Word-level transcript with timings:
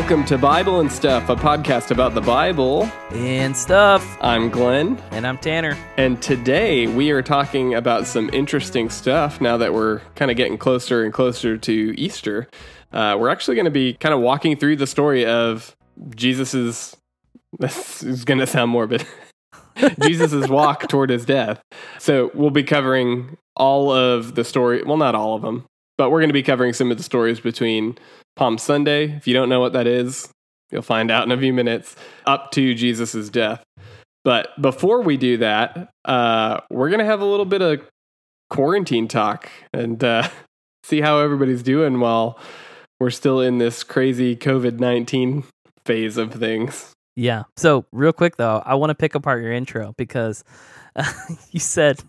Welcome 0.00 0.24
to 0.24 0.38
Bible 0.38 0.80
and 0.80 0.90
Stuff, 0.90 1.28
a 1.28 1.36
podcast 1.36 1.90
about 1.90 2.14
the 2.14 2.22
Bible. 2.22 2.84
and 3.12 3.54
stuff. 3.54 4.16
I'm 4.22 4.48
Glenn, 4.48 4.96
And 5.10 5.26
I'm 5.26 5.36
Tanner. 5.36 5.76
and 5.98 6.20
today 6.22 6.86
we 6.86 7.10
are 7.10 7.20
talking 7.22 7.74
about 7.74 8.06
some 8.06 8.30
interesting 8.32 8.88
stuff 8.88 9.42
now 9.42 9.58
that 9.58 9.74
we're 9.74 10.00
kind 10.16 10.30
of 10.30 10.38
getting 10.38 10.56
closer 10.56 11.04
and 11.04 11.12
closer 11.12 11.58
to 11.58 11.94
Easter. 12.00 12.48
Uh, 12.94 13.16
we're 13.20 13.28
actually 13.28 13.56
going 13.56 13.66
to 13.66 13.70
be 13.70 13.92
kind 13.92 14.14
of 14.14 14.20
walking 14.20 14.56
through 14.56 14.76
the 14.76 14.86
story 14.86 15.26
of 15.26 15.76
Jesus's. 16.16 16.96
This 17.58 18.02
is 18.02 18.24
going 18.24 18.40
to 18.40 18.46
sound 18.46 18.70
morbid. 18.70 19.04
Jesus's 20.00 20.48
walk 20.48 20.88
toward 20.88 21.10
his 21.10 21.26
death. 21.26 21.60
So 21.98 22.30
we'll 22.32 22.50
be 22.50 22.62
covering 22.62 23.36
all 23.54 23.92
of 23.92 24.34
the 24.34 24.44
story. 24.44 24.82
Well, 24.82 24.96
not 24.96 25.14
all 25.14 25.34
of 25.36 25.42
them, 25.42 25.66
but 25.98 26.10
we're 26.10 26.20
going 26.20 26.30
to 26.30 26.34
be 26.34 26.42
covering 26.42 26.72
some 26.72 26.90
of 26.90 26.96
the 26.96 27.02
stories 27.04 27.38
between 27.38 27.98
Palm 28.36 28.58
Sunday. 28.58 29.16
If 29.16 29.26
you 29.26 29.34
don't 29.34 29.48
know 29.48 29.60
what 29.60 29.72
that 29.72 29.86
is, 29.86 30.28
you'll 30.70 30.82
find 30.82 31.10
out 31.10 31.24
in 31.24 31.32
a 31.32 31.38
few 31.38 31.52
minutes. 31.52 31.96
Up 32.26 32.50
to 32.52 32.74
Jesus's 32.74 33.30
death. 33.30 33.62
But 34.24 34.48
before 34.60 35.02
we 35.02 35.16
do 35.16 35.38
that, 35.38 35.90
uh, 36.04 36.60
we're 36.70 36.90
going 36.90 37.00
to 37.00 37.06
have 37.06 37.20
a 37.20 37.24
little 37.24 37.46
bit 37.46 37.62
of 37.62 37.80
quarantine 38.50 39.08
talk 39.08 39.48
and 39.72 40.02
uh, 40.04 40.28
see 40.84 41.00
how 41.00 41.20
everybody's 41.20 41.62
doing 41.62 42.00
while 42.00 42.38
we're 42.98 43.10
still 43.10 43.40
in 43.40 43.58
this 43.58 43.82
crazy 43.82 44.36
COVID 44.36 44.78
19 44.78 45.44
phase 45.86 46.16
of 46.16 46.34
things. 46.34 46.92
Yeah. 47.16 47.44
So, 47.56 47.86
real 47.92 48.12
quick 48.12 48.36
though, 48.36 48.62
I 48.64 48.74
want 48.74 48.90
to 48.90 48.94
pick 48.94 49.14
apart 49.14 49.42
your 49.42 49.52
intro 49.52 49.94
because 49.96 50.44
uh, 50.96 51.12
you 51.50 51.60
said 51.60 52.02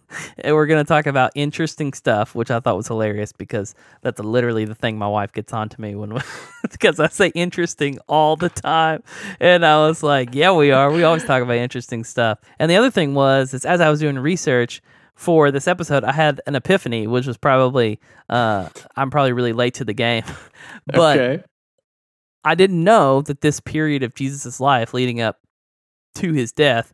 we're 0.44 0.66
going 0.66 0.84
to 0.84 0.88
talk 0.88 1.06
about 1.06 1.32
interesting 1.36 1.94
stuff, 1.94 2.36
which 2.36 2.52
I 2.52 2.60
thought 2.60 2.78
was 2.78 2.88
hilarious 2.88 3.32
because 3.32 3.76
that's 4.02 4.20
literally 4.20 4.66
the 4.66 4.76
thing 4.76 4.98
my 4.98 5.08
wife 5.08 5.32
gets 5.34 5.54
on 5.54 5.70
to 5.70 5.82
me 5.82 5.96
when 5.96 6.18
because 6.72 7.00
I 7.00 7.08
say 7.08 7.28
interesting 7.36 8.00
all 8.08 8.36
the 8.36 8.50
time. 8.50 9.04
And 9.40 9.66
I 9.66 9.88
was 9.88 10.04
like, 10.04 10.34
yeah, 10.34 10.52
we 10.52 10.72
are. 10.72 10.92
We 10.92 11.04
always 11.04 11.24
talk 11.24 11.42
about 11.42 11.58
interesting 11.58 12.04
stuff. 12.04 12.40
And 12.60 12.70
the 12.70 12.76
other 12.76 12.92
thing 12.92 13.14
was, 13.14 13.54
is 13.54 13.66
as 13.66 13.82
I 13.82 13.90
was 13.90 14.00
doing 14.00 14.18
research 14.18 14.82
for 15.16 15.52
this 15.52 15.68
episode, 15.68 16.04
I 16.04 16.14
had 16.14 16.42
an 16.48 16.56
epiphany, 16.56 17.08
which 17.08 17.28
was 17.28 17.38
probably, 17.38 18.00
uh, 18.30 18.70
I'm 18.96 19.12
probably 19.12 19.34
really 19.34 19.54
late 19.54 19.76
to 19.76 19.86
the 19.86 19.94
game. 19.94 20.24
but 20.88 21.20
okay. 21.20 21.44
I 22.44 22.56
didn't 22.56 22.84
know 22.84 23.22
that 23.22 23.42
this 23.42 23.60
period 23.60 24.02
of 24.02 24.16
Jesus' 24.16 24.60
life 24.60 24.94
leading 24.94 25.22
up 25.22 25.40
to 26.16 26.34
his 26.34 26.52
death 26.52 26.92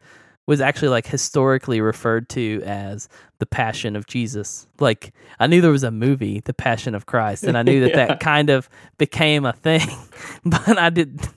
was 0.48 0.62
actually 0.62 0.88
like 0.88 1.06
historically 1.06 1.82
referred 1.82 2.30
to 2.30 2.62
as 2.66 3.08
the 3.40 3.46
Passion 3.46 3.96
of 3.96 4.08
Jesus. 4.08 4.66
Like 4.80 5.14
I 5.40 5.48
knew 5.48 5.62
there 5.62 5.72
was 5.72 5.84
a 5.84 5.92
movie, 5.92 6.40
The 6.40 6.54
Passion 6.54 6.96
of 6.96 7.06
Christ, 7.06 7.44
and 7.44 7.58
I 7.58 7.64
knew 7.64 7.82
that 7.82 7.90
Yeah. 7.96 8.08
that 8.08 8.20
kind 8.20 8.50
of 8.50 8.70
became 8.98 9.46
a 9.46 9.54
thing, 9.54 9.88
but 10.46 10.78
I 10.78 10.90
didn't 10.90 11.30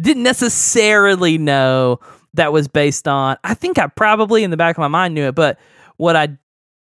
didn't 0.00 0.22
necessarily 0.24 1.36
know 1.38 2.00
that 2.34 2.52
was 2.52 2.66
based 2.68 3.06
on. 3.06 3.36
I 3.44 3.54
think 3.54 3.78
I 3.78 3.86
probably 3.88 4.42
in 4.44 4.50
the 4.50 4.56
back 4.56 4.76
of 4.76 4.80
my 4.80 4.88
mind 4.88 5.14
knew 5.14 5.24
it, 5.28 5.34
but 5.34 5.58
what 5.96 6.16
I 6.16 6.36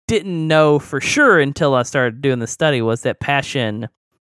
didn't 0.08 0.48
know 0.48 0.78
for 0.78 1.00
sure 1.00 1.38
until 1.38 1.75
I 1.75 1.83
started 1.84 2.20
doing 2.20 2.41
the 2.41 2.47
study 2.47 2.83
was 2.83 3.03
that 3.03 3.20
passion 3.20 3.88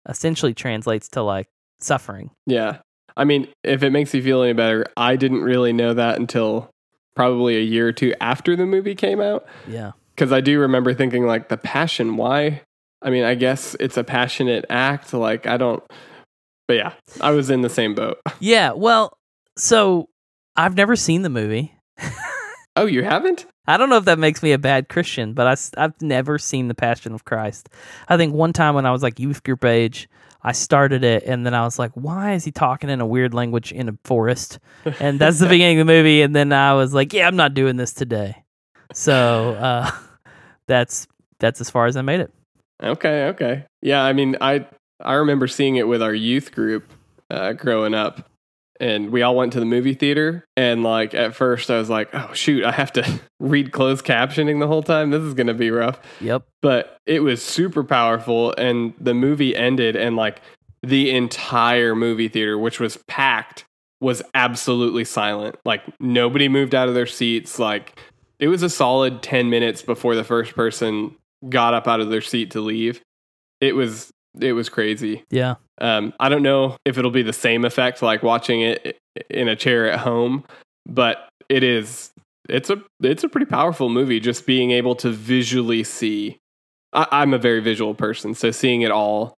essentially 0.09 0.53
translates 0.53 1.07
to 1.09 1.21
like 1.21 1.47
suffering. 1.79 2.31
Yeah. 2.45 2.79
I 3.15 3.23
mean, 3.23 3.47
if 3.63 3.83
it 3.83 3.91
makes 3.91 4.13
you 4.13 4.21
feel 4.23 4.41
any 4.43 4.53
better, 4.53 4.85
I 4.97 5.15
didn't 5.15 5.41
really 5.43 5.73
know 5.73 5.93
that 5.93 6.19
until 6.19 6.69
probably 7.17 7.57
a 7.57 7.61
year 7.61 7.87
or 7.87 7.91
two 7.91 8.13
after 8.21 8.55
the 8.55 8.65
movie 8.65 8.95
came 8.95 9.19
out. 9.19 9.45
Yeah. 9.67 9.91
Because 10.15 10.31
I 10.31 10.39
do 10.39 10.59
remember 10.59 10.93
thinking, 10.93 11.25
like, 11.25 11.49
the 11.49 11.57
passion, 11.57 12.15
why? 12.15 12.61
I 13.01 13.09
mean, 13.09 13.23
I 13.23 13.35
guess 13.35 13.75
it's 13.79 13.97
a 13.97 14.03
passionate 14.03 14.65
act. 14.69 15.13
Like, 15.13 15.45
I 15.47 15.57
don't. 15.57 15.83
But 16.67 16.75
yeah, 16.75 16.93
I 17.19 17.31
was 17.31 17.49
in 17.49 17.61
the 17.61 17.69
same 17.69 17.93
boat. 17.95 18.19
Yeah. 18.39 18.71
Well, 18.73 19.17
so 19.57 20.09
I've 20.55 20.75
never 20.75 20.95
seen 20.95 21.23
the 21.23 21.29
movie. 21.29 21.73
Oh, 22.77 22.85
you 22.85 23.03
haven't? 23.03 23.47
I 23.65 23.75
don't 23.75 23.89
know 23.89 23.97
if 23.97 24.05
that 24.05 24.19
makes 24.19 24.43
me 24.43 24.51
a 24.51 24.59
bad 24.59 24.87
Christian, 24.87 25.33
but 25.33 25.47
I, 25.47 25.81
have 25.81 25.99
never 25.99 26.37
seen 26.37 26.67
The 26.67 26.75
Passion 26.75 27.11
of 27.15 27.25
Christ. 27.25 27.69
I 28.07 28.17
think 28.17 28.35
one 28.35 28.53
time 28.53 28.75
when 28.75 28.85
I 28.85 28.91
was 28.91 29.01
like 29.01 29.19
youth 29.19 29.41
group 29.43 29.65
age, 29.65 30.07
I 30.47 30.53
started 30.53 31.03
it 31.03 31.23
and 31.25 31.45
then 31.45 31.53
I 31.53 31.65
was 31.65 31.77
like, 31.77 31.91
why 31.91 32.31
is 32.31 32.45
he 32.45 32.51
talking 32.51 32.89
in 32.89 33.01
a 33.01 33.05
weird 33.05 33.33
language 33.33 33.73
in 33.73 33.89
a 33.89 33.97
forest? 34.05 34.59
And 35.01 35.19
that's 35.19 35.39
the 35.39 35.47
beginning 35.49 35.81
of 35.81 35.87
the 35.87 35.93
movie. 35.93 36.21
And 36.21 36.33
then 36.33 36.53
I 36.53 36.73
was 36.73 36.93
like, 36.93 37.11
yeah, 37.11 37.27
I'm 37.27 37.35
not 37.35 37.53
doing 37.53 37.75
this 37.75 37.91
today. 37.93 38.45
So 38.93 39.55
uh, 39.55 39.91
that's 40.67 41.05
that's 41.39 41.59
as 41.59 41.69
far 41.69 41.85
as 41.85 41.97
I 41.97 42.01
made 42.01 42.21
it. 42.21 42.33
Okay, 42.81 43.25
okay. 43.25 43.65
Yeah, 43.81 44.01
I 44.01 44.13
mean, 44.13 44.37
I 44.39 44.65
I 45.01 45.15
remember 45.15 45.47
seeing 45.47 45.75
it 45.75 45.85
with 45.85 46.01
our 46.01 46.13
youth 46.13 46.53
group 46.53 46.93
uh, 47.29 47.51
growing 47.51 47.93
up, 47.93 48.29
and 48.79 49.11
we 49.11 49.21
all 49.21 49.35
went 49.35 49.53
to 49.53 49.59
the 49.59 49.65
movie 49.65 49.93
theater. 49.93 50.45
And 50.55 50.83
like 50.83 51.13
at 51.13 51.35
first, 51.35 51.69
I 51.69 51.77
was 51.77 51.89
like, 51.89 52.09
"Oh 52.13 52.33
shoot, 52.33 52.63
I 52.63 52.71
have 52.71 52.91
to 52.93 53.19
read 53.39 53.71
closed 53.71 54.05
captioning 54.05 54.59
the 54.59 54.67
whole 54.67 54.83
time. 54.83 55.11
This 55.11 55.21
is 55.21 55.33
gonna 55.33 55.53
be 55.53 55.71
rough." 55.71 55.99
Yep. 56.21 56.43
But 56.61 56.97
it 57.05 57.21
was 57.21 57.43
super 57.43 57.83
powerful, 57.83 58.53
and 58.57 58.93
the 58.99 59.13
movie 59.13 59.55
ended, 59.55 59.95
and 59.95 60.15
like 60.15 60.41
the 60.83 61.11
entire 61.11 61.95
movie 61.95 62.27
theater, 62.27 62.57
which 62.57 62.79
was 62.79 62.97
packed, 63.07 63.65
was 63.99 64.21
absolutely 64.33 65.05
silent. 65.05 65.55
Like 65.65 65.83
nobody 65.99 66.47
moved 66.47 66.75
out 66.75 66.87
of 66.87 66.93
their 66.93 67.07
seats. 67.07 67.59
Like 67.59 67.99
it 68.39 68.47
was 68.47 68.63
a 68.63 68.69
solid 68.69 69.21
ten 69.21 69.49
minutes 69.49 69.81
before 69.81 70.15
the 70.15 70.23
first 70.23 70.55
person 70.55 71.15
got 71.49 71.73
up 71.73 71.87
out 71.87 71.99
of 71.99 72.09
their 72.09 72.21
seat 72.21 72.51
to 72.51 72.61
leave. 72.61 73.01
It 73.61 73.75
was 73.75 74.11
it 74.39 74.53
was 74.53 74.69
crazy. 74.69 75.23
Yeah. 75.29 75.55
Um, 75.79 76.13
I 76.19 76.29
don't 76.29 76.43
know 76.43 76.77
if 76.85 76.97
it'll 76.97 77.11
be 77.11 77.21
the 77.21 77.33
same 77.33 77.65
effect 77.65 78.01
like 78.01 78.23
watching 78.23 78.61
it 78.61 78.97
in 79.29 79.47
a 79.47 79.55
chair 79.55 79.89
at 79.91 79.99
home, 79.99 80.43
but 80.85 81.29
it 81.49 81.63
is 81.63 82.11
it's 82.49 82.69
a 82.69 82.81
it's 83.01 83.23
a 83.23 83.29
pretty 83.29 83.45
powerful 83.45 83.89
movie. 83.89 84.19
Just 84.19 84.45
being 84.45 84.71
able 84.71 84.95
to 84.95 85.11
visually 85.11 85.83
see. 85.83 86.37
I, 86.93 87.07
I'm 87.11 87.33
a 87.33 87.37
very 87.37 87.59
visual 87.59 87.93
person, 87.93 88.33
so 88.33 88.51
seeing 88.51 88.81
it 88.81 88.91
all 88.91 89.35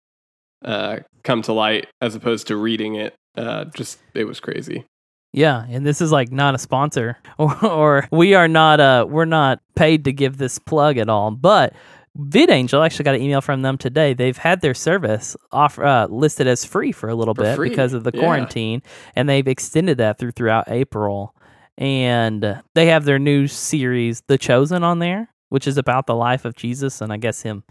uh, 0.64 0.98
come 1.24 1.42
to 1.42 1.52
light 1.52 1.86
as 2.00 2.14
opposed 2.14 2.46
to 2.48 2.56
reading 2.56 2.96
it, 2.96 3.14
uh, 3.36 3.64
just 3.66 3.98
it 4.14 4.24
was 4.24 4.40
crazy. 4.40 4.84
Yeah, 5.32 5.66
and 5.68 5.86
this 5.86 6.00
is 6.00 6.10
like 6.10 6.32
not 6.32 6.54
a 6.54 6.58
sponsor, 6.58 7.18
or, 7.38 7.64
or 7.64 8.08
we 8.10 8.34
are 8.34 8.48
not 8.48 8.80
uh 8.80 9.06
we're 9.08 9.24
not 9.24 9.60
paid 9.74 10.04
to 10.04 10.12
give 10.12 10.38
this 10.38 10.58
plug 10.58 10.98
at 10.98 11.08
all. 11.08 11.30
But 11.30 11.74
VidAngel 12.18 12.84
actually 12.84 13.04
got 13.04 13.14
an 13.14 13.22
email 13.22 13.40
from 13.40 13.62
them 13.62 13.78
today. 13.78 14.12
They've 14.12 14.36
had 14.36 14.60
their 14.60 14.74
service 14.74 15.36
off 15.52 15.78
uh, 15.78 16.08
listed 16.10 16.46
as 16.46 16.64
free 16.64 16.92
for 16.92 17.08
a 17.08 17.14
little 17.14 17.34
For 17.34 17.42
bit 17.42 17.56
free, 17.56 17.68
because 17.68 17.92
of 17.92 18.04
the 18.04 18.10
yeah. 18.12 18.20
quarantine, 18.20 18.82
and 19.14 19.28
they've 19.28 19.46
extended 19.46 19.98
that 19.98 20.18
through 20.18 20.32
throughout 20.32 20.64
April. 20.68 21.34
And 21.76 22.60
they 22.74 22.86
have 22.86 23.04
their 23.04 23.20
new 23.20 23.46
series, 23.46 24.22
The 24.26 24.36
Chosen, 24.36 24.82
on 24.82 24.98
there, 24.98 25.32
which 25.48 25.68
is 25.68 25.78
about 25.78 26.06
the 26.06 26.16
life 26.16 26.44
of 26.44 26.56
Jesus 26.56 27.00
and 27.00 27.12
I 27.12 27.18
guess 27.18 27.42
him 27.42 27.62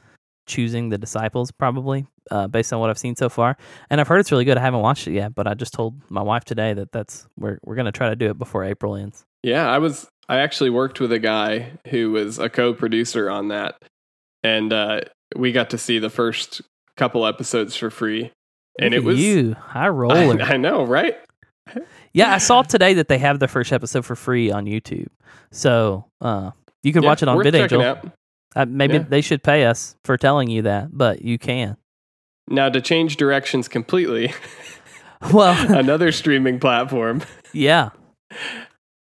choosing 0.46 0.88
the 0.90 0.98
disciples, 0.98 1.52
probably 1.52 2.08
uh, 2.32 2.48
based 2.48 2.72
on 2.72 2.80
what 2.80 2.90
I've 2.90 2.98
seen 2.98 3.18
so 3.18 3.28
far. 3.28 3.58
And 3.90 4.00
I've 4.00 4.08
heard 4.08 4.20
it's 4.20 4.32
really 4.32 4.46
good. 4.46 4.58
I 4.58 4.62
haven't 4.62 4.80
watched 4.80 5.08
it 5.08 5.14
yet, 5.14 5.36
but 5.36 5.46
I 5.46 5.56
just 5.56 5.74
told 5.74 6.02
my 6.10 6.22
wife 6.22 6.46
today 6.46 6.74
that 6.74 6.94
that's 6.94 7.28
we're 7.38 7.60
we're 7.64 7.76
gonna 7.76 7.92
try 7.92 8.10
to 8.10 8.16
do 8.16 8.30
it 8.30 8.38
before 8.38 8.64
April 8.64 8.96
ends. 8.96 9.26
Yeah, 9.44 9.70
I 9.70 9.78
was. 9.78 10.08
I 10.30 10.40
actually 10.40 10.70
worked 10.70 11.00
with 11.00 11.12
a 11.12 11.20
guy 11.20 11.72
who 11.90 12.12
was 12.12 12.40
a 12.40 12.50
co-producer 12.50 13.30
on 13.30 13.50
that, 13.50 13.82
and 14.44 14.72
uh, 14.74 15.02
we 15.36 15.52
got 15.52 15.70
to 15.72 15.78
see 15.78 16.00
the 16.00 16.10
first 16.10 16.62
couple 16.96 17.26
episodes 17.26 17.76
for 17.76 17.90
free. 17.90 18.32
And 18.80 18.94
Look 18.94 19.04
it 19.04 19.06
was 19.06 19.20
you 19.20 19.54
high 19.56 19.86
I, 19.86 19.90
roller. 19.90 20.42
I 20.42 20.58
know, 20.58 20.84
right? 20.86 21.16
yeah, 22.14 22.34
I 22.34 22.38
saw 22.38 22.62
today 22.62 22.94
that 22.96 23.08
they 23.08 23.18
have 23.18 23.40
the 23.40 23.48
first 23.48 23.74
episode 23.74 24.06
for 24.06 24.16
free 24.16 24.52
on 24.52 24.66
YouTube, 24.66 25.08
so 25.52 26.06
uh, 26.22 26.52
you 26.84 26.94
can 26.94 27.04
Yeah, 27.04 27.10
watch 27.10 27.22
it 27.24 27.28
on 27.28 27.38
VidAngel. 27.38 28.12
Uh, 28.56 28.66
maybe 28.68 28.94
Yeah. 28.96 29.06
they 29.08 29.22
should 29.22 29.44
pay 29.44 29.66
us 29.66 29.96
for 30.06 30.16
telling 30.18 30.50
you 30.50 30.62
that, 30.64 30.90
but 30.96 31.22
you 31.22 31.38
can. 31.38 31.76
Now 32.50 32.70
to 32.70 32.80
change 32.80 33.18
directions 33.18 33.68
completely, 33.68 34.34
Well, 35.34 35.76
another 35.76 36.12
streaming 36.12 36.60
platform. 36.60 37.22
yeah. 37.52 37.90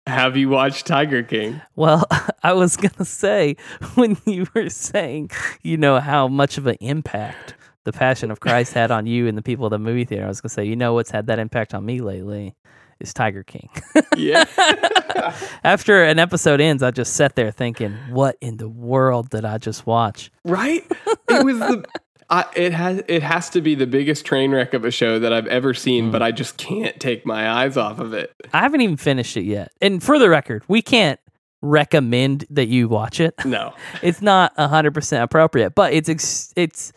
Have 0.09 0.37
you 0.37 0.49
watched 0.49 0.87
Tiger 0.87 1.23
King? 1.23 1.61
Well, 1.77 2.05
I 2.43 2.55
was 2.55 2.77
gonna 2.77 3.05
say 3.05 3.57
when 3.95 4.17
you 4.25 4.47
were 4.55 4.71
saying, 4.71 5.31
you 5.63 5.77
know, 5.77 6.01
how 6.01 6.29
much 6.29 6.57
of 6.59 6.67
an 6.67 6.77
impact 6.81 7.55
the 7.85 7.93
Passion 7.93 8.31
of 8.31 8.41
Christ 8.41 8.73
had 8.75 8.91
on 8.91 9.07
you 9.07 9.27
and 9.29 9.37
the 9.39 9.43
people 9.43 9.67
at 9.67 9.71
the 9.71 9.79
movie 9.79 10.05
theater. 10.05 10.25
I 10.25 10.29
was 10.29 10.41
gonna 10.41 10.51
say, 10.51 10.65
you 10.65 10.77
know, 10.77 10.95
what's 10.95 11.11
had 11.11 11.27
that 11.29 11.39
impact 11.39 11.75
on 11.75 11.85
me 11.85 12.01
lately 12.01 12.55
is 13.01 13.13
Tiger 13.15 13.43
King. 13.43 13.69
Yeah. 14.17 14.47
After 15.63 16.03
an 16.03 16.19
episode 16.19 16.61
ends, 16.61 16.83
I 16.83 16.91
just 16.91 17.15
sat 17.15 17.37
there 17.37 17.53
thinking, 17.53 17.93
what 18.11 18.37
in 18.41 18.57
the 18.57 18.69
world 18.69 19.31
did 19.31 19.45
I 19.45 19.59
just 19.59 19.87
watch? 19.87 20.33
right? 20.45 20.85
It 21.31 21.45
was 21.45 21.61
the. 21.61 21.85
I, 22.31 22.45
it 22.55 22.73
has 22.75 23.03
it 23.09 23.23
has 23.23 23.49
to 23.51 23.61
be 23.63 23.75
the 23.75 23.87
biggest 23.87 24.25
train 24.27 24.51
wreck 24.51 24.75
of 24.75 24.85
a 24.85 24.91
show 24.91 25.19
that 25.19 25.33
I've 25.33 25.47
ever 25.47 25.73
seen, 25.73 26.11
but 26.11 26.23
I 26.23 26.31
just 26.31 26.57
can't 26.59 26.99
take 27.01 27.25
my 27.25 27.49
eyes 27.51 27.77
off 27.77 27.99
of 28.01 28.13
it. 28.13 28.35
I 28.53 28.61
haven't 28.61 28.83
even 28.83 28.97
finished 28.99 29.37
it 29.37 29.45
yet. 29.45 29.73
And 29.81 30.03
for 30.03 30.19
the 30.19 30.29
record, 30.29 30.63
we 30.69 30.83
can't 30.83 31.19
recommend 31.63 32.45
that 32.51 32.69
you 32.69 32.89
watch 32.89 33.21
it. 33.21 33.35
No, 33.45 33.75
it's 34.03 34.23
not 34.23 34.55
100% 34.57 35.23
appropriate, 35.23 35.75
but 35.75 35.93
it's 35.93 36.09
ex- 36.09 36.53
it's 36.57 36.93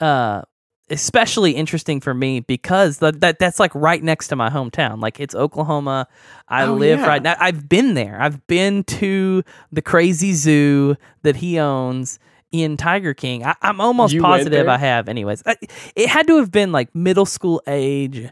uh 0.00 0.42
especially 0.88 1.52
interesting 1.52 2.00
for 2.00 2.12
me 2.12 2.40
because 2.40 2.98
that, 2.98 3.20
that 3.20 3.38
that's 3.38 3.60
like 3.60 3.72
right 3.76 4.02
next 4.02 4.26
to 4.28 4.34
my 4.34 4.50
hometown. 4.50 5.00
Like 5.00 5.20
it's 5.20 5.34
Oklahoma. 5.36 6.08
I 6.48 6.64
Oh, 6.64 6.74
live 6.74 6.98
yeah. 7.00 7.06
right 7.06 7.22
now. 7.22 7.36
I've 7.38 7.68
been 7.68 7.94
there. 7.94 8.20
I've 8.20 8.44
been 8.48 8.82
to 8.84 9.44
the 9.70 9.82
crazy 9.82 10.32
zoo 10.32 10.96
that 11.22 11.36
he 11.36 11.60
owns 11.60 12.18
in 12.52 12.76
Tiger 12.76 13.14
King. 13.14 13.44
I, 13.44 13.54
I'm 13.62 13.80
almost 13.80 14.12
You 14.12 14.22
positive? 14.22 14.68
I 14.68 14.78
have. 14.78 15.08
Anyways, 15.08 15.42
I, 15.46 15.56
it 15.94 16.08
had 16.08 16.26
to 16.26 16.38
have 16.38 16.50
been 16.50 16.72
like 16.72 16.94
middle 16.94 17.26
school 17.26 17.62
age. 17.66 18.28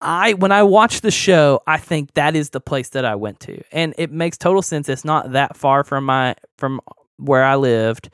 I 0.00 0.32
when 0.34 0.50
I 0.50 0.62
watched 0.62 1.02
the 1.02 1.10
show, 1.10 1.60
I 1.66 1.76
think 1.76 2.14
that 2.14 2.34
is 2.34 2.50
the 2.50 2.60
place 2.60 2.90
that 2.90 3.04
I 3.04 3.16
went 3.16 3.40
to, 3.40 3.62
and 3.70 3.94
it 3.98 4.10
makes 4.10 4.38
total 4.38 4.62
sense. 4.62 4.88
It's 4.88 5.04
not 5.04 5.32
that 5.32 5.56
far 5.56 5.84
from 5.84 6.04
my 6.04 6.36
from 6.56 6.80
where 7.18 7.44
I 7.44 7.56
lived, 7.56 8.08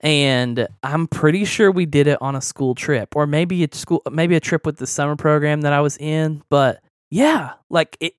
and 0.00 0.68
I'm 0.82 1.06
pretty 1.06 1.46
sure 1.46 1.70
we 1.70 1.86
did 1.86 2.06
it 2.06 2.20
on 2.20 2.36
a 2.36 2.42
school 2.42 2.74
trip, 2.74 3.16
or 3.16 3.26
maybe 3.26 3.64
a 3.64 3.68
school, 3.72 4.02
maybe 4.10 4.36
a 4.36 4.40
trip 4.40 4.66
with 4.66 4.76
the 4.76 4.86
summer 4.86 5.16
program 5.16 5.62
that 5.62 5.72
I 5.72 5.80
was 5.80 5.96
in. 5.96 6.42
But 6.50 6.82
yeah, 7.10 7.54
like 7.70 7.96
it, 8.00 8.12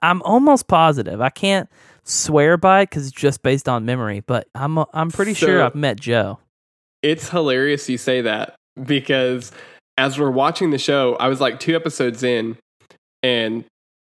I'm 0.00 0.22
almost 0.22 0.68
positive. 0.68 1.20
I 1.20 1.30
can't 1.30 1.68
swear 2.04 2.56
by 2.56 2.82
because 2.84 3.06
it's 3.06 3.16
just 3.16 3.42
based 3.42 3.68
on 3.68 3.84
memory, 3.84 4.20
but 4.20 4.46
I'm 4.54 4.78
I'm 4.92 5.10
pretty 5.10 5.34
sure 5.34 5.62
I've 5.62 5.74
met 5.74 5.98
Joe. 6.00 6.38
It's 7.02 7.28
hilarious 7.30 7.88
you 7.88 7.98
say 7.98 8.20
that 8.22 8.54
because 8.82 9.52
as 9.96 10.18
we're 10.18 10.30
watching 10.30 10.70
the 10.70 10.78
show, 10.78 11.16
I 11.16 11.28
was 11.28 11.40
like 11.40 11.60
two 11.60 11.74
episodes 11.76 12.22
in, 12.22 12.56
and 13.22 13.64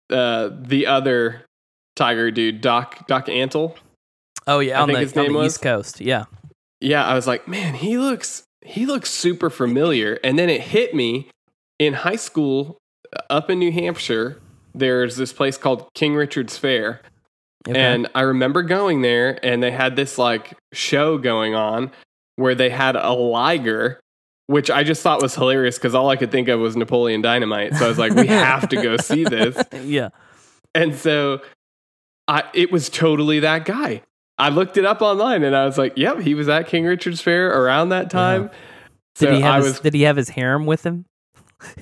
uh, 0.10 0.50
the 0.54 0.88
other 0.88 1.44
tiger 1.96 2.32
dude, 2.32 2.62
Doc 2.62 3.08
Doc 3.08 3.28
Antle, 3.28 3.76
Oh 4.48 4.60
yeah, 4.60 4.80
I 4.80 4.82
on 4.84 4.88
think 4.88 4.98
the, 4.98 5.04
his 5.04 5.16
name 5.16 5.34
was- 5.34 5.54
East 5.54 5.62
Coast. 5.62 6.02
Yeah. 6.02 6.26
yeah, 6.80 7.06
I 7.06 7.16
was 7.16 7.28
like, 7.28 7.48
man, 7.48 7.74
he 7.76 7.98
looks 7.98 8.44
he 8.62 8.86
looks 8.86 9.10
super 9.12 9.50
familiar. 9.50 10.20
And 10.24 10.38
then 10.40 10.50
it 10.50 10.62
hit 10.62 10.94
me 10.96 11.30
in 11.80 11.94
high 11.94 12.16
school 12.16 12.78
uh, 13.16 13.22
up 13.30 13.50
in 13.50 13.60
New 13.60 13.72
Hampshire. 13.72 14.40
There's 14.74 15.16
this 15.18 15.32
place 15.32 15.58
called 15.58 15.88
King 15.96 16.16
Richard's 16.16 16.58
Faire, 16.58 17.02
Okay. 17.68 17.80
and 17.80 18.08
I 18.14 18.22
remember 18.22 18.62
going 18.64 19.02
there, 19.02 19.40
and 19.44 19.62
they 19.62 19.72
had 19.72 19.96
this 19.96 20.18
like 20.18 20.54
show 20.74 21.18
going 21.18 21.56
on 21.56 21.92
where 22.36 22.56
they 22.56 22.70
had 22.70 22.96
a 22.96 23.12
liger. 23.12 24.00
Which 24.48 24.70
I 24.70 24.84
just 24.84 25.02
thought 25.02 25.24
was 25.24 25.34
hilarious 25.34 25.76
because 25.80 25.96
all 25.96 26.08
I 26.12 26.18
could 26.18 26.30
think 26.30 26.50
of 26.50 26.60
was 26.60 26.76
Napoleon 26.76 27.24
Dynamite. 27.24 27.74
So 27.74 27.86
I 27.86 27.88
was 27.88 27.98
like, 27.98 28.14
we 28.14 28.28
have 28.28 28.70
to 28.70 28.76
go 28.76 28.96
see 28.98 29.24
this. 29.24 29.58
yeah. 29.84 30.10
And 30.76 30.94
so 30.94 31.42
I 32.28 32.44
it 32.54 32.72
was 32.72 32.90
totally 32.90 33.40
that 33.40 33.66
guy. 33.66 34.04
I 34.38 34.50
looked 34.50 34.78
it 34.78 34.86
up 34.86 35.02
online 35.02 35.44
and 35.44 35.56
I 35.56 35.66
was 35.66 35.78
like, 35.78 35.94
yep, 35.98 36.20
he 36.20 36.36
was 36.36 36.50
at 36.50 36.68
King 36.68 36.86
Richard's 36.86 37.22
Faire 37.22 37.50
around 37.50 37.90
that 37.90 38.14
uh-huh. 38.14 38.38
time. 38.38 38.50
Did 39.16 39.30
So 39.30 39.34
he 39.34 39.42
have 39.42 39.54
I 39.54 39.58
his, 39.58 39.66
was 39.66 39.80
Did 39.80 39.94
he 39.94 40.02
have 40.04 40.18
his 40.18 40.30
harem 40.30 40.66
with 40.66 40.86
him? 40.86 41.06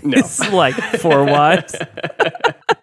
no. 0.03 0.21
Like 0.51 0.75
four 1.00 1.25
wives. 1.25 1.75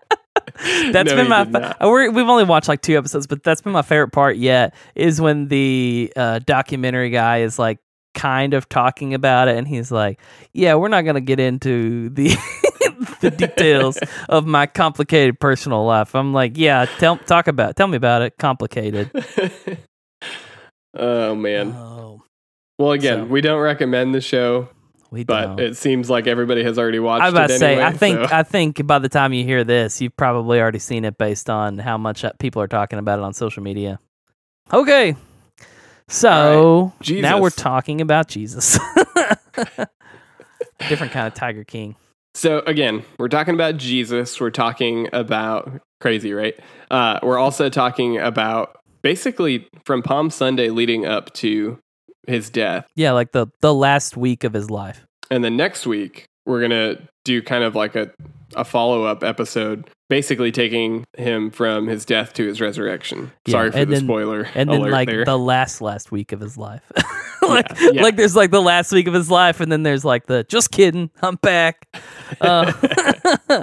That's 0.93 1.11
No, 1.11 1.17
been 1.17 1.29
my. 1.29 1.45
Fa- 1.45 1.77
we're, 1.83 2.11
we've 2.11 2.29
only 2.29 2.45
watched 2.45 2.69
like 2.69 2.83
two 2.83 2.97
episodes, 2.97 3.27
but 3.27 3.43
that's 3.43 3.61
been 3.61 3.73
my 3.73 3.83
favorite 3.83 4.13
part 4.13 4.37
yet. 4.37 4.75
Is 4.95 5.21
when 5.21 5.49
the 5.49 6.13
uh, 6.17 6.39
documentary 6.41 7.11
guy 7.11 7.39
is 7.39 7.59
like 7.59 7.79
kind 8.15 8.55
of 8.55 8.69
talking 8.69 9.15
about 9.15 9.49
it, 9.49 9.57
and 9.57 9.67
he's 9.69 9.91
like, 9.93 10.21
"Yeah, 10.53 10.75
we're 10.75 10.89
not 10.89 11.03
gonna 11.03 11.21
get 11.21 11.39
into 11.41 12.09
the 12.11 12.37
the 13.21 13.31
details 13.31 13.99
of 14.29 14.47
my 14.47 14.67
complicated 14.67 15.39
personal 15.41 15.85
life." 15.85 16.15
I'm 16.15 16.33
like, 16.33 16.57
"Yeah, 16.57 16.87
tell 16.99 17.17
talk 17.17 17.47
about 17.49 17.77
tell 17.77 17.87
me 17.89 17.97
about 17.97 18.23
it. 18.23 18.35
Complicated." 18.39 19.11
oh 20.97 21.35
man. 21.35 21.73
Oh, 21.73 22.23
Well, 22.79 22.93
again, 22.93 23.21
So- 23.21 23.25
we 23.27 23.41
don't 23.41 23.61
recommend 23.61 24.15
the 24.15 24.21
show, 24.21 24.69
we 25.11 25.25
but 25.25 25.47
don't. 25.47 25.61
it 25.61 25.77
seems 25.77 26.09
like 26.09 26.27
everybody 26.27 26.63
has 26.63 26.79
already 26.79 26.99
watched 26.99 27.23
I 27.23 27.27
was 27.27 27.35
about 27.35 27.47
to 27.49 27.59
say, 27.59 27.73
anyway. 27.73 27.85
I 27.85 27.93
think 27.93 28.29
so- 28.29 28.37
I 28.37 28.43
think 28.43 28.87
by 28.87 28.99
the 28.99 29.09
time 29.09 29.33
you 29.33 29.45
hear 29.45 29.65
this, 29.65 30.01
you've 30.01 30.17
probably 30.17 30.61
already 30.61 30.79
seen 30.79 31.05
it 31.05 31.19
based 31.19 31.51
on 31.51 31.79
how 31.79 31.99
much 31.99 32.25
uh, 32.25 32.33
people 32.39 32.63
are 32.63 32.69
talking 32.69 32.99
about 32.99 33.19
it 33.19 33.23
on 33.23 33.33
social 33.35 33.63
media. 33.63 33.99
Okay, 34.73 35.17
so 36.09 36.93
Jesus. 37.01 37.23
now 37.23 37.41
we're 37.41 37.51
talking 37.51 38.01
about 38.01 38.29
Jesus, 38.29 38.79
different 40.89 41.13
kind 41.13 41.27
of 41.27 41.35
Tiger 41.35 41.65
King. 41.65 41.97
So 42.35 42.61
again, 42.61 43.05
we're 43.19 43.29
talking 43.29 43.55
about 43.55 43.77
Jesus. 43.77 44.41
We're 44.41 44.51
talking 44.51 45.09
about 45.13 45.81
crazy, 46.01 46.33
right? 46.33 46.55
Uh, 46.91 47.19
we're 47.23 47.39
also 47.39 47.69
talking 47.69 48.19
about 48.19 48.77
basically 49.03 49.69
from 49.85 50.03
Palm 50.03 50.31
Sunday 50.31 50.71
leading 50.71 51.05
up 51.07 51.33
to 51.35 51.79
his 52.27 52.51
death. 52.51 52.87
Yeah, 52.97 53.13
like 53.13 53.33
the 53.33 53.47
the 53.61 53.75
last 53.75 54.17
week 54.17 54.45
of 54.45 54.53
his 54.53 54.71
life. 54.71 55.07
And 55.31 55.45
then 55.45 55.57
next 55.57 55.87
week, 55.87 56.27
we're 56.47 56.61
to 56.71 57.01
do 57.25 57.43
kind 57.43 57.63
of 57.65 57.75
like 57.77 57.95
a, 57.97 58.11
a 58.57 58.65
follow 58.65 59.05
up 59.05 59.23
episode, 59.23 59.89
basically 60.09 60.51
taking 60.51 61.05
him 61.17 61.51
from 61.51 61.87
his 61.87 62.05
death 62.05 62.33
to 62.35 62.47
his 62.47 62.61
resurrection. 62.61 63.31
Yeah, 63.47 63.53
Sorry 63.53 63.71
for 63.71 63.79
the 63.79 63.87
then- 63.87 64.05
spoiler. 64.05 64.49
And 64.55 64.71
then 64.71 64.81
like 64.91 65.09
there. 65.09 65.25
the 65.25 65.39
last 65.39 65.81
last 65.81 66.11
week 66.11 66.33
of 66.33 66.41
his 66.41 66.57
life. 66.57 66.83
like 67.43 67.67
Yeah, 67.81 67.91
yeah. 67.93 68.03
like 68.03 68.17
there's 68.17 68.35
like 68.37 68.51
the 68.51 68.63
last 68.63 68.91
week 68.93 69.07
of 69.07 69.15
his 69.15 69.31
life 69.31 69.61
and 69.61 69.71
then 69.71 69.83
there's 69.83 70.05
like 70.05 70.27
the 70.27 70.45
just 70.45 70.71
kidding, 70.73 71.11
I'm 71.23 71.37
back. 71.37 71.87
Uh, 72.41 72.73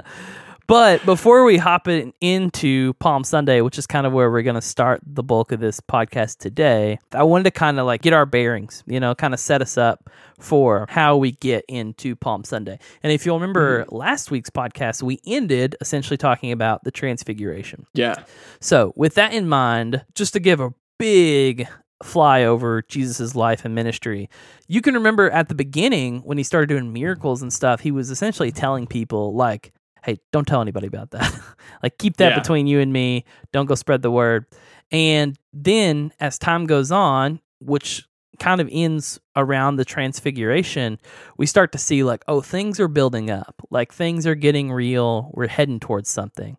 but 0.68 1.04
before 1.06 1.44
we 1.44 1.56
hop 1.56 1.88
in, 1.88 2.12
into 2.20 2.92
Palm 2.94 3.24
Sunday, 3.24 3.62
which 3.62 3.78
is 3.78 3.86
kind 3.86 4.06
of 4.06 4.12
where 4.12 4.30
we're 4.30 4.42
going 4.42 4.54
to 4.54 4.60
start 4.60 5.00
the 5.04 5.22
bulk 5.22 5.50
of 5.50 5.60
this 5.60 5.80
podcast 5.80 6.38
today, 6.38 6.98
I 7.12 7.22
wanted 7.22 7.44
to 7.44 7.50
kind 7.50 7.80
of 7.80 7.86
like 7.86 8.02
get 8.02 8.12
our 8.12 8.26
bearings, 8.26 8.84
you 8.86 9.00
know, 9.00 9.14
kind 9.14 9.32
of 9.32 9.40
set 9.40 9.62
us 9.62 9.78
up 9.78 10.10
for 10.38 10.86
how 10.90 11.16
we 11.16 11.32
get 11.32 11.64
into 11.68 12.14
Palm 12.14 12.44
Sunday. 12.44 12.78
And 13.02 13.10
if 13.10 13.24
you'll 13.24 13.40
remember 13.40 13.84
mm-hmm. 13.84 13.96
last 13.96 14.30
week's 14.30 14.50
podcast, 14.50 15.02
we 15.02 15.20
ended 15.26 15.74
essentially 15.80 16.18
talking 16.18 16.52
about 16.52 16.84
the 16.84 16.90
transfiguration. 16.90 17.86
yeah. 17.94 18.22
So, 18.60 18.92
with 18.94 19.14
that 19.14 19.32
in 19.32 19.48
mind, 19.48 20.04
just 20.14 20.34
to 20.34 20.40
give 20.40 20.60
a 20.60 20.74
big 20.98 21.66
fly 22.02 22.44
over 22.44 22.82
Jesus' 22.82 23.34
life 23.34 23.64
and 23.64 23.74
ministry, 23.74 24.28
you 24.66 24.82
can 24.82 24.94
remember 24.94 25.30
at 25.30 25.48
the 25.48 25.54
beginning 25.54 26.20
when 26.20 26.36
he 26.38 26.44
started 26.44 26.68
doing 26.68 26.92
miracles 26.92 27.40
and 27.40 27.52
stuff, 27.52 27.80
he 27.80 27.90
was 27.90 28.10
essentially 28.10 28.52
telling 28.52 28.86
people, 28.86 29.34
like, 29.34 29.72
hey, 30.08 30.18
don't 30.32 30.46
tell 30.48 30.62
anybody 30.62 30.86
about 30.86 31.10
that. 31.10 31.38
like, 31.82 31.98
keep 31.98 32.16
that 32.16 32.30
Yeah. 32.30 32.38
between 32.38 32.66
you 32.66 32.80
and 32.80 32.90
me. 32.92 33.24
Don't 33.52 33.66
go 33.66 33.74
spread 33.74 34.00
the 34.00 34.10
word. 34.10 34.46
And 34.90 35.38
then 35.52 36.12
as 36.18 36.38
time 36.38 36.64
goes 36.64 36.90
on, 36.90 37.40
which 37.60 38.08
kind 38.38 38.60
of 38.60 38.68
ends 38.72 39.20
around 39.36 39.76
the 39.76 39.84
transfiguration, 39.84 40.98
we 41.36 41.44
start 41.44 41.72
to 41.72 41.78
see, 41.78 42.04
like, 42.04 42.24
oh, 42.26 42.40
things 42.40 42.80
are 42.80 42.88
building 42.88 43.30
up. 43.30 43.54
Like, 43.70 43.92
things 43.92 44.26
are 44.26 44.34
getting 44.34 44.72
real. 44.72 45.30
We're 45.34 45.48
heading 45.48 45.78
towards 45.78 46.08
something. 46.08 46.56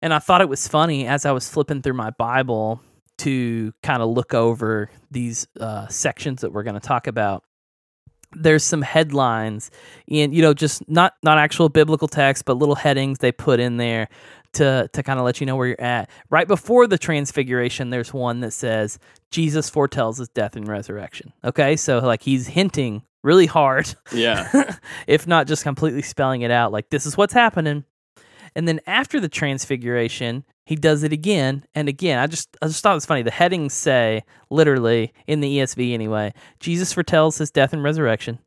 And 0.00 0.14
I 0.14 0.18
thought 0.20 0.40
it 0.40 0.48
was 0.48 0.66
funny 0.68 1.06
as 1.06 1.26
I 1.26 1.32
was 1.32 1.50
flipping 1.50 1.82
through 1.82 1.94
my 1.94 2.10
Bible 2.10 2.80
to 3.18 3.74
kind 3.82 4.00
of 4.00 4.08
look 4.08 4.32
over 4.32 4.88
these 5.10 5.48
uh, 5.60 5.88
sections 5.88 6.40
that 6.40 6.52
we're 6.52 6.62
going 6.62 6.80
to 6.80 6.80
talk 6.80 7.08
about. 7.08 7.42
There's 8.32 8.64
some 8.64 8.82
headlines 8.82 9.70
in, 10.06 10.32
you 10.32 10.42
know, 10.42 10.54
just 10.54 10.88
not 10.88 11.14
not 11.22 11.38
actual 11.38 11.68
biblical 11.68 12.08
text, 12.08 12.44
but 12.44 12.58
little 12.58 12.74
headings 12.74 13.18
they 13.18 13.32
put 13.32 13.60
in 13.60 13.76
there 13.76 14.08
to 14.54 14.88
to 14.92 15.02
kind 15.02 15.18
of 15.18 15.24
let 15.24 15.40
you 15.40 15.46
know 15.46 15.56
where 15.56 15.68
you're 15.68 15.80
at. 15.80 16.10
Right 16.30 16.46
before 16.46 16.86
the 16.86 16.98
transfiguration, 16.98 17.90
there's 17.90 18.12
one 18.12 18.40
that 18.40 18.52
says 18.52 18.98
Jesus 19.30 19.70
foretells 19.70 20.18
his 20.18 20.28
death 20.28 20.56
and 20.56 20.68
resurrection. 20.68 21.32
Okay, 21.44 21.76
so 21.76 21.98
like 22.00 22.22
he's 22.22 22.46
hinting 22.46 23.02
really 23.22 23.46
hard 23.46 23.94
Yeah. 24.12 24.76
if 25.06 25.26
not 25.26 25.46
just 25.46 25.62
completely 25.62 26.02
spelling 26.02 26.42
it 26.42 26.50
out 26.50 26.72
like 26.72 26.90
this 26.90 27.06
is 27.06 27.16
what's 27.16 27.32
happening. 27.34 27.84
And 28.54 28.66
then 28.66 28.80
after 28.86 29.20
the 29.20 29.28
transfiguration, 29.28 30.44
he 30.68 30.76
does 30.76 31.02
it 31.02 31.14
again 31.14 31.64
and 31.74 31.88
again. 31.88 32.18
I 32.18 32.26
just 32.26 32.54
I 32.60 32.66
just 32.66 32.82
thought 32.82 32.90
it 32.90 32.96
was 32.96 33.06
funny. 33.06 33.22
The 33.22 33.30
headings 33.30 33.72
say 33.72 34.22
literally 34.50 35.14
in 35.26 35.40
the 35.40 35.60
ESV 35.60 35.94
anyway, 35.94 36.34
Jesus 36.60 36.92
foretells 36.92 37.38
his 37.38 37.50
death 37.50 37.72
and 37.72 37.82
resurrection. 37.82 38.38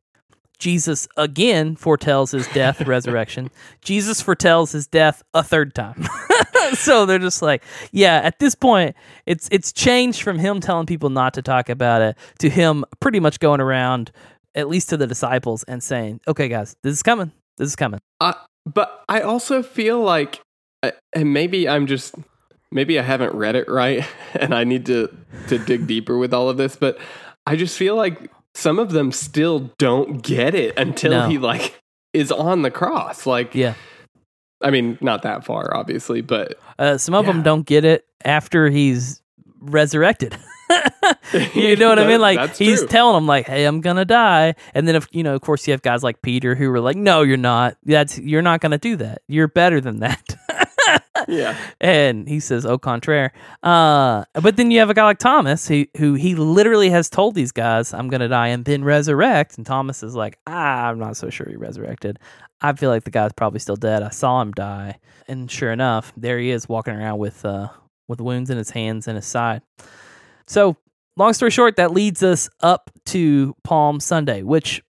Jesus 0.59 1.07
again 1.17 1.75
foretells 1.75 2.29
his 2.29 2.45
death, 2.49 2.79
resurrection. 2.85 3.49
Jesus 3.81 4.21
foretells 4.21 4.71
his 4.71 4.85
death 4.85 5.23
a 5.33 5.41
third 5.41 5.73
time. 5.73 6.07
so 6.73 7.07
they're 7.07 7.17
just 7.17 7.41
like, 7.41 7.63
yeah, 7.91 8.17
at 8.17 8.37
this 8.37 8.53
point, 8.53 8.95
it's 9.25 9.49
it's 9.51 9.73
changed 9.73 10.21
from 10.21 10.37
him 10.37 10.59
telling 10.59 10.85
people 10.85 11.09
not 11.09 11.33
to 11.33 11.41
talk 11.41 11.69
about 11.69 12.03
it 12.03 12.15
to 12.37 12.51
him 12.51 12.85
pretty 12.99 13.19
much 13.19 13.39
going 13.39 13.61
around, 13.61 14.11
at 14.53 14.69
least 14.69 14.89
to 14.89 14.97
the 14.97 15.07
disciples, 15.07 15.63
and 15.63 15.81
saying, 15.81 16.21
okay, 16.27 16.47
guys, 16.47 16.75
this 16.83 16.93
is 16.93 17.01
coming. 17.01 17.31
This 17.57 17.69
is 17.69 17.75
coming. 17.75 17.99
Uh, 18.19 18.33
but 18.67 19.03
I 19.09 19.21
also 19.21 19.63
feel 19.63 19.99
like, 19.99 20.39
uh, 20.83 20.91
and 21.13 21.33
maybe 21.33 21.67
I'm 21.69 21.87
just, 21.87 22.15
maybe 22.71 22.97
I 22.99 23.01
haven't 23.03 23.33
read 23.35 23.55
it 23.55 23.67
right, 23.69 24.05
and 24.33 24.53
I 24.53 24.63
need 24.63 24.85
to 24.87 25.09
to 25.47 25.57
dig 25.57 25.87
deeper 25.87 26.17
with 26.17 26.33
all 26.33 26.49
of 26.49 26.57
this. 26.57 26.75
But 26.75 26.97
I 27.45 27.55
just 27.55 27.77
feel 27.77 27.95
like 27.95 28.31
some 28.53 28.79
of 28.79 28.91
them 28.91 29.11
still 29.11 29.71
don't 29.77 30.21
get 30.21 30.53
it 30.55 30.77
until 30.77 31.11
No. 31.11 31.27
he 31.29 31.37
like 31.37 31.79
is 32.13 32.31
on 32.31 32.61
the 32.63 32.71
cross. 32.71 33.25
Like, 33.25 33.55
Yeah. 33.55 33.75
I 34.63 34.69
mean, 34.69 34.97
not 35.01 35.23
that 35.23 35.43
far, 35.45 35.75
obviously, 35.75 36.21
but 36.21 36.59
Uh, 36.77 36.97
some 36.97 37.15
of 37.15 37.25
Yeah. 37.25 37.31
them 37.33 37.43
don't 37.43 37.65
get 37.65 37.85
it 37.85 38.05
after 38.25 38.69
he's 38.69 39.21
resurrected. 39.59 40.37
you 41.53 41.75
know 41.77 41.89
what 41.89 41.99
I 41.99 42.07
mean? 42.07 42.21
Like 42.21 42.55
he's 42.55 42.79
true. 42.79 42.87
telling 42.87 43.15
them 43.15 43.27
like, 43.27 43.47
"Hey, 43.47 43.65
I'm 43.65 43.81
gonna 43.81 44.05
die," 44.05 44.55
and 44.73 44.87
then 44.87 44.95
if 44.95 45.07
you 45.11 45.23
know, 45.23 45.33
of 45.35 45.41
course, 45.41 45.67
you 45.67 45.71
have 45.71 45.81
guys 45.81 46.03
like 46.03 46.21
Peter 46.21 46.55
who 46.55 46.69
were 46.69 46.79
like, 46.79 46.95
"No, 46.97 47.21
you're 47.21 47.37
not. 47.37 47.77
That's 47.85 48.17
you're 48.19 48.41
not 48.41 48.61
gonna 48.61 48.77
do 48.77 48.95
that. 48.97 49.21
You're 49.27 49.47
better 49.47 49.81
than 49.81 49.99
that." 49.99 50.35
Yeah. 51.31 51.57
and 51.79 52.27
he 52.27 52.39
says, 52.39 52.65
"Au 52.65 52.77
contraire." 52.77 53.31
Uh, 53.63 54.23
but 54.41 54.57
then 54.57 54.69
you 54.71 54.79
have 54.79 54.89
a 54.89 54.93
guy 54.93 55.05
like 55.05 55.19
Thomas, 55.19 55.67
who 55.67 55.85
who 55.97 56.13
he 56.13 56.35
literally 56.35 56.89
has 56.89 57.09
told 57.09 57.35
these 57.35 57.51
guys, 57.51 57.93
"I'm 57.93 58.07
gonna 58.09 58.27
die 58.27 58.47
and 58.47 58.65
then 58.65 58.83
resurrect," 58.83 59.57
and 59.57 59.65
Thomas 59.65 60.03
is 60.03 60.15
like, 60.15 60.37
"Ah, 60.45 60.89
I'm 60.89 60.99
not 60.99 61.17
so 61.17 61.29
sure 61.29 61.47
he 61.49 61.55
resurrected. 61.55 62.19
I 62.61 62.73
feel 62.73 62.89
like 62.89 63.05
the 63.05 63.11
guy's 63.11 63.33
probably 63.33 63.59
still 63.59 63.75
dead. 63.75 64.03
I 64.03 64.09
saw 64.09 64.41
him 64.41 64.51
die." 64.51 64.99
And 65.27 65.49
sure 65.49 65.71
enough, 65.71 66.13
there 66.17 66.37
he 66.39 66.51
is 66.51 66.69
walking 66.69 66.93
around 66.93 67.19
with 67.19 67.43
uh 67.45 67.69
with 68.07 68.21
wounds 68.21 68.49
in 68.49 68.57
his 68.57 68.71
hands 68.71 69.07
and 69.07 69.15
his 69.15 69.25
side. 69.25 69.61
So, 70.47 70.75
long 71.15 71.33
story 71.33 71.51
short, 71.51 71.77
that 71.77 71.91
leads 71.91 72.21
us 72.21 72.49
up 72.59 72.91
to 73.07 73.55
Palm 73.63 73.99
Sunday, 73.99 74.43
which 74.43 74.83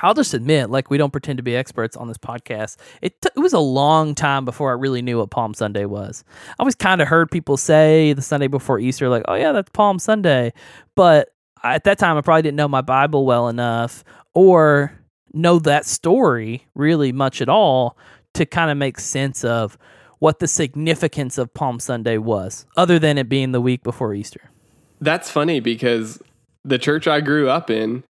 I'll 0.00 0.14
just 0.14 0.34
admit, 0.34 0.70
like 0.70 0.90
we 0.90 0.98
don't 0.98 1.12
pretend 1.12 1.36
to 1.36 1.42
be 1.42 1.54
experts 1.56 1.96
on 1.96 2.08
this 2.08 2.18
podcast. 2.18 2.76
It 3.00 3.20
t- 3.20 3.28
it 3.34 3.40
was 3.40 3.52
a 3.52 3.60
long 3.60 4.14
time 4.14 4.44
before 4.44 4.70
I 4.70 4.74
really 4.74 5.02
knew 5.02 5.18
what 5.18 5.30
Palm 5.30 5.54
Sunday 5.54 5.84
was. 5.84 6.24
I 6.50 6.54
always 6.58 6.74
kind 6.74 7.00
of 7.00 7.08
heard 7.08 7.30
people 7.30 7.56
say 7.56 8.12
the 8.12 8.22
Sunday 8.22 8.48
before 8.48 8.78
Easter, 8.78 9.08
like, 9.08 9.22
"Oh 9.28 9.34
yeah, 9.34 9.52
that's 9.52 9.70
Palm 9.70 9.98
Sunday," 9.98 10.52
but 10.96 11.30
I, 11.62 11.74
at 11.74 11.84
that 11.84 11.98
time 11.98 12.16
I 12.16 12.20
probably 12.22 12.42
didn't 12.42 12.56
know 12.56 12.68
my 12.68 12.80
Bible 12.80 13.24
well 13.24 13.48
enough 13.48 14.04
or 14.34 14.92
know 15.32 15.58
that 15.60 15.86
story 15.86 16.66
really 16.74 17.12
much 17.12 17.40
at 17.40 17.48
all 17.48 17.96
to 18.34 18.46
kind 18.46 18.70
of 18.70 18.76
make 18.76 18.98
sense 18.98 19.44
of 19.44 19.78
what 20.18 20.38
the 20.38 20.48
significance 20.48 21.38
of 21.38 21.52
Palm 21.54 21.78
Sunday 21.78 22.18
was, 22.18 22.66
other 22.76 22.98
than 22.98 23.18
it 23.18 23.28
being 23.28 23.52
the 23.52 23.60
week 23.60 23.82
before 23.82 24.14
Easter. 24.14 24.50
That's 25.00 25.30
funny 25.30 25.60
because 25.60 26.22
the 26.64 26.78
church 26.78 27.06
I 27.06 27.20
grew 27.20 27.48
up 27.48 27.68
in, 27.68 28.04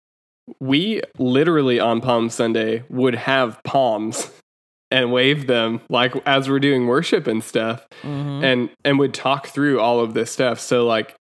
we 0.60 1.00
literally 1.18 1.80
on 1.80 2.00
Palm 2.00 2.28
Sunday 2.28 2.84
would 2.88 3.14
have 3.14 3.60
palms 3.64 4.30
and 4.90 5.12
wave 5.12 5.46
them 5.46 5.80
like 5.88 6.14
as 6.26 6.48
we're 6.48 6.60
doing 6.60 6.86
worship 6.86 7.26
and 7.26 7.42
stuff 7.42 7.86
Mm-hmm. 8.02 8.44
and 8.44 8.70
and 8.84 8.98
would 8.98 9.14
talk 9.14 9.46
through 9.48 9.80
all 9.80 10.00
of 10.00 10.12
this 10.14 10.30
stuff. 10.30 10.60
So 10.60 10.86
like 10.86 11.14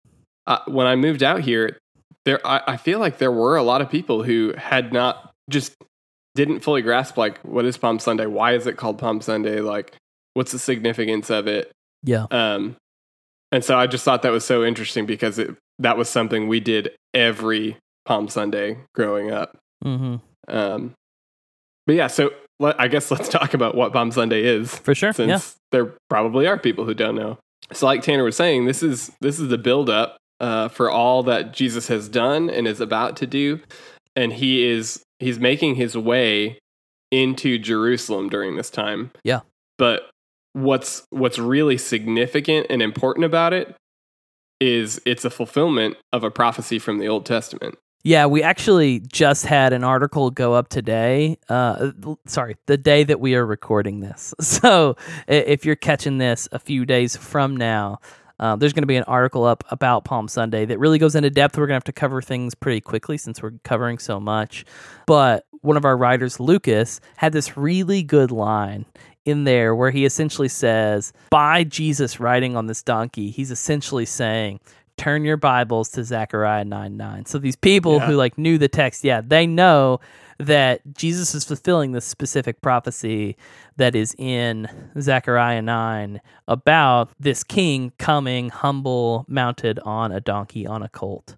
uh, 0.47 0.59
when 0.67 0.87
I 0.87 0.97
moved 0.97 1.23
out 1.23 1.41
here, 1.43 1.79
there 2.25 2.45
I, 2.47 2.61
I 2.67 2.77
feel 2.77 2.99
like 2.99 3.19
there 3.19 3.31
were 3.33 3.57
a 3.57 3.63
lot 3.63 3.81
of 3.81 3.89
people 3.89 4.25
who 4.25 4.53
had 4.59 4.93
not 4.93 5.33
just 5.49 5.75
didn't 6.35 6.61
fully 6.61 6.83
grasp 6.83 7.17
like 7.17 7.39
what 7.43 7.65
is 7.65 7.77
Palm 7.77 7.99
Sunday? 7.99 8.27
Why 8.27 8.55
is 8.55 8.67
it 8.67 8.77
called 8.77 8.99
Palm 8.99 9.21
Sunday? 9.21 9.61
Like 9.61 9.93
what's 10.35 10.51
the 10.51 10.59
significance 10.59 11.31
of 11.31 11.47
it? 11.47 11.71
Yeah. 12.03 12.27
Um, 12.31 12.77
and 13.53 13.63
so 13.65 13.79
I 13.79 13.87
just 13.87 14.05
thought 14.05 14.23
that 14.23 14.33
was 14.33 14.45
so 14.45 14.65
interesting 14.65 15.07
because 15.07 15.39
it 15.39 15.55
that 15.79 15.97
was 15.97 16.09
something 16.09 16.49
we 16.49 16.59
did 16.59 16.91
every 17.15 17.77
Palm 18.05 18.29
Sunday 18.29 18.79
growing 18.95 19.31
up. 19.31 19.57
Mm-hmm. 19.85 20.17
Um, 20.49 20.95
but 21.87 21.95
yeah, 21.95 22.07
so 22.07 22.31
let, 22.61 22.81
I 22.81 22.89
guess 22.89 23.11
let's 23.11 23.29
talk 23.29 23.55
about 23.55 23.75
what 23.75 23.93
Palm 23.93 24.11
Sunday 24.11 24.45
is, 24.45 24.77
For 24.79 24.95
sure. 24.95 25.13
since 25.13 25.29
yeah. 25.29 25.41
there 25.71 25.95
probably 26.09 26.47
are 26.47 26.59
people 26.59 26.85
who 26.85 26.95
don't 26.95 27.17
know. 27.17 27.39
So, 27.73 27.87
like 27.87 28.03
Tanner 28.03 28.25
was 28.25 28.37
saying, 28.37 28.67
this 28.67 28.83
is 28.83 29.11
this 29.21 29.39
is 29.39 29.49
the 29.49 29.59
build 29.59 29.89
up 29.89 30.17
uh, 30.41 30.69
for 30.69 30.91
all 30.91 31.23
that 31.25 31.53
Jesus 31.53 31.89
has 31.89 32.09
done 32.09 32.51
and 32.51 32.67
is 32.67 32.81
about 32.81 33.17
to 33.19 33.27
do, 33.27 33.61
and 34.15 34.33
he 34.33 34.65
is 34.65 35.03
he's 35.19 35.39
making 35.39 35.77
his 35.77 35.97
way 35.97 36.59
into 37.11 37.59
Jerusalem 37.59 38.29
during 38.29 38.57
this 38.57 38.71
time. 38.71 39.13
Yeah. 39.25 39.41
But 39.79 40.11
what's 40.53 41.05
what's 41.11 41.39
really 41.39 41.79
significant 41.79 42.67
and 42.69 42.83
important 42.83 43.25
about 43.25 43.53
it 43.53 43.75
is 44.61 45.01
it's 45.05 45.25
a 45.25 45.31
fulfillment 45.31 45.97
of 46.13 46.23
a 46.25 46.31
prophecy 46.31 46.79
from 46.79 46.99
the 46.99 47.09
Old 47.09 47.27
Testament. 47.27 47.77
Yeah, 48.05 48.27
we 48.27 48.43
actually 48.43 48.99
just 49.01 49.47
had 49.47 49.73
an 49.73 49.85
article 49.85 50.31
go 50.31 50.55
up 50.55 50.69
today. 50.69 51.39
Uh, 51.49 51.93
sorry, 52.27 52.57
the 52.67 52.77
day 52.77 53.05
that 53.05 53.21
we 53.21 53.37
are 53.37 53.47
recording 53.47 54.01
this. 54.01 54.35
So 54.63 54.97
if 55.27 55.65
you're 55.65 55.77
catching 55.77 56.19
this 56.19 56.49
a 56.53 56.59
few 56.59 56.85
days 56.85 57.17
from 57.17 57.57
now, 57.57 57.99
uh, 58.39 58.55
there's 58.57 58.73
going 58.73 58.83
to 58.83 58.89
be 58.89 58.97
an 58.97 59.05
article 59.05 59.45
up 59.45 59.65
about 59.71 60.05
Palm 60.05 60.29
Sunday 60.29 60.65
that 60.67 60.79
really 60.79 60.99
goes 60.99 61.15
into 61.15 61.31
depth. 61.31 61.57
We're 61.57 61.67
going 61.67 61.75
to 61.75 61.77
have 61.77 61.85
to 61.85 61.93
cover 61.93 62.21
things 62.23 62.55
pretty 62.55 62.81
quickly 62.81 63.17
since 63.19 63.43
we're 63.43 63.53
covering 63.65 63.99
so 63.99 64.21
much. 64.21 64.65
But 65.07 65.47
one 65.63 65.77
of 65.77 65.85
our 65.85 65.97
writers, 65.97 66.39
Lucas, 66.39 67.01
had 67.17 67.33
this 67.33 67.57
really 67.57 68.03
good 68.03 68.31
line 68.31 68.85
in 69.25 69.45
there 69.45 69.75
where 69.75 69.91
he 69.91 70.05
essentially 70.05 70.49
says, 70.49 71.13
by 71.31 71.65
Jesus 71.65 72.21
riding 72.21 72.57
on 72.57 72.67
this 72.67 72.83
donkey, 72.83 73.31
he's 73.31 73.51
essentially 73.51 74.05
saying, 74.07 74.61
turn 74.97 75.25
your 75.25 75.37
Bibles 75.37 75.89
to 75.91 76.05
Zechariah 76.05 76.65
9 76.65 76.97
9. 76.97 77.27
So 77.27 77.39
these 77.39 77.57
people 77.57 77.95
Yeah. 77.97 78.07
who 78.07 78.15
like 78.17 78.39
knew 78.39 78.59
the 78.59 78.69
text, 78.69 79.05
yeah, 79.05 79.21
they 79.25 79.47
know 79.47 80.01
that 80.39 80.81
Jesus 80.95 81.35
is 81.35 81.45
fulfilling 81.45 81.93
this 81.93 82.05
specific 82.05 82.61
prophecy 82.63 83.37
that 83.77 83.95
is 83.95 84.15
in 84.19 84.69
Zechariah 85.01 85.63
9 85.63 86.21
about 86.49 87.11
this 87.21 87.45
king 87.45 87.93
coming 87.99 88.49
humble, 88.51 89.25
mounted 89.29 89.79
on 89.81 90.11
a 90.13 90.21
donkey 90.21 90.67
on 90.67 90.83
a 90.83 90.89
colt. 90.89 91.37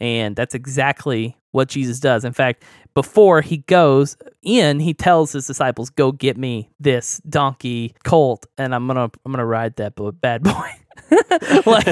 And 0.00 0.34
that's 0.34 0.54
exactly 0.54 1.36
what 1.52 1.68
Jesus 1.68 2.00
does. 2.00 2.24
In 2.24 2.32
fact, 2.32 2.64
before 2.94 3.40
he 3.40 3.58
goes 3.58 4.16
in, 4.42 4.80
he 4.80 4.94
tells 4.94 5.32
his 5.32 5.46
disciples, 5.46 5.90
"Go 5.90 6.10
get 6.10 6.36
me 6.36 6.70
this 6.80 7.20
donkey 7.28 7.94
colt, 8.02 8.46
and 8.58 8.74
I'm 8.74 8.86
gonna 8.86 9.10
I'm 9.24 9.32
gonna 9.32 9.46
ride 9.46 9.76
that 9.76 9.94
bad 10.20 10.42
boy." 10.44 10.70
like, 11.66 11.86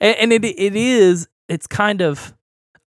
and, 0.00 0.16
and 0.18 0.32
it 0.32 0.44
it 0.44 0.76
is 0.76 1.28
it's 1.48 1.66
kind 1.66 2.00
of 2.02 2.34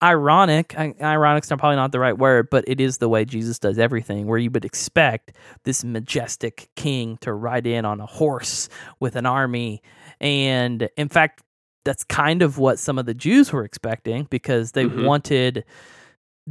ironic. 0.03 0.73
I- 0.77 0.95
Ironic's 1.01 1.49
not 1.49 1.59
probably 1.59 1.75
not 1.75 1.91
the 1.91 1.99
right 1.99 2.17
word, 2.17 2.49
but 2.49 2.63
it 2.67 2.79
is 2.81 2.97
the 2.99 3.09
way 3.09 3.25
Jesus 3.25 3.59
does 3.59 3.77
everything, 3.79 4.27
where 4.27 4.37
you 4.37 4.49
would 4.51 4.65
expect 4.65 5.33
this 5.63 5.83
majestic 5.83 6.69
king 6.75 7.17
to 7.21 7.33
ride 7.33 7.67
in 7.67 7.85
on 7.85 7.99
a 7.99 8.05
horse 8.05 8.69
with 8.99 9.15
an 9.15 9.25
army, 9.25 9.81
and 10.21 10.89
in 10.97 11.09
fact, 11.09 11.41
that's 11.85 12.03
kind 12.03 12.41
of 12.41 12.57
what 12.57 12.77
some 12.77 12.99
of 12.99 13.05
the 13.05 13.13
Jews 13.13 13.51
were 13.53 13.63
expecting 13.63 14.27
because 14.29 14.73
they 14.73 14.85
Mhm. 14.85 15.05
wanted 15.05 15.63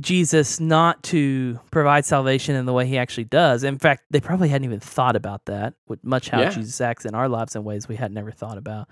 Jesus 0.01 0.61
not 0.61 1.03
to 1.05 1.59
provide 1.71 2.05
salvation 2.05 2.55
in 2.57 2.67
the 2.67 2.73
way 2.73 2.87
he 2.87 2.99
actually 2.99 3.25
does. 3.25 3.65
In 3.65 3.79
fact, 3.79 4.05
they 4.11 4.21
probably 4.21 4.49
hadn't 4.49 4.65
even 4.65 4.81
thought 4.81 5.17
about 5.17 5.45
that, 5.47 5.75
with 5.89 6.03
much 6.05 6.29
how 6.29 6.41
Yeah. 6.41 6.51
Jesus 6.51 6.81
acts 6.81 7.05
in 7.05 7.15
our 7.15 7.29
lives 7.29 7.57
in 7.57 7.65
ways 7.65 7.89
we 7.89 7.97
had 7.97 8.13
never 8.13 8.31
thought 8.31 8.59
about. 8.59 8.89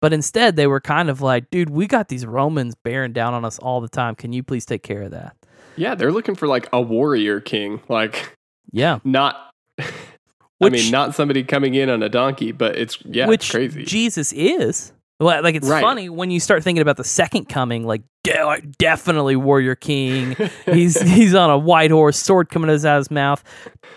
But 0.00 0.12
instead, 0.12 0.56
they 0.56 0.66
were 0.66 0.80
kind 0.80 1.08
of 1.10 1.20
like, 1.20 1.50
dude, 1.50 1.70
we 1.70 1.86
got 1.86 2.08
these 2.08 2.26
Romans 2.26 2.74
bearing 2.74 3.12
down 3.12 3.34
on 3.34 3.44
us 3.44 3.58
all 3.58 3.80
the 3.80 3.88
time. 3.88 4.14
Can 4.14 4.32
you 4.32 4.42
please 4.42 4.64
take 4.66 4.82
care 4.82 5.02
of 5.02 5.10
that? 5.12 5.36
Yeah, 5.76 5.94
they're 5.94 6.12
looking 6.12 6.34
for 6.34 6.46
like 6.46 6.68
a 6.72 6.80
warrior 6.80 7.40
king, 7.40 7.80
like 7.88 8.36
Yeah. 8.72 8.98
not. 9.04 9.50
I 9.78 10.70
mean, 10.70 10.90
not 10.90 11.14
somebody 11.14 11.44
coming 11.44 11.74
in 11.74 11.90
on 11.90 12.02
a 12.02 12.08
donkey, 12.08 12.50
but 12.52 12.76
it's 12.76 12.98
yeah, 13.04 13.26
Which 13.26 13.42
it's 13.44 13.50
crazy. 13.50 13.84
Jesus 13.84 14.32
is. 14.32 14.92
Well, 15.18 15.42
like 15.42 15.54
it's 15.54 15.68
Right. 15.68 15.80
funny 15.82 16.08
when 16.10 16.30
you 16.30 16.40
start 16.40 16.62
thinking 16.62 16.82
about 16.82 16.96
the 16.98 17.04
second 17.04 17.48
coming, 17.48 17.86
like 17.86 18.02
de- 18.22 18.62
definitely 18.78 19.34
warrior 19.36 19.74
king. 19.74 20.36
he's 20.66 21.00
he's 21.00 21.34
on 21.34 21.48
a 21.50 21.56
white 21.58 21.90
horse, 21.90 22.18
sword 22.18 22.50
coming 22.50 22.68
out 22.68 22.84
of 22.84 22.96
his 22.98 23.10
mouth, 23.10 23.42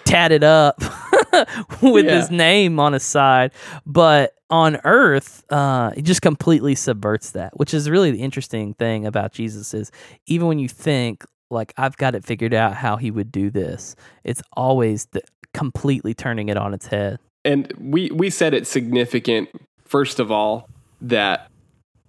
tatted 0.05 0.43
up 0.43 0.79
with 1.81 2.05
Yeah. 2.05 2.15
his 2.19 2.31
name 2.31 2.79
on 2.79 2.93
his 2.93 3.03
side. 3.03 3.51
But 3.85 4.33
on 4.49 4.79
Earth, 4.85 5.43
uh, 5.51 5.91
he 5.91 6.01
just 6.01 6.21
completely 6.21 6.73
subverts 6.73 7.31
that, 7.31 7.57
which 7.59 7.73
is 7.73 7.89
really 7.89 8.11
the 8.11 8.21
interesting 8.21 8.73
thing 8.75 9.05
about 9.05 9.31
Jesus 9.33 9.73
is 9.73 9.91
even 10.25 10.47
when 10.47 10.57
you 10.59 10.67
think 10.69 11.25
like 11.51 11.73
I've 11.77 11.97
got 11.97 12.15
it 12.15 12.23
figured 12.23 12.53
out 12.53 12.75
how 12.75 12.95
he 12.97 13.11
would 13.11 13.31
do 13.31 13.49
this, 13.49 13.95
it's 14.23 14.41
always 14.53 15.05
the, 15.11 15.21
completely 15.53 16.13
turning 16.13 16.47
it 16.49 16.57
on 16.57 16.73
its 16.73 16.87
head. 16.87 17.19
and 17.43 17.73
we 17.79 18.09
we 18.11 18.29
said 18.29 18.53
it's 18.53 18.69
significant 18.69 19.49
first 19.85 20.19
of 20.19 20.31
all 20.31 20.69
that 21.01 21.47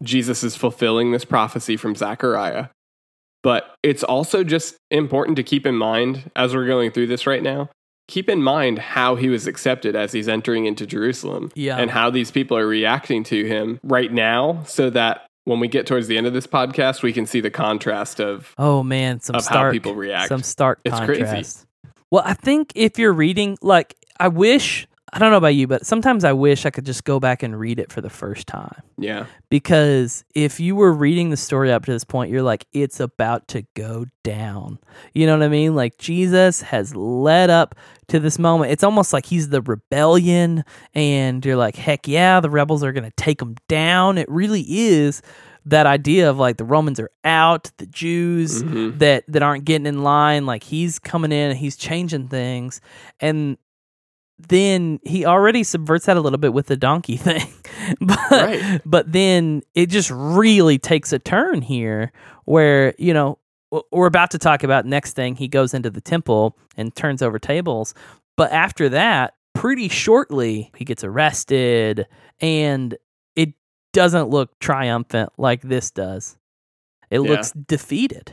Jesus 0.02 0.42
is 0.42 0.56
fulfilling 0.56 1.12
this 1.12 1.24
prophecy 1.24 1.76
from 1.76 1.94
Zechariah. 1.94 2.66
But 3.42 3.74
it's 3.82 4.02
also 4.04 4.44
just 4.44 4.76
important 4.90 5.36
to 5.36 5.42
keep 5.42 5.66
in 5.66 5.74
mind 5.76 6.30
as 6.36 6.54
we're 6.54 6.66
going 6.66 6.90
through 6.90 7.06
this 7.06 7.26
right 7.26 7.42
now. 7.42 7.70
Keep 8.08 8.28
in 8.28 8.42
mind 8.42 8.78
how 8.78 9.14
he 9.14 9.28
was 9.28 9.46
accepted 9.46 9.94
as 9.94 10.12
he's 10.12 10.28
entering 10.28 10.66
into 10.66 10.84
Jerusalem 10.86 11.50
Yeah. 11.54 11.76
and 11.78 11.90
how 11.90 12.10
these 12.10 12.30
people 12.30 12.56
are 12.56 12.66
reacting 12.66 13.22
to 13.24 13.44
him 13.46 13.78
right 13.82 14.12
now 14.12 14.62
so 14.66 14.90
that 14.90 15.26
when 15.44 15.58
we 15.60 15.68
get 15.68 15.86
towards 15.86 16.06
the 16.06 16.18
end 16.18 16.26
of 16.26 16.32
this 16.32 16.46
podcast, 16.46 17.02
we 17.02 17.12
can 17.12 17.24
see 17.24 17.40
the 17.40 17.50
contrast 17.50 18.20
of 18.20 18.52
Oh 18.58 18.82
man, 18.82 19.20
some 19.20 19.36
Of 19.36 19.46
how 19.46 19.50
stark 19.52 19.72
people 19.72 19.94
react. 19.94 20.28
Some 20.28 20.42
stark 20.42 20.80
It's 20.84 21.00
crazy. 21.00 21.44
Well, 22.10 22.22
I 22.26 22.34
think 22.34 22.72
if 22.74 22.98
you're 22.98 23.12
reading, 23.12 23.56
like, 23.62 23.94
I 24.18 24.28
wish 24.28 24.86
I 25.12 25.18
don't 25.18 25.30
know 25.32 25.36
about 25.38 25.54
you, 25.56 25.66
but 25.66 25.84
sometimes 25.84 26.22
I 26.24 26.32
wish 26.32 26.64
I 26.66 26.70
could 26.70 26.86
just 26.86 27.04
go 27.04 27.18
back 27.18 27.42
and 27.42 27.58
read 27.58 27.78
it 27.80 27.90
for 27.90 28.00
the 28.00 28.10
first 28.10 28.46
time. 28.46 28.80
Yeah. 28.96 29.26
Because 29.48 30.24
if 30.34 30.60
you 30.60 30.76
were 30.76 30.92
reading 30.92 31.30
the 31.30 31.36
story 31.36 31.72
up 31.72 31.84
to 31.86 31.92
this 31.92 32.04
point, 32.04 32.30
you're 32.30 32.42
like, 32.42 32.66
it's 32.72 33.00
about 33.00 33.48
to 33.48 33.62
go 33.74 34.06
down. 34.22 34.78
You 35.12 35.26
know 35.26 35.36
what 35.36 35.44
I 35.44 35.48
mean? 35.48 35.74
Like 35.74 35.98
Jesus 35.98 36.62
has 36.62 36.94
led 36.94 37.50
up 37.50 37.74
to 38.08 38.20
this 38.20 38.38
moment. 38.38 38.70
It's 38.72 38.84
almost 38.84 39.12
like 39.12 39.26
he's 39.26 39.48
the 39.48 39.62
rebellion, 39.62 40.64
and 40.94 41.44
you're 41.44 41.56
like, 41.56 41.76
heck 41.76 42.06
yeah, 42.06 42.40
the 42.40 42.50
rebels 42.50 42.84
are 42.84 42.92
going 42.92 43.04
to 43.04 43.16
take 43.16 43.42
him 43.42 43.56
down. 43.68 44.16
It 44.18 44.28
really 44.30 44.64
is 44.68 45.22
that 45.66 45.86
idea 45.86 46.30
of 46.30 46.38
like 46.38 46.56
the 46.56 46.64
Romans 46.64 46.98
are 46.98 47.10
out, 47.24 47.70
the 47.76 47.86
Jews 47.86 48.62
Mhm. 48.62 48.98
that 48.98 49.24
that 49.28 49.42
aren't 49.42 49.64
getting 49.64 49.86
in 49.86 50.02
line, 50.02 50.46
like 50.46 50.62
he's 50.62 50.98
coming 50.98 51.32
in 51.32 51.50
and 51.50 51.58
he's 51.58 51.76
changing 51.76 52.28
things, 52.28 52.80
and 53.20 53.58
then 54.48 55.00
he 55.04 55.24
already 55.24 55.62
subverts 55.62 56.06
that 56.06 56.16
a 56.16 56.20
little 56.20 56.38
bit 56.38 56.52
with 56.52 56.66
the 56.66 56.76
donkey 56.76 57.16
thing, 57.18 57.46
but 58.00 58.18
Right. 58.30 58.80
but 58.84 59.10
then 59.12 59.62
it 59.74 59.86
just 59.86 60.10
really 60.10 60.78
takes 60.78 61.12
a 61.12 61.18
turn 61.18 61.62
here, 61.62 62.12
where 62.44 62.94
you 62.98 63.12
know 63.14 63.38
we're 63.92 64.06
about 64.06 64.30
to 64.32 64.38
talk 64.38 64.62
about 64.64 64.84
next 64.86 65.12
thing. 65.14 65.36
He 65.36 65.46
goes 65.48 65.74
into 65.74 65.90
the 65.90 66.00
temple 66.00 66.56
and 66.76 66.94
turns 66.94 67.22
over 67.22 67.38
tables, 67.38 67.94
but 68.36 68.50
after 68.52 68.88
that, 68.88 69.34
pretty 69.54 69.88
shortly, 69.88 70.70
he 70.76 70.84
gets 70.84 71.04
arrested, 71.04 72.06
and 72.40 72.96
it 73.36 73.54
doesn't 73.92 74.28
look 74.28 74.58
triumphant 74.58 75.30
like 75.38 75.62
this 75.62 75.90
does. 75.90 76.36
It 77.10 77.20
Yeah. 77.20 77.30
looks 77.30 77.52
defeated. 77.52 78.32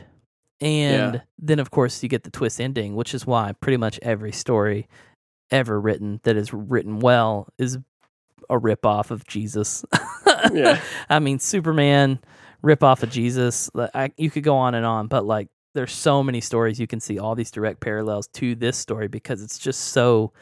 And 0.60 1.14
Yeah. 1.14 1.20
then, 1.38 1.58
of 1.60 1.70
course, 1.70 2.02
you 2.02 2.08
get 2.08 2.24
the 2.24 2.30
twist 2.30 2.60
ending, 2.60 2.96
which 2.96 3.14
is 3.14 3.24
why 3.26 3.52
pretty 3.60 3.76
much 3.76 3.98
every 4.02 4.32
story 4.32 4.88
ever 5.50 5.80
written 5.80 6.20
that 6.24 6.36
is 6.36 6.52
written 6.52 7.00
well 7.00 7.48
is 7.58 7.78
a 8.50 8.58
ripoff 8.58 9.10
of 9.10 9.26
Jesus. 9.26 9.84
Yeah. 10.52 10.80
I 11.08 11.18
mean, 11.18 11.38
Superman 11.38 12.18
ripoff 12.62 13.02
of 13.02 13.10
Jesus. 13.10 13.70
I, 13.76 14.12
you 14.16 14.30
could 14.30 14.42
go 14.42 14.56
on 14.56 14.74
and 14.74 14.86
on, 14.86 15.06
but 15.06 15.24
like, 15.24 15.48
there's 15.74 15.92
so 15.92 16.22
many 16.22 16.40
stories 16.40 16.80
you 16.80 16.86
can 16.86 16.98
see 16.98 17.18
all 17.18 17.34
these 17.34 17.50
direct 17.50 17.80
parallels 17.80 18.26
to 18.28 18.54
this 18.54 18.76
story 18.76 19.06
because 19.06 19.42
it's 19.42 19.58
just 19.58 19.80
so 19.80 20.32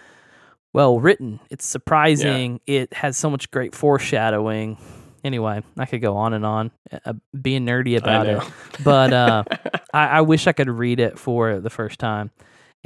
well 0.72 1.00
written. 1.00 1.40
It's 1.50 1.66
surprising. 1.66 2.60
It 2.66 2.92
has 2.94 3.16
so 3.16 3.28
much 3.28 3.50
great 3.50 3.74
foreshadowing. 3.74 4.78
Anyway, 5.24 5.62
I 5.76 5.86
could 5.86 6.00
go 6.00 6.16
on 6.16 6.32
and 6.34 6.46
on, 6.46 6.70
uh, 7.04 7.14
being 7.40 7.66
nerdy 7.66 7.96
about 7.96 8.26
it 8.28 8.42
but 8.84 9.12
uh, 9.12 9.42
I, 9.94 10.06
I 10.06 10.20
wish 10.20 10.46
I 10.46 10.52
could 10.52 10.68
read 10.68 11.00
it 11.00 11.18
for 11.18 11.58
the 11.60 11.70
first 11.70 11.98
time 11.98 12.30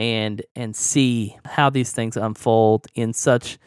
and 0.00 0.40
and 0.56 0.74
see 0.74 1.36
how 1.44 1.68
these 1.68 1.92
things 1.92 2.16
unfold 2.16 2.86
in 2.94 3.12
such 3.12 3.58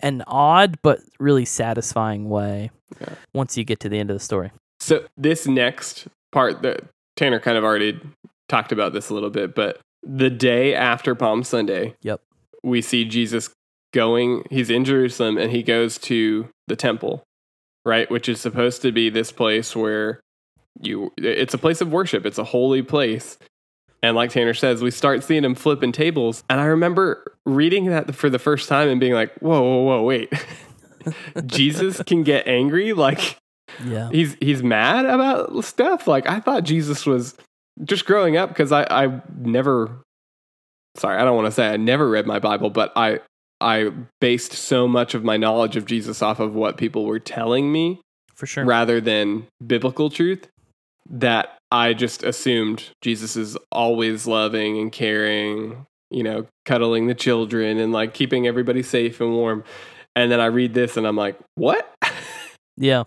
an 0.00 0.24
odd 0.26 0.78
but 0.82 1.00
really 1.20 1.44
satisfying 1.44 2.28
way 2.30 2.70
Yeah. 3.00 3.14
once 3.34 3.58
you 3.58 3.64
get 3.64 3.78
to 3.80 3.88
the 3.90 3.98
end 3.98 4.10
of 4.10 4.16
the 4.16 4.24
story. 4.24 4.50
So 4.80 5.04
this 5.18 5.46
next 5.46 6.08
part 6.32 6.62
that 6.62 6.84
Tanner 7.16 7.40
kind 7.40 7.58
of 7.58 7.64
already 7.64 8.00
talked 8.48 8.72
about 8.72 8.92
this 8.94 9.10
a 9.10 9.14
little 9.14 9.30
bit, 9.30 9.54
but 9.54 9.78
the 10.02 10.30
day 10.30 10.74
after 10.74 11.14
Palm 11.14 11.44
Sunday, 11.44 11.94
Yep. 12.02 12.20
we 12.62 12.80
see 12.80 13.04
Jesus 13.04 13.50
going. 13.92 14.44
He's 14.50 14.70
in 14.70 14.84
Jerusalem 14.84 15.36
and 15.36 15.50
he 15.52 15.62
goes 15.62 15.98
to 15.98 16.48
the 16.68 16.76
temple, 16.76 17.22
right, 17.84 18.10
which 18.10 18.28
is 18.30 18.40
supposed 18.40 18.80
to 18.82 18.92
be 18.92 19.10
this 19.10 19.30
place 19.32 19.74
where 19.76 20.20
you. 20.80 21.10
It's 21.18 21.54
a 21.54 21.58
place 21.58 21.80
of 21.80 21.90
worship. 21.92 22.24
It's 22.26 22.38
a 22.38 22.44
holy 22.44 22.82
place. 22.82 23.36
And 24.06 24.16
like 24.16 24.30
Tanner 24.30 24.54
says, 24.54 24.82
we 24.82 24.90
start 24.90 25.22
seeing 25.24 25.44
him 25.44 25.54
flipping 25.54 25.92
tables. 25.92 26.44
And 26.48 26.60
I 26.60 26.64
remember 26.64 27.32
reading 27.44 27.86
that 27.86 28.14
for 28.14 28.30
the 28.30 28.38
first 28.38 28.68
time 28.68 28.88
and 28.88 29.00
being 29.00 29.12
like, 29.14 29.34
"Whoa, 29.38 29.60
whoa, 29.62 29.82
whoa, 29.82 30.02
wait." 30.02 30.32
Jesus 31.46 32.02
can 32.04 32.22
get 32.22 32.46
angry 32.48 32.92
like 32.92 33.38
Yeah. 33.84 34.08
he's 34.10 34.36
he's 34.40 34.62
mad 34.62 35.04
about 35.06 35.64
stuff. 35.64 36.06
Like 36.06 36.28
I 36.28 36.40
thought 36.40 36.64
Jesus 36.64 37.06
was 37.06 37.34
just 37.84 38.06
growing 38.06 38.36
up 38.36 38.48
because 38.50 38.72
I 38.72 38.86
I 38.90 39.20
never. 39.38 39.90
Sorry, 40.96 41.18
I 41.20 41.24
don't 41.24 41.36
want 41.36 41.46
to 41.46 41.52
say 41.52 41.68
I 41.68 41.76
never 41.76 42.08
read 42.08 42.26
my 42.26 42.38
Bible, 42.38 42.70
but 42.70 42.92
I 42.96 43.20
I 43.60 43.90
based 44.20 44.52
so 44.52 44.88
much 44.88 45.14
of 45.14 45.24
my 45.24 45.36
knowledge 45.36 45.76
of 45.76 45.86
Jesus 45.86 46.22
off 46.22 46.40
of 46.40 46.54
what 46.54 46.76
people 46.76 47.04
were 47.06 47.18
telling 47.18 47.70
me 47.72 48.00
For 48.34 48.46
sure. 48.46 48.64
rather 48.64 49.00
than 49.00 49.46
biblical 49.66 50.10
truth. 50.10 50.46
That 51.08 51.55
I 51.70 51.94
just 51.94 52.22
assumed 52.22 52.90
Jesus 53.02 53.36
is 53.36 53.56
always 53.72 54.26
loving 54.26 54.78
and 54.78 54.92
caring, 54.92 55.86
you 56.10 56.22
know, 56.22 56.46
cuddling 56.64 57.06
the 57.06 57.14
children 57.14 57.78
and 57.78 57.92
like 57.92 58.14
keeping 58.14 58.46
everybody 58.46 58.82
safe 58.82 59.20
and 59.20 59.32
warm. 59.32 59.64
And 60.14 60.30
then 60.30 60.40
I 60.40 60.46
read 60.46 60.74
this 60.74 60.96
and 60.96 61.06
I'm 61.06 61.16
like, 61.16 61.38
what? 61.54 61.92
Yeah. 62.78 63.04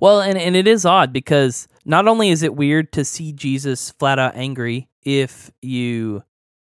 Well, 0.00 0.20
and, 0.20 0.38
and 0.38 0.54
it 0.54 0.68
is 0.68 0.84
odd 0.84 1.12
because 1.12 1.66
not 1.84 2.06
only 2.06 2.30
is 2.30 2.44
it 2.44 2.54
weird 2.54 2.92
to 2.92 3.04
see 3.04 3.32
Jesus 3.32 3.90
flat 3.98 4.20
out 4.20 4.36
angry 4.36 4.88
if 5.02 5.50
you 5.62 6.22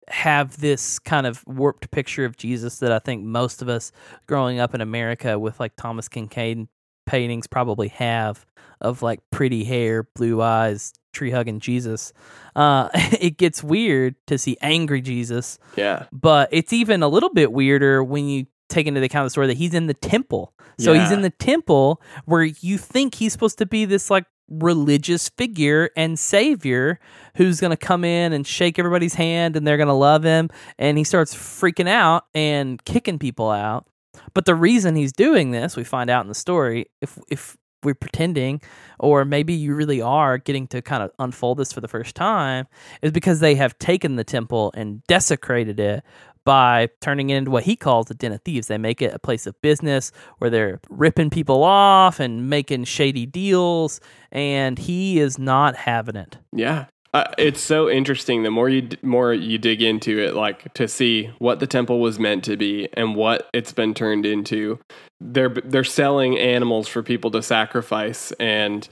have 0.09 0.59
this 0.59 0.99
kind 0.99 1.27
of 1.27 1.45
warped 1.47 1.91
picture 1.91 2.25
of 2.25 2.37
Jesus 2.37 2.81
that 2.81 2.93
I 2.93 2.99
think 2.99 3.23
most 3.23 3.63
of 3.63 3.69
us 3.69 3.93
growing 4.27 4.59
up 4.59 4.75
in 4.75 4.81
America 4.81 5.39
with 5.39 5.61
like 5.61 5.77
Thomas 5.77 6.09
Kinkade 6.09 6.67
paintings 7.07 7.47
probably 7.47 7.89
have 7.89 8.45
of 8.81 9.03
like 9.03 9.21
pretty 9.31 9.65
hair, 9.65 10.09
blue 10.15 10.43
eyes, 10.43 10.93
tree 11.15 11.31
hugging 11.31 11.61
Jesus. 11.61 12.13
Uh, 12.55 12.89
it 12.95 13.39
gets 13.39 13.63
weird 13.63 14.15
to 14.27 14.39
see 14.39 14.57
angry 14.61 15.01
Jesus 15.01 15.59
yeah. 15.77 16.07
but 16.13 16.49
it's 16.53 16.73
even 16.73 17.03
a 17.03 17.09
little 17.09 17.33
bit 17.33 17.53
weirder 17.53 18.03
when 18.03 18.29
you 18.29 18.47
take 18.69 18.87
into 18.87 19.03
account 19.03 19.27
the 19.27 19.31
story 19.31 19.47
that 19.47 19.57
he's 19.57 19.75
in 19.75 19.87
the 19.87 19.95
temple. 19.95 20.53
So 20.79 20.93
he's 20.93 21.13
in 21.13 21.23
the 21.23 21.31
temple 21.31 22.03
where 22.25 22.43
you 22.43 22.79
think 22.79 23.15
he's 23.15 23.33
supposed 23.33 23.59
to 23.59 23.67
be 23.67 23.85
this 23.85 24.11
like 24.11 24.25
religious 24.49 25.29
figure 25.29 25.91
and 25.97 26.19
savior 26.19 26.99
who's 27.37 27.61
going 27.61 27.71
to 27.71 27.77
come 27.77 28.05
in 28.05 28.33
and 28.33 28.47
shake 28.47 28.79
everybody's 28.79 29.15
hand 29.15 29.57
and 29.57 29.67
they're 29.67 29.77
going 29.77 29.89
to 29.89 29.93
love 29.93 30.25
him 30.25 30.51
and 30.79 30.99
he 30.99 31.05
starts 31.05 31.35
freaking 31.35 31.89
out 31.89 32.25
and 32.35 32.85
kicking 32.85 33.19
people 33.19 33.51
out. 33.51 33.87
But 34.33 34.47
the 34.47 34.55
reason 34.55 34.97
he's 34.97 35.13
doing 35.13 35.53
this, 35.53 35.77
we 35.77 35.85
find 35.85 36.11
out 36.11 36.25
in 36.25 36.29
the 36.29 36.35
story, 36.35 36.87
if 37.01 37.19
if 37.31 37.57
we're 37.85 37.95
pretending 37.95 38.61
or 38.99 39.25
maybe 39.25 39.53
you 39.53 39.75
really 39.75 40.01
are 40.01 40.39
getting 40.39 40.67
to 40.69 40.83
kind 40.83 41.03
of 41.03 41.11
unfold 41.19 41.59
this 41.59 41.73
for 41.73 41.81
the 41.81 41.89
first 41.89 42.15
time 42.15 42.67
is 43.03 43.13
because 43.13 43.41
they 43.41 43.55
have 43.55 43.79
taken 43.79 44.17
the 44.17 44.25
temple 44.25 44.73
and 44.75 45.03
desecrated 45.07 45.79
it 45.79 46.03
by 46.45 46.89
turning 47.01 47.31
it 47.31 47.37
into 47.37 47.51
what 47.51 47.65
he 47.65 47.75
calls 47.75 48.11
a 48.11 48.15
den 48.15 48.33
of 48.33 48.43
thieves. 48.43 48.67
They 48.67 48.79
make 48.79 49.01
it 49.01 49.15
a 49.15 49.19
place 49.19 49.47
of 49.47 49.61
business 49.63 50.13
where 50.39 50.51
they're 50.51 50.81
ripping 50.89 51.31
people 51.31 51.65
off 51.65 52.21
and 52.21 52.49
making 52.51 52.85
shady 52.85 53.27
deals, 53.27 54.01
and 54.31 54.79
he 54.79 55.19
is 55.19 55.39
not 55.39 55.75
having 55.75 56.17
it. 56.17 56.39
Yeah. 56.53 56.87
Uh, 57.15 57.31
it's 57.39 57.61
so 57.61 57.89
interesting. 57.89 58.43
The 58.43 58.51
more 58.51 58.69
you 58.69 58.89
more 59.03 59.33
you 59.33 59.57
dig 59.57 59.81
into 59.81 60.19
it, 60.19 60.35
like 60.35 60.75
to 60.75 60.89
see 60.89 61.31
what 61.39 61.61
the 61.61 61.67
temple 61.67 62.01
was 62.01 62.19
meant 62.19 62.43
to 62.45 62.57
be 62.57 62.89
and 62.95 63.15
what 63.15 63.49
it's 63.55 63.73
been 63.73 63.95
turned 63.95 64.27
into. 64.27 64.81
They're 65.21 65.49
they're 65.49 65.85
selling 65.85 66.37
animals 66.37 66.89
for 66.89 67.05
people 67.05 67.31
to 67.31 67.41
sacrifice 67.41 68.33
and 68.41 68.89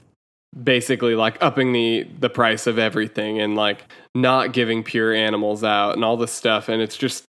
basically 0.63 1.15
like 1.15 1.37
upping 1.41 1.73
the 1.73 2.07
the 2.17 2.29
price 2.29 2.65
of 2.65 2.79
everything 2.79 3.41
and 3.41 3.57
like 3.57 3.91
not 4.15 4.53
giving 4.53 4.83
pure 4.83 5.13
animals 5.13 5.61
out 5.61 5.95
and 5.95 6.05
all 6.05 6.15
this 6.15 6.31
stuff. 6.31 6.69
And 6.69 6.81
it's 6.81 6.95
just 6.95 7.25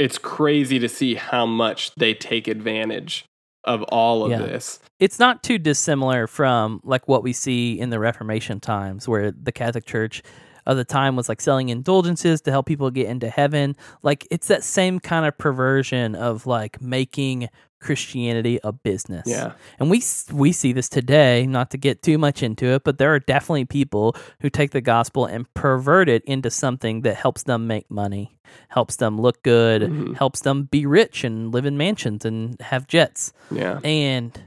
it's 0.00 0.18
crazy 0.18 0.80
to 0.80 0.88
see 0.88 1.14
how 1.14 1.46
much 1.46 1.94
they 1.94 2.14
take 2.14 2.48
advantage 2.48 3.26
of 3.64 3.82
all 3.84 4.24
of 4.24 4.30
Yeah. 4.30 4.38
this. 4.38 4.80
It's 4.98 5.18
not 5.18 5.42
too 5.42 5.58
dissimilar 5.58 6.26
from 6.26 6.80
like 6.84 7.08
what 7.08 7.22
we 7.22 7.32
see 7.32 7.78
in 7.78 7.90
the 7.90 7.98
Reformation 7.98 8.60
times, 8.60 9.08
where 9.08 9.30
the 9.32 9.52
Catholic 9.52 9.84
Church 9.84 10.22
of 10.66 10.76
the 10.76 10.84
time 10.84 11.16
was 11.16 11.28
like 11.28 11.40
selling 11.40 11.70
indulgences 11.70 12.40
to 12.42 12.50
help 12.52 12.66
people 12.66 12.90
get 12.90 13.06
into 13.08 13.28
heaven. 13.28 13.76
Like 14.02 14.26
it's 14.30 14.46
that 14.48 14.62
same 14.62 15.00
kind 15.00 15.26
of 15.26 15.36
perversion 15.36 16.14
of 16.14 16.46
like 16.46 16.80
making 16.80 17.48
Christianity 17.82 18.58
a 18.64 18.72
business. 18.72 19.24
Yeah. 19.26 19.52
And 19.78 19.90
we 19.90 20.02
we 20.32 20.52
see 20.52 20.72
this 20.72 20.88
today, 20.88 21.46
not 21.46 21.70
to 21.72 21.76
get 21.78 22.02
too 22.02 22.16
much 22.16 22.42
into 22.42 22.66
it, 22.66 22.84
but 22.84 22.98
there 22.98 23.12
are 23.12 23.18
definitely 23.18 23.64
people 23.66 24.16
who 24.40 24.48
take 24.48 24.70
the 24.70 24.80
gospel 24.80 25.26
and 25.26 25.52
pervert 25.54 26.08
it 26.08 26.24
into 26.24 26.50
something 26.50 27.02
that 27.02 27.16
helps 27.16 27.42
them 27.42 27.66
make 27.66 27.90
money, 27.90 28.38
helps 28.68 28.96
them 28.96 29.20
look 29.20 29.42
good, 29.42 29.82
Mhm. 29.82 30.16
helps 30.16 30.40
them 30.40 30.64
be 30.70 30.86
rich 30.86 31.24
and 31.24 31.52
live 31.52 31.66
in 31.66 31.76
mansions 31.76 32.24
and 32.24 32.56
have 32.60 32.86
jets. 32.86 33.32
Yeah. 33.50 33.80
And 33.84 34.40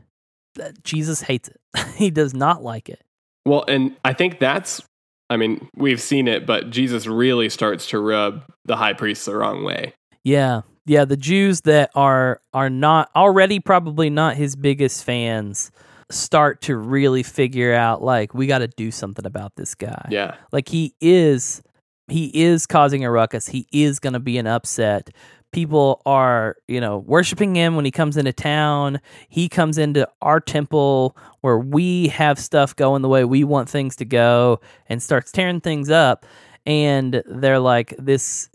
Jesus 0.83 1.21
hates 1.21 1.49
it. 1.49 1.59
he 1.95 2.09
does 2.09 2.33
not 2.33 2.63
like 2.63 2.89
it. 2.89 3.01
Well, 3.45 3.65
and 3.67 3.95
I 4.05 4.13
think 4.13 4.39
that's, 4.39 4.81
I 5.29 5.37
mean, 5.37 5.67
we've 5.75 6.01
seen 6.01 6.27
it, 6.27 6.45
but 6.47 6.69
Jesus 6.69 7.05
really 7.05 7.49
starts 7.49 7.87
to 7.89 7.99
rub 7.99 8.43
the 8.63 8.77
high 8.77 8.93
priest 8.93 9.25
the 9.25 9.35
wrong 9.35 9.63
way. 9.63 9.93
Yeah. 10.23 10.61
Yeah, 10.85 11.05
the 11.05 11.17
Jews 11.17 11.61
that 11.61 11.89
are 11.95 12.41
are 12.53 12.69
not 12.69 13.09
already 13.15 13.59
probably 13.59 14.09
not 14.09 14.35
his 14.35 14.55
biggest 14.55 15.03
fans 15.03 15.71
start 16.11 16.61
to 16.61 16.77
really 16.77 17.23
figure 17.23 17.73
out 17.73 18.03
like 18.03 18.35
we 18.35 18.45
got 18.45 18.59
to 18.59 18.67
do 18.67 18.91
something 18.91 19.25
about 19.25 19.55
this 19.55 19.73
guy. 19.73 20.07
Yeah. 20.11 20.35
Like 20.51 20.69
he 20.69 20.93
is 21.01 21.63
he 22.07 22.27
is 22.27 22.67
causing 22.67 23.03
a 23.03 23.09
ruckus. 23.09 23.47
He 23.47 23.67
is 23.71 23.99
going 23.99 24.13
to 24.13 24.19
be 24.19 24.37
an 24.37 24.45
upset. 24.45 25.09
people 25.55 26.01
are, 26.05 26.57
you 26.67 26.81
know, 26.81 26.97
worshiping 26.97 27.55
him 27.55 27.77
when 27.77 27.85
he 27.85 27.91
comes 27.91 28.17
into 28.17 28.33
town. 28.33 28.99
He 29.29 29.47
comes 29.47 29.77
into 29.77 30.05
our 30.21 30.41
temple 30.41 31.17
where 31.39 31.57
we 31.57 32.09
have 32.09 32.37
stuff 32.37 32.75
going 32.75 33.01
the 33.01 33.07
way 33.07 33.23
we 33.23 33.45
want 33.45 33.69
things 33.69 33.95
to 33.95 34.05
go 34.05 34.59
and 34.87 35.01
starts 35.01 35.31
tearing 35.31 35.61
things 35.61 35.89
up. 35.89 36.25
And 36.65 37.23
they're 37.25 37.59
like, 37.59 37.95
this 37.97 38.49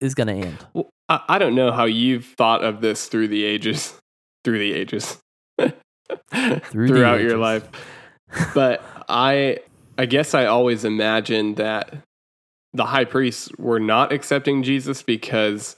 is 0.00 0.14
going 0.14 0.28
to 0.28 0.46
end. 0.48 0.66
Well, 0.72 0.91
I, 1.08 1.20
I 1.28 1.38
don't 1.38 1.54
know 1.54 1.72
how 1.72 1.84
you've 1.84 2.24
thought 2.24 2.64
of 2.64 2.80
this 2.80 3.06
through 3.06 3.28
the 3.28 3.44
ages, 3.44 3.98
through 4.44 4.58
the 4.58 4.72
ages, 4.72 5.18
Through 5.58 5.70
the 6.30 6.60
throughout 6.88 7.20
your 7.20 7.38
life, 7.38 7.68
but 8.54 8.84
I, 9.08 9.58
I 9.96 10.06
guess 10.06 10.34
I 10.34 10.46
always 10.46 10.84
imagined 10.84 11.56
that 11.56 11.94
the 12.74 12.86
high 12.86 13.04
priests 13.04 13.50
were 13.58 13.80
not 13.80 14.12
accepting 14.12 14.62
Jesus 14.62 15.02
because 15.02 15.76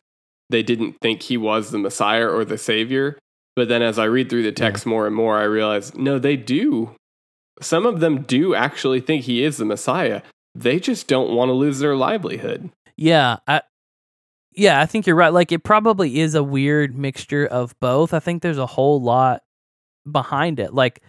they 0.50 0.62
didn't 0.62 0.96
think 1.00 1.22
he 1.22 1.36
was 1.36 1.70
the 1.70 1.78
Messiah 1.78 2.28
or 2.28 2.44
the 2.44 2.58
Savior. 2.58 3.18
But 3.56 3.68
then 3.68 3.82
as 3.82 3.98
I 3.98 4.04
read 4.04 4.30
through 4.30 4.42
the 4.42 4.52
text 4.52 4.86
more 4.86 5.06
and 5.06 5.14
more, 5.14 5.38
I 5.38 5.44
realize 5.44 5.94
no, 5.94 6.18
they 6.18 6.36
do. 6.36 6.94
Some 7.60 7.86
of 7.86 8.00
them 8.00 8.22
do 8.22 8.54
actually 8.54 9.00
think 9.00 9.24
he 9.24 9.44
is 9.44 9.56
the 9.56 9.64
Messiah. 9.64 10.22
They 10.54 10.80
just 10.80 11.06
don't 11.06 11.34
want 11.34 11.48
to 11.48 11.52
lose 11.52 11.78
their 11.78 11.96
livelihood. 11.96 12.70
Yeah, 12.96 13.38
I 13.46 13.62
Yeah, 14.54 14.80
I 14.80 14.86
think 14.86 15.06
you're 15.06 15.16
right. 15.16 15.32
Like 15.32 15.52
it 15.52 15.64
probably 15.64 16.20
is 16.20 16.34
a 16.34 16.42
weird 16.42 16.96
mixture 16.96 17.46
of 17.46 17.78
both. 17.80 18.14
I 18.14 18.20
think 18.20 18.42
there's 18.42 18.58
a 18.58 18.66
whole 18.66 19.00
lot 19.02 19.42
behind 20.10 20.60
it. 20.60 20.72
Like 20.74 21.02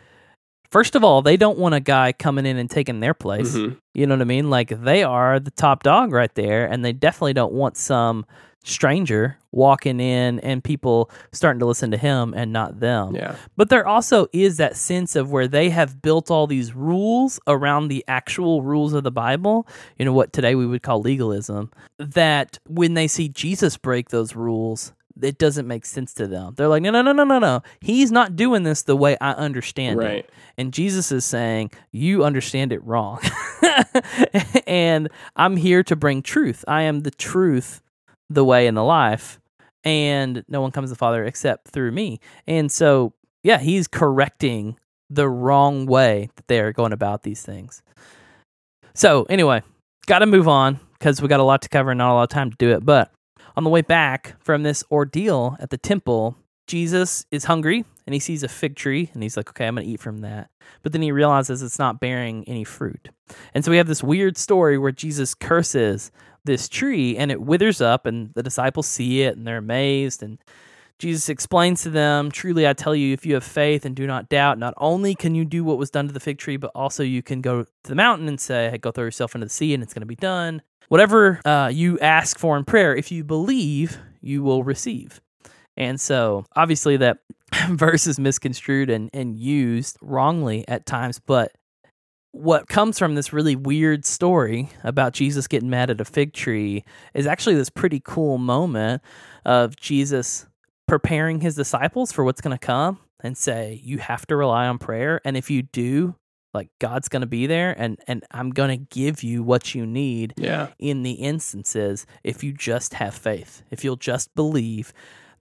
first 0.72 0.96
of 0.96 1.04
all, 1.04 1.22
they 1.22 1.38
don't 1.38 1.58
want 1.60 1.76
a 1.76 1.80
guy 1.80 2.12
coming 2.12 2.46
in 2.46 2.58
and 2.58 2.70
taking 2.70 3.00
their 3.00 3.14
place. 3.14 3.56
Mhm. 3.56 3.78
You 3.94 4.08
know 4.08 4.16
what 4.16 4.22
I 4.22 4.26
mean? 4.26 4.50
Like 4.50 4.70
they 4.70 5.04
are 5.04 5.40
the 5.40 5.52
top 5.52 5.84
dog 5.84 6.12
right 6.12 6.34
there 6.36 6.66
and 6.66 6.84
they 6.84 6.94
definitely 6.94 7.34
don't 7.34 7.54
want 7.54 7.78
some 7.78 8.26
stranger 8.66 9.38
walking 9.52 10.00
in 10.00 10.40
and 10.40 10.64
people 10.64 11.10
starting 11.32 11.60
to 11.60 11.66
listen 11.66 11.92
to 11.92 11.98
him 11.98 12.34
and 12.36 12.52
not 12.52 12.80
them. 12.80 13.16
Yeah. 13.16 13.36
But 13.56 13.70
there 13.70 13.88
also 13.88 14.28
is 14.34 14.58
that 14.58 14.76
sense 14.76 15.16
of 15.16 15.32
where 15.32 15.48
they 15.48 15.70
have 15.70 16.02
built 16.02 16.30
all 16.30 16.48
these 16.48 16.74
rules 16.74 17.40
around 17.48 17.88
the 17.88 18.04
actual 18.08 18.64
rules 18.64 18.94
of 18.94 19.04
the 19.04 19.12
Bible, 19.12 19.68
you 19.98 20.06
know, 20.06 20.14
what 20.14 20.34
today 20.34 20.56
we 20.56 20.66
would 20.66 20.84
call 20.84 21.00
legalism, 21.00 21.72
that 21.98 22.60
when 22.68 22.96
they 22.96 23.08
see 23.08 23.30
Jesus 23.30 23.78
break 23.78 24.10
those 24.10 24.36
rules, 24.36 24.94
it 25.22 25.38
doesn't 25.38 25.68
make 25.68 25.86
sense 25.86 26.14
to 26.16 26.28
them. 26.28 26.54
They're 26.58 26.68
like, 26.68 26.82
no, 26.82 26.92
no, 26.92 27.02
no, 27.02 27.14
no, 27.14 27.24
no, 27.24 27.40
no. 27.40 27.64
He's 27.80 28.12
not 28.12 28.36
doing 28.36 28.64
this 28.64 28.82
the 28.84 28.98
way 28.98 29.16
I 29.22 29.32
understand 29.32 30.02
it. 30.02 30.30
And 30.58 30.74
Jesus 30.74 31.12
is 31.12 31.24
saying, 31.24 31.72
You 31.92 32.24
understand 32.26 32.74
it 32.74 32.84
wrong. 32.84 33.20
and 34.68 35.10
I'm 35.36 35.56
here 35.56 35.84
to 35.84 35.96
bring 35.96 36.22
truth. 36.22 36.66
I 36.68 36.84
am 36.84 37.02
the 37.02 37.12
truth, 37.12 37.82
the 38.30 38.46
way, 38.46 38.68
and 38.68 38.76
the 38.76 38.84
life. 38.84 39.40
And 39.84 40.44
no 40.48 40.62
one 40.62 40.72
comes 40.72 40.90
to 40.90 40.94
the 40.94 40.98
Father 40.98 41.26
except 41.26 41.68
through 41.68 41.92
me. 41.92 42.20
And 42.48 42.72
so, 42.72 43.14
yeah, 43.44 43.60
he's 43.60 43.88
correcting 43.88 44.78
the 45.10 45.30
wrong 45.30 45.86
way 45.86 46.30
that 46.36 46.48
they 46.48 46.60
are 46.60 46.74
going 46.74 46.92
about 46.92 47.24
these 47.24 47.44
things. 47.44 47.84
So, 48.96 49.24
anyway, 49.30 49.62
got 50.08 50.20
to 50.20 50.26
move 50.26 50.48
on 50.48 50.80
because 50.94 51.22
we 51.22 51.28
got 51.28 51.40
a 51.40 51.44
lot 51.44 51.62
to 51.64 51.70
cover 51.70 51.92
and 51.92 51.98
not 51.98 52.12
a 52.12 52.16
lot 52.16 52.24
of 52.24 52.30
time 52.30 52.50
to 52.50 52.58
do 52.58 52.72
it. 52.72 52.86
But 52.86 53.12
on 53.56 53.64
the 53.64 53.70
way 53.70 53.82
back 53.82 54.36
from 54.40 54.64
this 54.64 54.84
ordeal 54.92 55.56
at 55.60 55.70
the 55.70 55.78
temple, 55.78 56.38
Jesus 56.68 57.26
is 57.32 57.46
hungry 57.46 57.86
and 58.08 58.14
he 58.14 58.20
sees 58.20 58.44
a 58.44 58.48
fig 58.48 58.76
tree 58.76 59.10
and 59.14 59.22
he's 59.22 59.38
like, 59.38 59.50
okay, 59.50 59.68
I'm 59.68 59.76
going 59.76 59.86
to 59.86 59.92
eat 59.92 60.00
from 60.00 60.20
that. 60.20 60.50
But 60.84 60.92
then 60.92 61.02
he 61.02 61.12
realizes 61.12 61.62
it's 61.62 61.80
not 61.80 62.00
bearing 62.00 62.44
any 62.48 62.64
fruit. 62.64 63.10
And 63.54 63.64
so 63.64 63.72
we 63.72 63.78
have 63.78 63.88
this 63.88 64.04
weird 64.04 64.38
story 64.38 64.78
where 64.78 64.92
Jesus 64.92 65.34
curses 65.36 66.12
this 66.46 66.70
tree 66.70 67.18
and 67.18 67.32
it 67.32 67.42
withers 67.42 67.82
up 67.82 68.06
and 68.06 68.32
the 68.36 68.44
disciples 68.44 68.88
see 68.88 69.24
it 69.24 69.36
and 69.36 69.46
they're 69.46 69.58
amazed 69.58 70.24
and 70.24 70.40
Jesus 70.98 71.28
explains 71.28 71.84
to 71.84 71.90
them, 71.90 72.32
Truly 72.32 72.68
I 72.68 72.74
tell 72.74 72.96
you, 72.96 73.14
if 73.14 73.26
you 73.26 73.34
have 73.34 73.44
faith 73.44 73.86
and 73.86 73.96
do 73.96 74.08
not 74.08 74.30
doubt, 74.30 74.58
not 74.58 74.74
only 74.78 75.14
can 75.14 75.36
you 75.36 75.44
do 75.44 75.64
what 75.64 75.78
was 75.78 75.92
done 75.92 76.08
to 76.08 76.14
the 76.14 76.20
fig 76.20 76.38
tree, 76.38 76.58
but 76.58 76.72
also 76.74 77.04
you 77.04 77.22
can 77.22 77.42
go 77.42 77.64
to 77.64 77.70
the 77.84 77.96
mountain 77.96 78.28
and 78.28 78.40
say, 78.40 78.70
hey, 78.70 78.78
Go 78.78 78.92
throw 78.92 79.04
yourself 79.04 79.36
into 79.36 79.46
the 79.46 79.52
sea 79.52 79.74
and 79.74 79.84
it's 79.84 79.94
going 79.94 80.02
to 80.02 80.08
be 80.08 80.16
done. 80.16 80.62
Whatever 80.88 81.42
uh, 81.44 81.70
you 81.74 82.00
ask 82.00 82.38
for 82.38 82.56
in 82.56 82.64
prayer, 82.64 82.96
if 82.96 83.12
you 83.12 83.24
believe, 83.24 83.98
you 84.22 84.44
will 84.44 84.64
receive. 84.64 85.20
And 85.76 86.00
so 86.00 86.46
obviously 86.56 86.98
that 86.98 87.18
verse 87.70 88.08
is 88.08 88.20
misconstrued 88.20 88.90
and, 88.90 89.10
and 89.14 89.36
used 89.36 89.98
wrongly 90.02 90.66
at 90.68 90.86
times, 90.86 91.20
but 91.20 91.52
what 92.36 92.68
comes 92.68 93.00
from 93.00 93.16
this 93.16 93.32
really 93.32 93.56
weird 93.56 94.06
story 94.06 94.70
about 94.84 95.14
Jesus 95.14 95.48
getting 95.48 95.70
mad 95.70 95.90
at 95.90 96.02
a 96.02 96.06
fig 96.06 96.34
tree 96.34 96.84
is 97.14 97.26
actually 97.26 97.56
this 97.56 97.70
pretty 97.70 98.02
cool 98.04 98.38
moment 98.38 99.02
of 99.46 99.78
Jesus 99.78 100.46
preparing 100.86 101.40
his 101.40 101.56
disciples 101.56 102.12
for 102.12 102.26
what's 102.26 102.42
going 102.42 102.56
to 102.56 102.64
come 102.66 103.00
and 103.22 103.38
say, 103.38 103.80
You 103.84 104.00
have 104.00 104.28
to 104.28 104.36
rely 104.36 104.68
on 104.68 104.78
prayer. 104.80 105.22
And 105.24 105.38
if 105.38 105.50
you 105.50 105.62
do, 105.62 106.16
like 106.54 106.68
God's 106.80 107.08
going 107.08 107.22
to 107.22 107.26
be 107.28 107.48
there 107.48 107.74
and, 107.78 107.98
and 108.06 108.24
I'm 108.32 108.50
going 108.50 108.78
to 108.78 108.86
give 108.94 109.24
you 109.24 109.42
what 109.42 109.74
you 109.74 109.86
need 109.86 110.34
Yeah. 110.38 110.68
in 110.78 111.04
the 111.04 111.14
instances 111.14 112.06
if 112.24 112.44
you 112.44 112.52
just 112.52 112.96
have 112.96 113.14
faith. 113.16 113.64
If 113.72 113.86
you'll 113.86 113.96
just 113.96 114.36
believe 114.36 114.92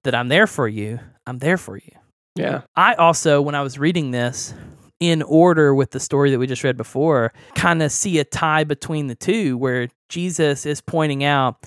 that 0.05 0.15
I'm 0.15 0.29
there 0.29 0.47
for 0.47 0.69
you, 0.69 1.01
I'm 1.27 1.39
there 1.39 1.59
for 1.59 1.77
you. 1.77 1.91
Yeah. 2.37 2.63
I 2.77 2.95
also, 2.95 3.43
when 3.43 3.57
I 3.57 3.63
was 3.63 3.79
reading 3.81 4.13
this 4.13 4.55
in 5.01 5.23
order 5.23 5.75
with 5.75 5.91
the 5.91 6.01
story 6.01 6.31
that 6.31 6.39
we 6.39 6.47
just 6.47 6.65
read 6.65 6.77
before, 6.77 7.33
kind 7.55 7.83
of 7.83 7.91
see 7.93 8.19
a 8.19 8.25
tie 8.25 8.65
between 8.65 9.07
the 9.09 9.15
two 9.15 9.57
where 9.59 9.89
Jesus 10.09 10.65
is 10.67 10.81
pointing 10.81 11.25
out 11.25 11.67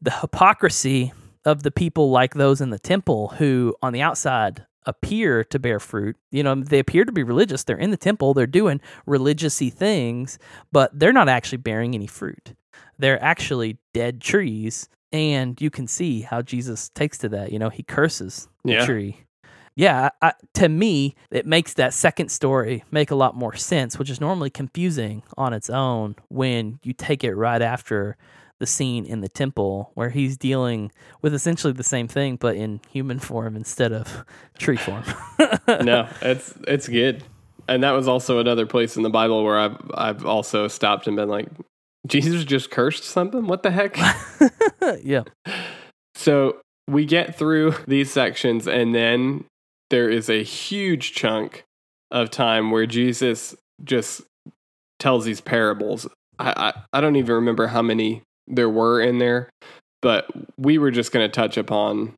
the 0.00 0.10
hypocrisy 0.10 1.12
of 1.44 1.62
the 1.62 1.70
people 1.70 2.10
like 2.10 2.34
those 2.34 2.60
in 2.60 2.70
the 2.70 2.78
temple 2.78 3.28
who, 3.38 3.74
on 3.82 3.92
the 3.92 4.00
outside, 4.02 4.64
appear 4.86 5.44
to 5.44 5.58
bear 5.58 5.78
fruit. 5.78 6.16
You 6.30 6.42
know, 6.42 6.54
they 6.56 6.78
appear 6.80 7.04
to 7.04 7.12
be 7.12 7.22
religious. 7.22 7.62
They're 7.64 7.76
in 7.78 7.90
the 7.90 7.96
temple, 7.96 8.34
they're 8.34 8.46
doing 8.46 8.80
religiousy 9.06 9.72
things, 9.72 10.38
but 10.72 10.90
they're 10.98 11.12
not 11.12 11.28
actually 11.28 11.58
bearing 11.58 11.94
any 11.94 12.06
fruit. 12.06 12.54
They're 12.98 13.22
actually 13.22 13.78
dead 13.92 14.20
trees. 14.20 14.88
And 15.12 15.60
you 15.60 15.68
can 15.70 15.86
see 15.86 16.22
how 16.22 16.40
Jesus 16.42 16.88
takes 16.88 17.18
to 17.18 17.28
that. 17.30 17.52
You 17.52 17.58
know, 17.58 17.68
he 17.68 17.82
curses 17.82 18.48
the 18.64 18.72
Yeah. 18.72 18.86
tree. 18.86 19.18
Yeah, 19.74 20.10
I, 20.20 20.34
to 20.54 20.68
me, 20.68 21.14
it 21.30 21.46
makes 21.46 21.74
that 21.74 21.94
second 21.94 22.30
story 22.30 22.84
make 22.90 23.10
a 23.10 23.14
lot 23.14 23.34
more 23.34 23.56
sense, 23.56 23.98
which 23.98 24.10
is 24.10 24.20
normally 24.20 24.50
confusing 24.50 25.22
on 25.38 25.52
its 25.52 25.70
own 25.70 26.16
when 26.28 26.78
you 26.82 26.92
take 26.92 27.24
it 27.24 27.34
right 27.34 27.62
after 27.62 28.16
the 28.58 28.66
scene 28.66 29.04
in 29.04 29.22
the 29.22 29.28
temple 29.28 29.90
where 29.94 30.10
he's 30.10 30.36
dealing 30.36 30.92
with 31.20 31.34
essentially 31.34 31.72
the 31.72 31.82
same 31.82 32.06
thing 32.06 32.36
but 32.36 32.54
in 32.54 32.80
human 32.88 33.18
form 33.28 33.56
instead 33.56 33.92
of 33.92 34.24
tree 34.56 34.76
form. 34.76 35.02
no, 35.68 36.08
it's 36.20 36.54
it's 36.68 36.88
good. 36.88 37.24
And 37.68 37.82
that 37.82 37.90
was 37.90 38.06
also 38.06 38.38
another 38.38 38.66
place 38.66 38.96
in 38.96 39.02
the 39.02 39.10
Bible 39.10 39.42
where 39.42 39.58
I've 39.58 39.90
I've 39.94 40.24
also 40.24 40.68
stopped 40.68 41.08
and 41.08 41.16
been 41.16 41.28
like, 41.28 41.48
Jesus 42.06 42.44
just 42.44 42.70
cursed 42.70 43.04
something? 43.04 43.46
What 43.46 43.64
the 43.64 43.70
heck? 43.70 43.96
yeah. 45.02 45.22
so 46.14 46.58
we 46.86 47.04
get 47.04 47.36
through 47.36 47.74
these 47.88 48.12
sections 48.12 48.68
and 48.68 48.94
then 48.94 49.44
there 49.92 50.08
is 50.08 50.30
a 50.30 50.42
huge 50.42 51.12
chunk 51.12 51.64
of 52.10 52.30
time 52.30 52.70
where 52.70 52.86
Jesus 52.86 53.54
just 53.84 54.22
tells 54.98 55.26
these 55.26 55.42
parables. 55.42 56.08
I, 56.38 56.72
I, 56.74 56.82
I 56.94 57.00
don't 57.02 57.16
even 57.16 57.34
remember 57.34 57.66
how 57.66 57.82
many 57.82 58.22
there 58.48 58.70
were 58.70 59.02
in 59.02 59.18
there, 59.18 59.50
but 60.00 60.26
we 60.56 60.78
were 60.78 60.90
just 60.90 61.12
going 61.12 61.28
to 61.28 61.30
touch 61.30 61.58
upon 61.58 62.14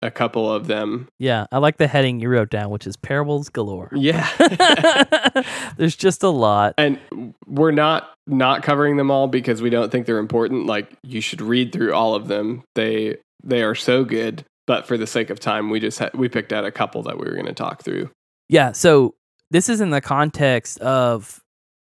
a 0.00 0.10
couple 0.10 0.50
of 0.50 0.68
them. 0.68 1.06
Yeah, 1.18 1.44
I 1.52 1.58
like 1.58 1.76
the 1.76 1.86
heading 1.86 2.18
you 2.18 2.30
wrote 2.30 2.48
down 2.48 2.70
which 2.70 2.86
is 2.86 2.96
parables 2.96 3.50
galore. 3.50 3.90
Yeah. 3.94 4.26
There's 5.76 5.96
just 5.96 6.22
a 6.22 6.30
lot. 6.30 6.74
and 6.78 6.98
we're 7.46 7.72
not 7.72 8.14
not 8.26 8.62
covering 8.62 8.96
them 8.96 9.10
all 9.10 9.28
because 9.28 9.60
we 9.60 9.68
don't 9.68 9.92
think 9.92 10.06
they're 10.06 10.18
important 10.18 10.64
like 10.64 10.90
you 11.02 11.20
should 11.20 11.42
read 11.42 11.72
through 11.72 11.92
all 11.92 12.14
of 12.14 12.28
them 12.28 12.62
they 12.74 13.16
they 13.42 13.62
are 13.62 13.74
so 13.74 14.04
good 14.04 14.44
but 14.68 14.86
for 14.86 14.96
the 14.96 15.06
sake 15.06 15.30
of 15.30 15.40
time 15.40 15.70
we 15.70 15.80
just 15.80 15.98
ha- 15.98 16.10
we 16.14 16.28
picked 16.28 16.52
out 16.52 16.64
a 16.64 16.70
couple 16.70 17.02
that 17.02 17.18
we 17.18 17.24
were 17.24 17.34
going 17.34 17.46
to 17.46 17.52
talk 17.52 17.82
through 17.82 18.08
Yeah, 18.48 18.70
so 18.70 19.16
this 19.50 19.68
is 19.68 19.80
in 19.80 19.90
the 19.90 20.00
context 20.00 20.78
of 20.80 21.42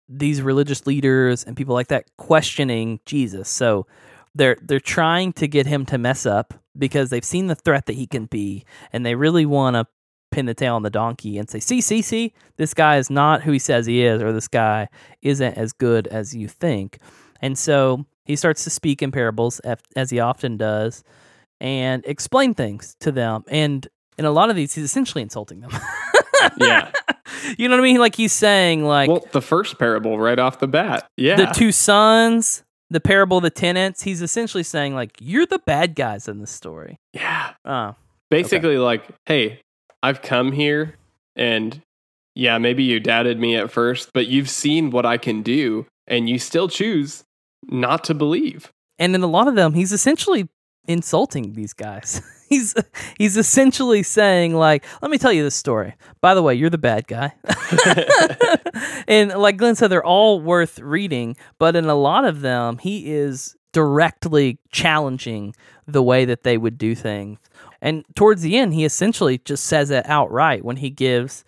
these 0.10 0.42
religious 0.42 0.86
leaders 0.86 1.44
and 1.46 1.56
people 1.56 1.74
like 1.74 1.88
that 1.88 2.06
questioning 2.18 3.00
Jesus. 3.06 3.48
So 3.50 3.88
they're 4.36 4.58
they're 4.62 4.80
trying 4.80 5.34
to 5.34 5.48
get 5.48 5.66
him 5.66 5.86
to 5.86 5.98
mess 5.98 6.26
up 6.26 6.54
because 6.78 7.10
they've 7.10 7.24
seen 7.24 7.48
the 7.48 7.56
threat 7.56 7.86
that 7.86 7.94
he 7.94 8.08
can 8.08 8.26
be 8.26 8.66
and 8.92 9.06
they 9.06 9.16
really 9.16 9.46
want 9.46 9.76
to 9.76 9.86
pin 10.32 10.46
the 10.46 10.54
tail 10.54 10.76
on 10.76 10.84
the 10.84 10.90
donkey 10.90 11.38
and 11.38 11.50
say, 11.50 11.60
"See, 11.60 11.82
see, 11.82 12.02
see, 12.02 12.34
this 12.58 12.74
guy 12.74 12.98
is 12.98 13.10
not 13.10 13.44
who 13.44 13.52
he 13.52 13.60
says 13.60 13.86
he 13.86 14.04
is 14.04 14.22
or 14.22 14.32
this 14.32 14.48
guy 14.48 14.88
isn't 15.22 15.58
as 15.58 15.74
good 15.74 16.08
as 16.08 16.36
you 16.36 16.48
think." 16.48 16.98
And 17.42 17.58
so 17.58 18.06
he 18.26 18.36
starts 18.36 18.64
to 18.64 18.70
speak 18.70 19.02
in 19.02 19.12
parables 19.12 19.60
as 19.96 20.10
he 20.10 20.20
often 20.20 20.58
does 20.58 21.04
and 21.62 22.04
explain 22.06 22.54
things 22.54 22.96
to 23.00 23.12
them 23.12 23.44
and 23.48 23.88
in 24.18 24.26
a 24.26 24.32
lot 24.32 24.50
of 24.50 24.56
these 24.58 24.74
he's 24.74 24.84
essentially 24.84 25.22
insulting 25.22 25.62
them. 25.62 25.72
yeah 26.58 26.92
you 27.58 27.70
know 27.70 27.76
what 27.76 27.82
I 27.82 27.84
mean? 27.84 28.00
Like 28.00 28.16
he's 28.16 28.34
saying, 28.34 28.84
like 28.84 29.10
well 29.10 29.26
the 29.32 29.42
first 29.42 29.80
parable 29.80 30.20
right 30.20 30.40
off 30.40 30.60
the 30.60 30.68
bat 30.68 31.08
yeah 31.16 31.36
the 31.36 31.46
two 31.46 31.72
sons 31.72 32.64
the 32.90 33.00
parable 33.00 33.38
of 33.38 33.44
the 33.44 33.50
tenants, 33.50 34.04
he's 34.04 34.22
essentially 34.22 34.64
saying 34.64 34.94
like 34.94 35.12
you're 35.20 35.46
the 35.46 35.60
bad 35.60 35.96
guys 35.96 36.28
in 36.28 36.40
this 36.40 36.52
story. 36.52 37.00
Yeah. 37.14 37.54
Oh, 37.64 37.96
Basically, 38.30 38.78
like, 38.78 39.04
hey, 39.26 39.62
I've 40.04 40.22
come 40.22 40.52
here 40.52 40.96
and 41.36 41.82
yeah, 42.36 42.58
maybe 42.58 42.84
you 42.84 43.00
doubted 43.00 43.40
me 43.40 43.56
at 43.56 43.72
first, 43.72 44.12
but 44.14 44.28
you've 44.28 44.50
seen 44.50 44.90
what 44.90 45.06
I 45.06 45.18
can 45.18 45.42
do 45.42 45.86
and 46.08 46.30
you 46.30 46.38
still 46.40 46.68
choose 46.68 47.24
not 47.70 48.04
to 48.06 48.14
believe. 48.14 48.72
and 49.00 49.16
in 49.16 49.22
a 49.24 49.28
lot 49.28 49.48
of 49.48 49.56
them, 49.56 49.74
he's 49.74 49.92
essentially 49.92 50.50
insulting 50.88 51.54
these 51.54 51.74
guys. 51.74 52.22
he's 52.50 52.74
he's 53.18 53.38
essentially 53.38 54.04
saying 54.04 54.54
like, 54.56 54.86
"Let 55.02 55.12
me 55.12 55.18
tell 55.18 55.32
you 55.32 55.44
this 55.44 55.56
story. 55.56 55.96
By 56.22 56.34
the 56.34 56.44
way, 56.44 56.56
you're 56.56 56.70
the 56.70 56.78
bad 56.78 57.08
guy." 57.08 57.34
and 59.08 59.32
like 59.34 59.58
Glenn 59.58 59.76
said, 59.76 59.88
they're 59.88 60.04
all 60.04 60.42
worth 60.42 60.80
reading, 60.80 61.36
but 61.60 61.76
in 61.76 61.86
a 61.86 61.96
lot 61.96 62.26
of 62.26 62.42
them, 62.42 62.78
he 62.78 63.12
is 63.12 63.56
directly 63.72 64.60
challenging 64.72 65.56
the 65.88 66.04
way 66.04 66.26
that 66.26 66.44
they 66.44 66.58
would 66.58 66.78
do 66.78 66.94
things. 66.96 67.40
And 67.82 68.04
towards 68.16 68.42
the 68.42 68.58
end, 68.58 68.74
he 68.74 68.86
essentially 68.86 69.40
just 69.40 69.66
says 69.66 69.90
it 69.90 70.08
outright 70.08 70.64
when 70.64 70.78
he 70.78 70.90
gives 70.90 71.44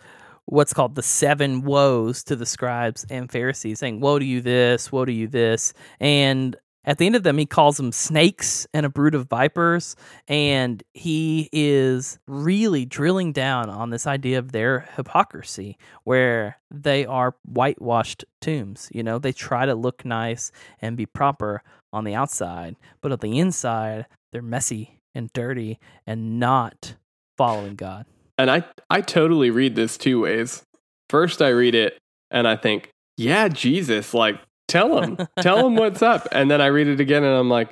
what's 0.46 0.74
called 0.74 0.96
the 0.96 1.04
seven 1.04 1.62
woes 1.62 2.24
to 2.26 2.36
the 2.36 2.46
scribes 2.46 3.06
and 3.10 3.32
Pharisees, 3.32 3.80
saying, 3.80 4.00
Woe 4.00 4.20
to 4.20 4.26
you 4.26 4.42
this, 4.42 4.92
woe 4.92 5.06
to 5.06 5.12
you 5.12 5.28
this. 5.28 5.74
And 6.00 6.56
at 6.86 6.98
the 6.98 7.06
end 7.06 7.16
of 7.16 7.24
them, 7.24 7.38
he 7.38 7.46
calls 7.46 7.78
them 7.78 7.92
snakes 7.92 8.68
and 8.74 8.86
a 8.86 8.90
brood 8.90 9.16
of 9.16 9.30
vipers. 9.30 9.96
And 10.28 10.84
he 10.94 11.50
is 11.52 12.20
really 12.28 12.86
drilling 12.86 13.32
down 13.32 13.70
on 13.70 13.90
this 13.90 14.06
idea 14.06 14.40
of 14.40 14.52
their 14.52 14.90
hypocrisy, 14.96 15.78
where 16.04 16.58
they 16.70 17.06
are 17.06 17.36
whitewashed 17.46 18.26
tombs. 18.42 18.90
You 18.94 19.04
know, 19.04 19.20
they 19.20 19.32
try 19.32 19.66
to 19.66 19.76
look 19.76 20.04
nice 20.06 20.52
and 20.82 20.98
be 20.98 21.06
proper 21.06 21.64
on 21.92 22.04
the 22.04 22.16
outside, 22.16 22.76
but 23.02 23.12
on 23.12 23.20
the 23.22 23.40
inside, 23.40 24.08
they're 24.32 24.42
messy 24.42 25.00
and 25.14 25.32
dirty 25.32 25.80
and 26.08 26.40
not 26.40 26.96
following 27.38 27.76
God. 27.76 28.06
And 28.38 28.50
I, 28.50 28.64
I 28.90 29.02
totally 29.02 29.52
read 29.52 29.76
this 29.76 29.98
two 29.98 30.22
ways. 30.22 30.64
First, 31.10 31.42
I 31.42 31.50
read 31.50 31.76
it 31.76 32.00
and 32.32 32.48
I 32.48 32.56
think, 32.56 32.90
yeah, 33.16 33.48
Jesus, 33.48 34.16
like, 34.16 34.40
tell 34.74 35.02
him, 35.02 35.18
tell 35.40 35.66
him 35.66 35.76
what's 35.76 36.02
up. 36.02 36.28
And 36.32 36.50
then 36.52 36.60
I 36.62 36.66
read 36.68 36.88
it 36.88 37.00
again 37.00 37.24
and 37.24 37.36
I'm 37.36 37.50
like, 37.50 37.70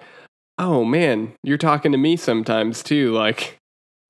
oh 0.57 0.85
man, 0.85 1.33
you're 1.43 1.57
talking 1.57 1.91
to 1.91 1.97
me 1.97 2.15
sometimes 2.15 2.83
too. 2.83 3.11
Like, 3.11 3.57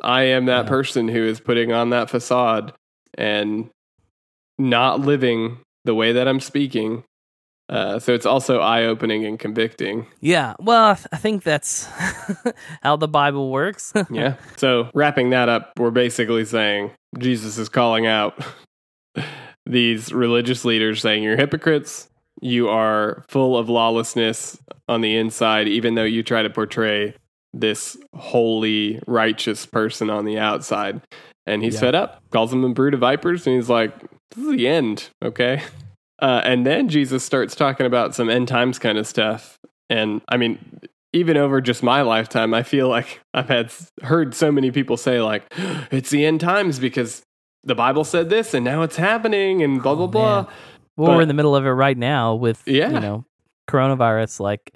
I 0.04 0.24
am 0.24 0.46
that 0.46 0.66
Yeah. 0.66 0.70
person 0.70 1.08
who 1.08 1.24
is 1.24 1.40
putting 1.40 1.72
on 1.72 1.90
that 1.92 2.10
facade 2.10 2.74
and 3.18 3.70
not 4.60 5.00
living 5.00 5.60
the 5.86 5.96
way 5.96 6.12
that 6.12 6.28
I'm 6.28 6.40
speaking. 6.40 7.04
Uh, 7.70 8.00
so 8.00 8.14
it's 8.14 8.26
also 8.26 8.60
eye 8.60 8.84
opening 8.84 9.24
and 9.26 9.40
convicting. 9.40 10.06
Yeah, 10.20 10.56
well, 10.60 10.90
I 10.92 10.94
th- 10.96 11.08
I 11.14 11.18
think 11.18 11.44
that's 11.44 11.86
how 12.84 12.98
the 12.98 13.08
Bible 13.08 13.50
works. 13.50 13.94
Yeah. 14.12 14.36
So 14.58 14.90
wrapping 14.94 15.30
that 15.30 15.48
up, 15.48 15.72
we're 15.80 15.90
basically 15.92 16.44
saying 16.44 16.92
Jesus 17.18 17.58
is 17.58 17.70
calling 17.70 18.06
out 18.06 18.38
these 19.66 20.12
religious 20.12 20.66
leaders 20.66 21.02
saying 21.02 21.24
you're 21.24 21.38
hypocrites. 21.38 22.10
You 22.42 22.70
are 22.70 23.24
full 23.30 23.58
of 23.58 23.70
lawlessness 23.70 24.58
on 24.90 25.02
the 25.02 25.16
inside, 25.16 25.68
even 25.68 25.96
though 25.96 26.04
you 26.04 26.24
try 26.24 26.42
to 26.42 26.50
portray 26.50 27.14
this 27.54 27.98
holy, 28.16 29.00
righteous 29.08 29.66
person 29.66 30.10
on 30.10 30.26
the 30.26 30.38
outside. 30.40 31.02
And 31.46 31.64
he's 31.64 31.76
Yeah. 31.76 31.80
fed 31.82 31.96
up, 31.96 32.22
calls 32.32 32.52
them 32.52 32.64
a 32.64 32.70
brood 32.70 32.94
of 32.94 33.00
vipers, 33.02 33.46
and 33.48 33.56
he's 33.56 33.70
like, 33.70 33.94
This 34.36 34.46
is 34.46 34.52
the 34.52 34.68
end, 34.68 35.10
okay? 35.24 35.62
Uh, 36.22 36.40
and 36.46 36.68
then 36.68 36.88
Jesus 36.88 37.24
starts 37.24 37.56
talking 37.56 37.88
about 37.88 38.14
some 38.14 38.30
end 38.30 38.48
times 38.48 38.78
kind 38.78 39.00
of 39.00 39.08
stuff. 39.08 39.58
And 39.90 40.22
I 40.30 40.38
mean, 40.38 40.60
even 41.14 41.36
over 41.36 41.60
just 41.62 41.82
my 41.82 42.04
lifetime, 42.04 42.54
I 42.54 42.62
feel 42.62 42.88
like 42.90 43.22
I've 43.34 43.48
had 43.48 43.74
heard 44.04 44.36
so 44.36 44.52
many 44.52 44.70
people 44.70 44.98
say 44.98 45.20
like, 45.20 45.52
"It's 45.90 46.12
the 46.12 46.24
end 46.24 46.40
times 46.40 46.78
because 46.78 47.24
the 47.64 47.74
Bible 47.74 48.04
said 48.04 48.30
this, 48.30 48.54
and 48.54 48.64
now 48.64 48.84
it's 48.84 48.98
happening, 48.98 49.64
and 49.64 49.82
blah 49.82 49.96
blah 49.96 50.04
Oh, 50.04 50.08
blah." 50.08 50.42
man. 50.44 50.52
Well, 50.98 51.16
we're 51.16 51.22
in 51.22 51.28
the 51.28 51.34
middle 51.34 51.56
of 51.56 51.66
it 51.66 51.70
right 51.70 51.98
now 51.98 52.36
with 52.36 52.62
Yeah. 52.66 52.92
you 52.92 53.00
know 53.00 53.26
coronavirus. 53.70 54.40
Like, 54.40 54.74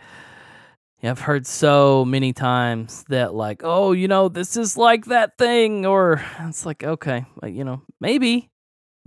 I've 1.03 1.19
heard 1.19 1.45
so 1.45 2.03
many 2.05 2.33
times 2.33 3.03
that 3.09 3.33
like, 3.35 3.61
oh, 3.63 3.91
you 3.91 4.07
know, 4.07 4.27
this 4.29 4.57
is 4.57 4.75
like 4.77 5.05
that 5.05 5.37
thing, 5.37 5.85
or 5.85 6.23
it's 6.41 6.65
like, 6.65 6.83
okay, 6.83 7.25
like, 7.41 7.53
you 7.53 7.63
know, 7.63 7.81
maybe. 8.01 8.49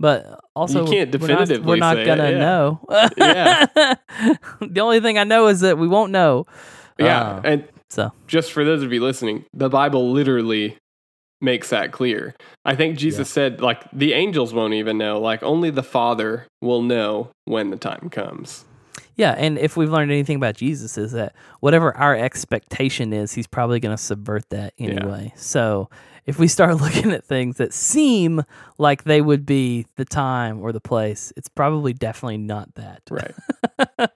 But 0.01 0.39
also, 0.55 0.87
can't 0.87 1.13
we're 1.19 1.27
not- 1.27 1.49
We're 1.65 1.75
not, 1.75 1.97
gonna 2.05 2.31
yeah. 2.31 2.37
know. 2.37 2.79
Yeah. 3.17 3.65
the 4.61 4.79
only 4.79 5.01
thing 5.01 5.17
I 5.17 5.25
know 5.25 5.47
is 5.47 5.59
that 5.59 5.77
we 5.77 5.89
won't 5.89 6.13
know. 6.13 6.45
Yeah, 6.97 7.19
Uh, 7.35 7.41
and 7.43 7.67
so 7.89 8.11
just 8.27 8.53
for 8.53 8.63
those 8.63 8.81
of 8.81 8.93
you 8.93 9.01
listening, 9.03 9.43
the 9.53 9.67
Bible 9.69 10.09
literally 10.11 10.77
makes 11.41 11.69
that 11.69 11.91
clear. 11.91 12.35
I 12.65 12.75
think 12.75 12.97
Jesus 12.97 13.29
said 13.29 13.61
like 13.61 13.83
the 13.91 14.13
angels 14.13 14.53
won't 14.53 14.73
even 14.73 14.97
know, 14.97 15.19
like 15.19 15.41
only 15.43 15.69
the 15.69 15.83
Father 15.83 16.45
will 16.61 16.81
know 16.81 17.29
when 17.45 17.69
the 17.69 17.77
time 17.77 18.09
comes. 18.09 18.65
Yeah, 19.15 19.35
and 19.37 19.57
if 19.57 19.75
we've 19.75 19.89
learned 19.89 20.11
anything 20.11 20.37
about 20.37 20.55
Jesus 20.55 20.97
is 20.97 21.11
that 21.11 21.35
whatever 21.59 21.95
our 21.97 22.15
expectation 22.15 23.11
is, 23.11 23.33
he's 23.33 23.47
probably 23.47 23.79
going 23.81 23.95
to 23.95 24.01
subvert 24.01 24.49
that 24.49 24.73
Yeah. 24.77 24.91
anyway. 24.91 25.33
So 25.35 25.89
if 26.25 26.39
we 26.39 26.47
start 26.47 26.77
looking 26.81 27.11
at 27.11 27.25
things 27.25 27.57
that 27.57 27.73
seem 27.73 28.43
like 28.77 29.03
they 29.03 29.21
would 29.21 29.45
be 29.45 29.85
the 29.95 30.05
time 30.05 30.61
or 30.61 30.71
the 30.71 30.81
place, 30.81 31.33
it's 31.35 31.49
probably 31.49 31.93
definitely 31.93 32.37
not 32.37 32.75
that. 32.75 33.01
Right. 33.09 33.35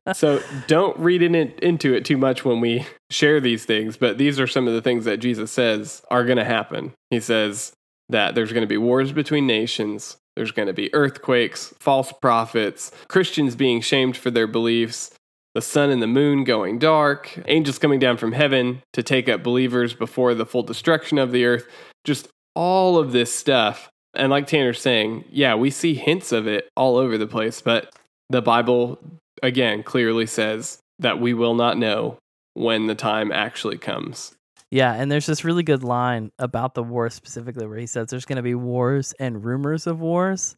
so 0.15 0.41
don't 0.67 0.97
read 0.97 1.21
in 1.21 1.35
it, 1.35 1.59
into 1.59 1.93
it 1.93 2.05
too 2.05 2.17
much 2.17 2.45
when 2.45 2.59
we 2.59 2.85
share 3.09 3.39
these 3.39 3.65
things, 3.65 3.97
but 3.97 4.17
these 4.17 4.39
are 4.39 4.47
some 4.47 4.67
of 4.67 4.73
the 4.73 4.81
things 4.81 5.05
that 5.05 5.17
Jesus 5.17 5.51
says 5.51 6.01
are 6.09 6.25
going 6.25 6.37
to 6.37 6.45
happen. 6.45 6.93
He 7.09 7.19
says 7.19 7.73
that 8.09 8.35
there's 8.35 8.51
going 8.51 8.61
to 8.63 8.67
be 8.67 8.77
wars 8.77 9.11
between 9.11 9.47
nations, 9.47 10.17
there's 10.35 10.51
going 10.51 10.67
to 10.67 10.73
be 10.73 10.93
earthquakes, 10.93 11.73
false 11.79 12.11
prophets, 12.21 12.91
Christians 13.07 13.55
being 13.55 13.81
shamed 13.81 14.17
for 14.17 14.31
their 14.31 14.47
beliefs, 14.47 15.11
the 15.53 15.61
sun 15.61 15.89
and 15.89 16.01
the 16.01 16.07
moon 16.07 16.43
going 16.43 16.79
dark, 16.79 17.39
angels 17.47 17.77
coming 17.77 17.99
down 17.99 18.17
from 18.17 18.31
heaven 18.31 18.81
to 18.93 19.03
take 19.03 19.29
up 19.29 19.43
believers 19.43 19.93
before 19.93 20.33
the 20.33 20.45
full 20.45 20.63
destruction 20.63 21.17
of 21.17 21.31
the 21.31 21.45
earth. 21.45 21.67
Just 22.03 22.27
all 22.55 22.97
of 22.97 23.11
this 23.11 23.33
stuff. 23.33 23.89
And 24.15 24.29
like 24.31 24.47
Tanner's 24.47 24.81
saying, 24.81 25.25
yeah, 25.29 25.55
we 25.55 25.69
see 25.69 25.93
hints 25.93 26.31
of 26.31 26.47
it 26.47 26.69
all 26.75 26.97
over 26.97 27.17
the 27.17 27.27
place, 27.27 27.61
but 27.61 27.93
the 28.29 28.41
Bible 28.41 28.99
again 29.41 29.83
clearly 29.83 30.25
says 30.25 30.79
that 30.99 31.19
we 31.19 31.33
will 31.33 31.55
not 31.55 31.77
know 31.77 32.17
when 32.53 32.87
the 32.87 32.95
time 32.95 33.31
actually 33.31 33.77
comes. 33.77 34.35
Yeah, 34.71 34.93
and 34.93 35.11
there's 35.11 35.27
this 35.27 35.43
really 35.43 35.61
good 35.61 35.83
line 35.83 36.31
about 36.39 36.73
the 36.73 36.81
war 36.81 37.09
specifically 37.11 37.67
where 37.67 37.77
he 37.77 37.85
says 37.85 38.07
there's 38.09 38.25
going 38.25 38.37
to 38.37 38.43
be 38.43 38.55
wars 38.55 39.13
and 39.19 39.45
rumors 39.45 39.85
of 39.85 39.99
wars. 39.99 40.55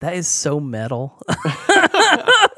That 0.00 0.14
is 0.14 0.26
so 0.26 0.58
metal. 0.58 1.20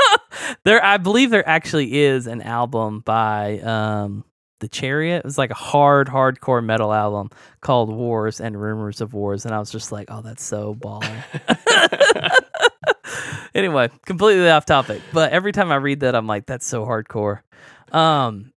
there 0.65 0.85
I 0.85 0.97
believe 0.97 1.31
there 1.31 1.49
actually 1.49 1.99
is 1.99 2.27
an 2.27 2.43
album 2.43 3.01
by 3.01 3.61
um 3.61 4.25
The 4.61 4.69
Chariot. 4.69 5.19
It 5.19 5.25
was 5.25 5.39
like 5.39 5.51
a 5.51 5.55
hard 5.55 6.09
hardcore 6.09 6.65
metal 6.65 6.93
album 6.93 7.31
called 7.61 7.95
Wars 7.95 8.41
and 8.41 8.61
Rumors 8.61 9.01
of 9.01 9.15
Wars 9.15 9.45
and 9.45 9.55
I 9.55 9.59
was 9.59 9.71
just 9.71 9.93
like, 9.93 10.09
"Oh, 10.11 10.23
that's 10.23 10.45
so 10.45 10.75
baller." 10.75 11.23
anyway, 13.55 13.91
completely 14.05 14.49
off 14.49 14.67
topic, 14.67 15.03
but 15.13 15.33
every 15.33 15.53
time 15.53 15.71
I 15.71 15.77
read 15.77 16.01
that 16.01 16.15
I'm 16.15 16.27
like 16.27 16.47
that's 16.47 16.67
so 16.67 16.85
hardcore. 16.85 17.41
Um 17.93 18.53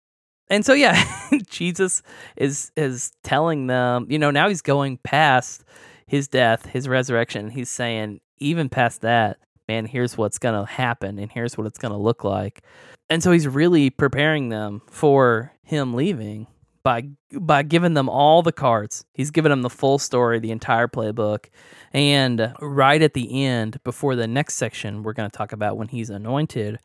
and 0.51 0.65
so 0.65 0.73
yeah, 0.73 1.03
Jesus 1.49 2.03
is 2.37 2.73
is 2.77 3.13
telling 3.23 3.67
them, 3.67 4.07
you 4.09 4.19
know, 4.19 4.31
now 4.31 4.49
he's 4.49 4.63
going 4.63 4.99
past 4.99 5.65
his 6.07 6.29
death, 6.29 6.67
his 6.67 6.89
resurrection. 6.89 7.51
He's 7.51 7.71
saying 7.71 8.21
even 8.39 8.69
past 8.69 9.03
that, 9.03 9.39
man, 9.69 9.87
here's 9.87 10.17
what's 10.17 10.39
going 10.39 10.59
to 10.59 10.71
happen 10.71 11.19
and 11.19 11.31
here's 11.31 11.57
what 11.57 11.67
it's 11.67 11.79
going 11.79 11.93
to 11.93 11.99
look 11.99 12.25
like. 12.25 12.63
And 13.11 13.23
so 13.23 13.31
he's 13.31 13.47
really 13.47 13.91
preparing 13.91 14.49
them 14.49 14.83
for 14.89 15.53
him 15.63 15.95
leaving 15.95 16.47
by 16.83 17.09
by 17.33 17.63
giving 17.63 17.95
them 17.95 18.09
all 18.09 18.43
the 18.43 18.53
cards. 18.53 19.05
He's 19.13 19.31
giving 19.31 19.51
them 19.51 19.63
the 19.63 19.71
full 19.71 19.99
story, 19.99 20.39
the 20.39 20.51
entire 20.51 20.89
playbook. 20.89 21.47
And 21.93 22.55
right 22.61 23.03
at 23.03 23.15
the 23.15 23.45
end 23.45 23.83
before 23.85 24.17
the 24.17 24.27
next 24.27 24.55
section 24.55 25.03
we're 25.03 25.13
going 25.13 25.31
to 25.31 25.37
talk 25.37 25.53
about 25.53 25.77
when 25.77 25.89
he's 25.89 26.11
anointed, 26.11 26.79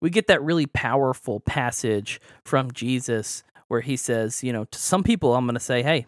we 0.00 0.10
get 0.10 0.26
that 0.26 0.42
really 0.42 0.66
powerful 0.66 1.40
passage 1.40 2.20
from 2.44 2.72
Jesus 2.72 3.44
where 3.68 3.80
he 3.80 3.96
says, 3.96 4.42
you 4.42 4.52
know, 4.52 4.64
to 4.64 4.78
some 4.78 5.02
people, 5.02 5.34
I'm 5.34 5.46
going 5.46 5.54
to 5.54 5.60
say, 5.60 5.82
hey, 5.82 6.06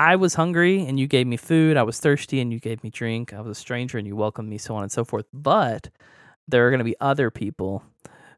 I 0.00 0.16
was 0.16 0.32
hungry 0.32 0.86
and 0.86 0.98
you 0.98 1.06
gave 1.06 1.26
me 1.26 1.36
food. 1.36 1.76
I 1.76 1.82
was 1.82 2.00
thirsty 2.00 2.40
and 2.40 2.50
you 2.50 2.58
gave 2.58 2.82
me 2.82 2.88
drink. 2.88 3.34
I 3.34 3.42
was 3.42 3.58
a 3.58 3.60
stranger 3.60 3.98
and 3.98 4.06
you 4.06 4.16
welcomed 4.16 4.48
me, 4.48 4.56
so 4.56 4.74
on 4.74 4.82
and 4.82 4.90
so 4.90 5.04
forth. 5.04 5.26
But 5.30 5.90
there 6.48 6.66
are 6.66 6.70
going 6.70 6.78
to 6.78 6.84
be 6.84 6.96
other 7.02 7.30
people 7.30 7.84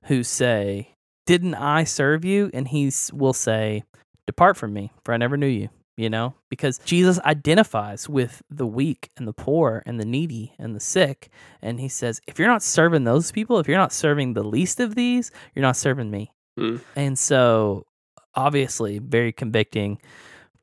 who 0.07 0.25
say, 0.25 0.97
Didn't 1.25 1.55
I 1.55 1.85
serve 1.85 2.25
you? 2.25 2.51
And 2.53 2.67
he 2.67 2.91
will 3.13 3.33
say, 3.33 3.85
Depart 4.27 4.57
from 4.57 4.73
me, 4.73 4.91
for 5.05 5.15
I 5.15 5.19
never 5.19 5.37
knew 5.37 5.47
you. 5.47 5.69
You 5.97 6.11
know, 6.11 6.35
because 6.49 6.79
Jesus 6.79 7.21
identifies 7.21 8.09
with 8.09 8.43
the 8.51 8.67
weak 8.67 9.11
and 9.17 9.29
the 9.29 9.33
poor 9.33 9.85
and 9.87 10.01
the 10.01 10.05
needy 10.05 10.55
and 10.59 10.75
the 10.75 10.81
sick. 10.81 11.29
And 11.61 11.79
he 11.79 11.89
says, 11.89 12.21
If 12.27 12.41
you're 12.41 12.49
not 12.49 12.65
serving 12.65 13.05
those 13.05 13.31
people, 13.31 13.61
if 13.61 13.69
you're 13.69 13.79
not 13.79 13.93
serving 13.93 14.33
the 14.33 14.43
least 14.43 14.81
of 14.81 14.97
these, 14.97 15.31
you're 15.55 15.63
not 15.63 15.77
serving 15.77 16.11
me. 16.11 16.33
Hmm. 16.59 16.79
And 16.97 17.17
so, 17.17 17.87
obviously, 18.35 18.99
very 18.99 19.31
convicting 19.31 20.01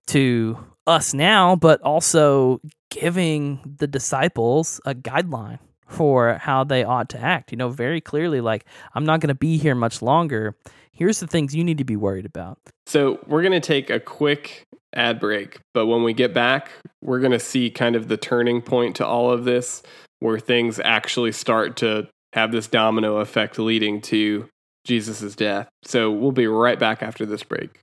to 0.08 0.58
us 0.90 1.14
now, 1.14 1.56
but 1.56 1.82
also 1.82 2.60
giving 2.90 3.76
the 3.78 3.88
disciples 3.88 4.82
a 4.86 4.96
guideline 4.96 5.60
for 5.88 6.36
how 6.36 6.64
they 6.64 6.84
ought 6.84 7.10
to 7.10 7.20
act. 7.20 7.52
You 7.52 7.58
know, 7.58 7.70
very 7.70 8.02
clearly, 8.02 8.42
like, 8.42 8.66
I'm 8.94 9.06
not 9.06 9.22
going 9.22 9.30
to 9.30 9.36
be 9.36 9.58
here 9.58 9.76
much 9.76 10.02
longer. 10.02 10.56
Here's 10.92 11.20
the 11.20 11.28
things 11.28 11.56
you 11.56 11.64
need 11.64 11.78
to 11.78 11.86
be 11.86 11.96
worried 11.96 12.26
about. 12.26 12.60
So 12.86 13.20
we're 13.28 13.42
going 13.42 13.54
to 13.54 13.60
take 13.60 13.90
a 13.90 14.00
quick 14.00 14.66
ad 14.96 15.20
break, 15.20 15.60
but 15.74 15.86
when 15.86 16.04
we 16.04 16.14
get 16.14 16.34
back, 16.34 16.72
we're 17.02 17.20
going 17.20 17.32
to 17.32 17.40
see 17.40 17.70
kind 17.70 17.96
of 17.96 18.08
the 18.08 18.18
turning 18.18 18.62
point 18.62 18.96
to 18.98 19.06
all 19.06 19.32
of 19.32 19.46
this 19.46 19.84
where 20.20 20.40
things 20.40 20.80
actually 20.84 21.32
start 21.32 21.78
to 21.78 22.08
have 22.34 22.52
this 22.52 22.68
domino 22.68 23.18
effect 23.18 23.58
leading 23.58 24.02
to 24.02 24.48
Jesus' 24.86 25.36
death. 25.36 25.70
So 25.84 26.12
we'll 26.12 26.32
be 26.32 26.48
right 26.48 26.80
back 26.80 27.02
after 27.02 27.26
this 27.26 27.44
break. 27.44 27.80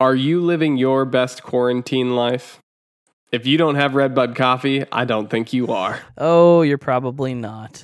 Are 0.00 0.14
you 0.14 0.40
living 0.40 0.76
your 0.76 1.04
best 1.04 1.42
quarantine 1.42 2.14
life? 2.14 2.60
If 3.32 3.48
you 3.48 3.58
don't 3.58 3.74
have 3.74 3.96
Redbud 3.96 4.36
coffee, 4.36 4.84
I 4.92 5.04
don't 5.04 5.28
think 5.28 5.52
you 5.52 5.66
are. 5.66 6.00
Oh, 6.16 6.62
you're 6.62 6.78
probably 6.78 7.34
not. 7.34 7.82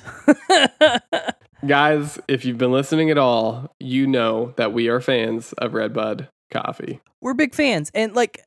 Guys, 1.67 2.17
if 2.29 2.45
you've 2.45 2.57
been 2.57 2.71
listening 2.71 3.11
at 3.11 3.17
all, 3.17 3.75
you 3.81 4.07
know 4.07 4.53
that 4.55 4.71
we 4.71 4.87
are 4.87 5.01
fans 5.01 5.51
of 5.57 5.73
Redbud 5.73 6.29
coffee. 6.51 7.01
We're 7.19 7.33
big 7.33 7.53
fans. 7.53 7.91
And, 7.93 8.15
like, 8.15 8.44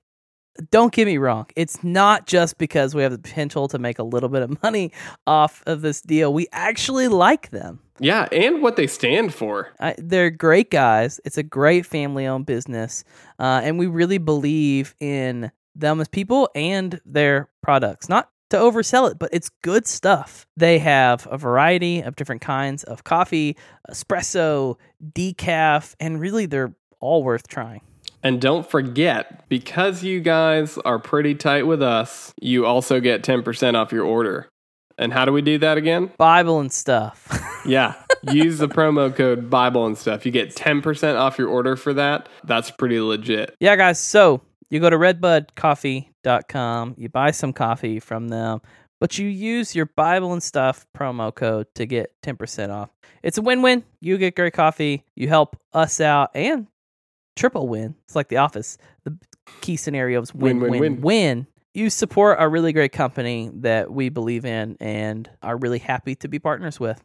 don't 0.70 0.92
get 0.92 1.06
me 1.06 1.18
wrong. 1.18 1.46
It's 1.56 1.82
not 1.84 2.26
just 2.26 2.58
because 2.58 2.94
we 2.94 3.02
have 3.02 3.12
the 3.12 3.18
potential 3.18 3.68
to 3.68 3.78
make 3.78 3.98
a 3.98 4.02
little 4.02 4.28
bit 4.28 4.42
of 4.42 4.62
money 4.62 4.92
off 5.26 5.62
of 5.66 5.82
this 5.82 6.00
deal. 6.00 6.32
We 6.32 6.46
actually 6.52 7.08
like 7.08 7.50
them. 7.50 7.80
Yeah, 8.00 8.28
and 8.30 8.62
what 8.62 8.76
they 8.76 8.86
stand 8.86 9.34
for. 9.34 9.72
I, 9.80 9.94
they're 9.98 10.30
great 10.30 10.70
guys. 10.70 11.20
It's 11.24 11.38
a 11.38 11.42
great 11.42 11.84
family 11.84 12.26
owned 12.26 12.46
business. 12.46 13.04
Uh, 13.38 13.60
and 13.64 13.78
we 13.78 13.86
really 13.86 14.18
believe 14.18 14.94
in 15.00 15.50
them 15.74 16.00
as 16.00 16.08
people 16.08 16.48
and 16.54 17.00
their 17.04 17.48
products. 17.62 18.08
Not 18.08 18.30
to 18.50 18.56
oversell 18.56 19.10
it, 19.10 19.18
but 19.18 19.30
it's 19.32 19.50
good 19.62 19.86
stuff. 19.86 20.46
They 20.56 20.78
have 20.78 21.26
a 21.30 21.36
variety 21.36 22.00
of 22.00 22.16
different 22.16 22.40
kinds 22.40 22.84
of 22.84 23.04
coffee, 23.04 23.56
espresso, 23.90 24.76
decaf, 25.12 25.94
and 26.00 26.20
really 26.20 26.46
they're 26.46 26.74
all 27.00 27.22
worth 27.22 27.46
trying. 27.48 27.82
And 28.22 28.40
don't 28.40 28.68
forget, 28.68 29.48
because 29.48 30.02
you 30.02 30.20
guys 30.20 30.76
are 30.84 30.98
pretty 30.98 31.34
tight 31.34 31.66
with 31.66 31.82
us, 31.82 32.32
you 32.40 32.66
also 32.66 33.00
get 33.00 33.22
10% 33.22 33.74
off 33.74 33.92
your 33.92 34.04
order. 34.04 34.48
And 34.98 35.12
how 35.12 35.24
do 35.24 35.32
we 35.32 35.42
do 35.42 35.58
that 35.58 35.78
again? 35.78 36.10
Bible 36.18 36.60
and 36.60 36.72
stuff. 36.72 37.26
Yeah, 37.66 37.94
use 38.22 38.58
the 38.58 38.68
promo 38.68 39.14
code 39.14 39.50
Bible 39.50 39.84
and 39.84 39.98
stuff. 39.98 40.24
You 40.24 40.32
get 40.32 40.54
10% 40.54 41.18
off 41.18 41.38
your 41.38 41.48
order 41.48 41.76
for 41.76 41.92
that. 41.92 42.28
That's 42.44 42.70
pretty 42.70 42.98
legit. 43.00 43.54
yeah, 43.60 43.76
guys. 43.76 44.00
So 44.00 44.40
you 44.70 44.80
go 44.80 44.88
to 44.88 44.96
redbudcoffee.com, 44.96 46.94
you 46.96 47.08
buy 47.08 47.30
some 47.32 47.52
coffee 47.52 48.00
from 48.00 48.28
them, 48.28 48.60
but 49.00 49.18
you 49.18 49.28
use 49.28 49.74
your 49.74 49.86
Bible 49.86 50.32
and 50.32 50.42
stuff 50.42 50.86
promo 50.96 51.34
code 51.34 51.66
to 51.74 51.84
get 51.84 52.12
10% 52.24 52.70
off. 52.70 52.90
It's 53.22 53.36
a 53.36 53.42
win 53.42 53.60
win. 53.60 53.84
You 54.00 54.16
get 54.16 54.36
great 54.36 54.54
coffee, 54.54 55.04
you 55.14 55.28
help 55.28 55.56
us 55.74 56.00
out, 56.00 56.30
and 56.34 56.68
triple 57.38 57.68
win. 57.68 57.94
It's 58.04 58.16
like 58.16 58.28
The 58.28 58.36
Office. 58.36 58.76
The 59.04 59.16
key 59.60 59.76
scenario 59.76 60.20
is 60.20 60.34
win, 60.34 60.60
Win, 60.60 60.72
win, 60.72 60.80
win, 60.80 61.00
win. 61.00 61.46
You 61.74 61.90
support 61.90 62.38
a 62.40 62.48
really 62.48 62.72
great 62.72 62.92
company 62.92 63.50
that 63.54 63.92
we 63.92 64.08
believe 64.08 64.44
in 64.44 64.76
and 64.80 65.30
are 65.42 65.56
really 65.56 65.78
happy 65.78 66.14
to 66.16 66.28
be 66.28 66.38
partners 66.38 66.80
with. 66.80 67.02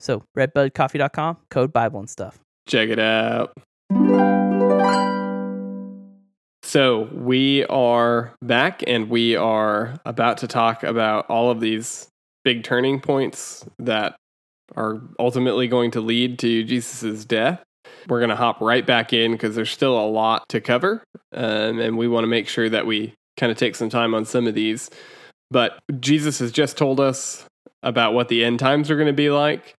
So, 0.00 0.24
redbudcoffee.com, 0.36 1.38
code 1.50 1.72
Bible 1.72 2.00
and 2.00 2.10
stuff. 2.10 2.38
Check 2.66 2.88
it 2.88 2.98
out. 2.98 3.52
So, 6.62 7.08
we 7.12 7.64
are 7.66 8.34
back 8.42 8.82
and 8.86 9.08
we 9.08 9.36
are 9.36 9.98
about 10.04 10.38
to 10.38 10.48
talk 10.48 10.82
about 10.82 11.26
all 11.30 11.50
of 11.50 11.60
these 11.60 12.08
big 12.44 12.64
turning 12.64 13.00
points 13.00 13.64
that 13.78 14.16
are 14.76 15.00
ultimately 15.18 15.68
going 15.68 15.90
to 15.92 16.00
lead 16.00 16.38
to 16.40 16.64
Jesus' 16.64 17.24
death. 17.24 17.62
We're 18.08 18.20
going 18.20 18.30
to 18.30 18.36
hop 18.36 18.60
right 18.60 18.86
back 18.86 19.12
in 19.12 19.32
because 19.32 19.54
there's 19.54 19.70
still 19.70 19.98
a 19.98 20.06
lot 20.06 20.48
to 20.50 20.60
cover. 20.60 21.02
Um, 21.32 21.78
and 21.78 21.98
we 21.98 22.08
want 22.08 22.24
to 22.24 22.28
make 22.28 22.48
sure 22.48 22.68
that 22.68 22.86
we 22.86 23.14
kind 23.36 23.52
of 23.52 23.58
take 23.58 23.76
some 23.76 23.88
time 23.88 24.14
on 24.14 24.24
some 24.24 24.46
of 24.46 24.54
these. 24.54 24.90
But 25.50 25.78
Jesus 26.00 26.38
has 26.40 26.52
just 26.52 26.76
told 26.76 27.00
us 27.00 27.44
about 27.82 28.12
what 28.12 28.28
the 28.28 28.44
end 28.44 28.58
times 28.58 28.90
are 28.90 28.96
going 28.96 29.06
to 29.06 29.12
be 29.12 29.30
like. 29.30 29.74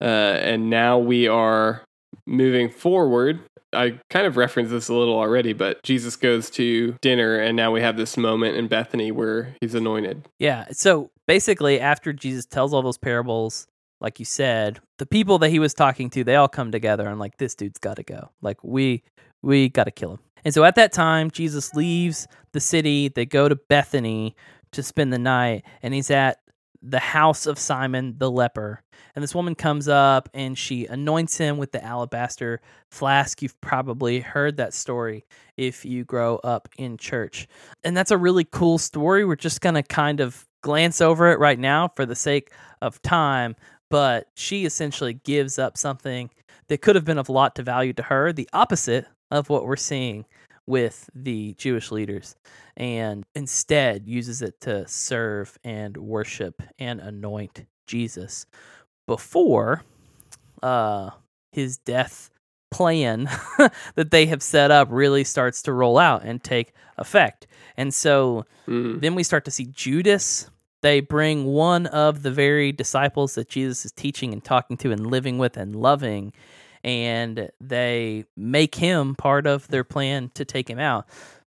Uh, 0.00 0.04
and 0.04 0.70
now 0.70 0.98
we 0.98 1.28
are 1.28 1.82
moving 2.26 2.68
forward. 2.68 3.40
I 3.72 3.98
kind 4.10 4.26
of 4.26 4.36
referenced 4.36 4.70
this 4.70 4.88
a 4.88 4.94
little 4.94 5.16
already, 5.16 5.52
but 5.52 5.82
Jesus 5.82 6.16
goes 6.16 6.48
to 6.50 6.94
dinner, 7.02 7.38
and 7.38 7.56
now 7.56 7.72
we 7.72 7.80
have 7.80 7.96
this 7.96 8.16
moment 8.16 8.56
in 8.56 8.68
Bethany 8.68 9.10
where 9.10 9.56
he's 9.60 9.74
anointed. 9.74 10.28
Yeah. 10.38 10.66
So 10.70 11.10
basically, 11.26 11.80
after 11.80 12.12
Jesus 12.12 12.46
tells 12.46 12.72
all 12.72 12.82
those 12.82 12.98
parables, 12.98 13.66
like 14.00 14.18
you 14.18 14.24
said, 14.24 14.80
the 14.98 15.06
people 15.06 15.38
that 15.38 15.50
he 15.50 15.58
was 15.58 15.74
talking 15.74 16.10
to, 16.10 16.24
they 16.24 16.36
all 16.36 16.48
come 16.48 16.70
together 16.70 17.08
and 17.08 17.18
like, 17.18 17.38
this 17.38 17.54
dude's 17.54 17.78
got 17.78 17.96
to 17.96 18.02
go. 18.02 18.30
Like 18.42 18.62
we 18.62 19.02
we 19.42 19.68
got 19.68 19.84
to 19.84 19.90
kill 19.90 20.12
him. 20.12 20.18
And 20.44 20.52
so 20.52 20.64
at 20.64 20.74
that 20.74 20.92
time, 20.92 21.30
Jesus 21.30 21.74
leaves 21.74 22.26
the 22.52 22.60
city. 22.60 23.08
They 23.08 23.24
go 23.26 23.48
to 23.48 23.56
Bethany 23.56 24.36
to 24.72 24.82
spend 24.82 25.12
the 25.12 25.18
night, 25.18 25.64
and 25.82 25.94
he's 25.94 26.10
at 26.10 26.38
the 26.82 26.98
house 26.98 27.46
of 27.46 27.58
Simon 27.58 28.16
the 28.18 28.30
leper. 28.30 28.82
And 29.14 29.22
this 29.22 29.34
woman 29.34 29.54
comes 29.54 29.88
up 29.88 30.28
and 30.34 30.58
she 30.58 30.86
anoints 30.86 31.38
him 31.38 31.56
with 31.56 31.72
the 31.72 31.82
alabaster 31.82 32.60
flask. 32.90 33.40
You've 33.40 33.58
probably 33.60 34.20
heard 34.20 34.58
that 34.58 34.74
story 34.74 35.24
if 35.56 35.84
you 35.84 36.04
grow 36.04 36.36
up 36.38 36.68
in 36.76 36.98
church. 36.98 37.48
And 37.84 37.96
that's 37.96 38.10
a 38.10 38.18
really 38.18 38.44
cool 38.44 38.76
story. 38.76 39.24
We're 39.24 39.36
just 39.36 39.60
going 39.60 39.76
to 39.76 39.82
kind 39.82 40.20
of 40.20 40.46
glance 40.62 41.00
over 41.00 41.30
it 41.30 41.38
right 41.38 41.58
now 41.58 41.88
for 41.94 42.04
the 42.04 42.16
sake 42.16 42.50
of 42.82 43.00
time. 43.02 43.56
But 43.90 44.28
she 44.34 44.64
essentially 44.64 45.14
gives 45.14 45.58
up 45.58 45.76
something 45.76 46.30
that 46.68 46.80
could 46.82 46.96
have 46.96 47.04
been 47.04 47.18
of 47.18 47.28
a 47.28 47.32
lot 47.32 47.54
to 47.56 47.62
value 47.62 47.92
to 47.94 48.02
her, 48.02 48.32
the 48.32 48.48
opposite 48.52 49.06
of 49.30 49.48
what 49.50 49.66
we're 49.66 49.76
seeing 49.76 50.24
with 50.66 51.10
the 51.14 51.54
Jewish 51.58 51.90
leaders, 51.92 52.36
and 52.76 53.24
instead 53.34 54.06
uses 54.08 54.40
it 54.42 54.60
to 54.62 54.88
serve 54.88 55.58
and 55.62 55.96
worship 55.96 56.62
and 56.78 57.00
anoint 57.00 57.66
Jesus 57.86 58.46
before 59.06 59.82
uh, 60.62 61.10
his 61.52 61.76
death 61.76 62.30
plan 62.70 63.28
that 63.94 64.10
they 64.10 64.26
have 64.26 64.42
set 64.42 64.70
up 64.70 64.88
really 64.90 65.22
starts 65.24 65.62
to 65.62 65.72
roll 65.72 65.98
out 65.98 66.22
and 66.24 66.42
take 66.42 66.72
effect. 66.98 67.46
And 67.76 67.92
so 67.92 68.46
Mm. 68.66 69.02
then 69.02 69.14
we 69.14 69.22
start 69.22 69.44
to 69.44 69.50
see 69.50 69.66
Judas. 69.66 70.48
They 70.84 71.00
bring 71.00 71.46
one 71.46 71.86
of 71.86 72.22
the 72.22 72.30
very 72.30 72.70
disciples 72.70 73.36
that 73.36 73.48
Jesus 73.48 73.86
is 73.86 73.92
teaching 73.92 74.34
and 74.34 74.44
talking 74.44 74.76
to 74.76 74.92
and 74.92 75.06
living 75.06 75.38
with 75.38 75.56
and 75.56 75.74
loving, 75.74 76.34
and 76.84 77.48
they 77.58 78.26
make 78.36 78.74
him 78.74 79.14
part 79.14 79.46
of 79.46 79.66
their 79.68 79.82
plan 79.82 80.30
to 80.34 80.44
take 80.44 80.68
him 80.68 80.78
out. 80.78 81.08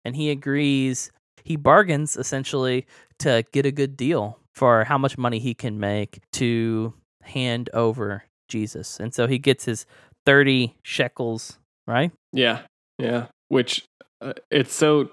And 0.04 0.16
he 0.16 0.30
agrees, 0.30 1.12
he 1.44 1.54
bargains 1.54 2.16
essentially 2.16 2.88
to 3.20 3.44
get 3.52 3.64
a 3.64 3.70
good 3.70 3.96
deal 3.96 4.36
for 4.52 4.82
how 4.82 4.98
much 4.98 5.16
money 5.16 5.38
he 5.38 5.54
can 5.54 5.78
make 5.78 6.18
to 6.32 6.92
hand 7.22 7.70
over 7.72 8.24
Jesus. 8.48 8.98
And 8.98 9.14
so 9.14 9.28
he 9.28 9.38
gets 9.38 9.64
his 9.64 9.86
30 10.26 10.74
shekels, 10.82 11.56
right? 11.86 12.10
Yeah, 12.32 12.62
yeah. 12.98 13.26
Which 13.46 13.84
uh, 14.20 14.32
it's 14.50 14.74
so 14.74 15.12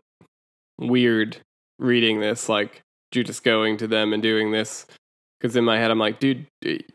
weird 0.79 1.37
reading 1.77 2.19
this, 2.19 2.49
like 2.49 2.81
Judas 3.11 3.39
going 3.39 3.77
to 3.77 3.87
them 3.87 4.13
and 4.13 4.21
doing 4.21 4.51
this. 4.51 4.85
Because 5.39 5.55
in 5.55 5.63
my 5.63 5.77
head, 5.77 5.91
I'm 5.91 5.99
like, 5.99 6.19
dude, 6.19 6.47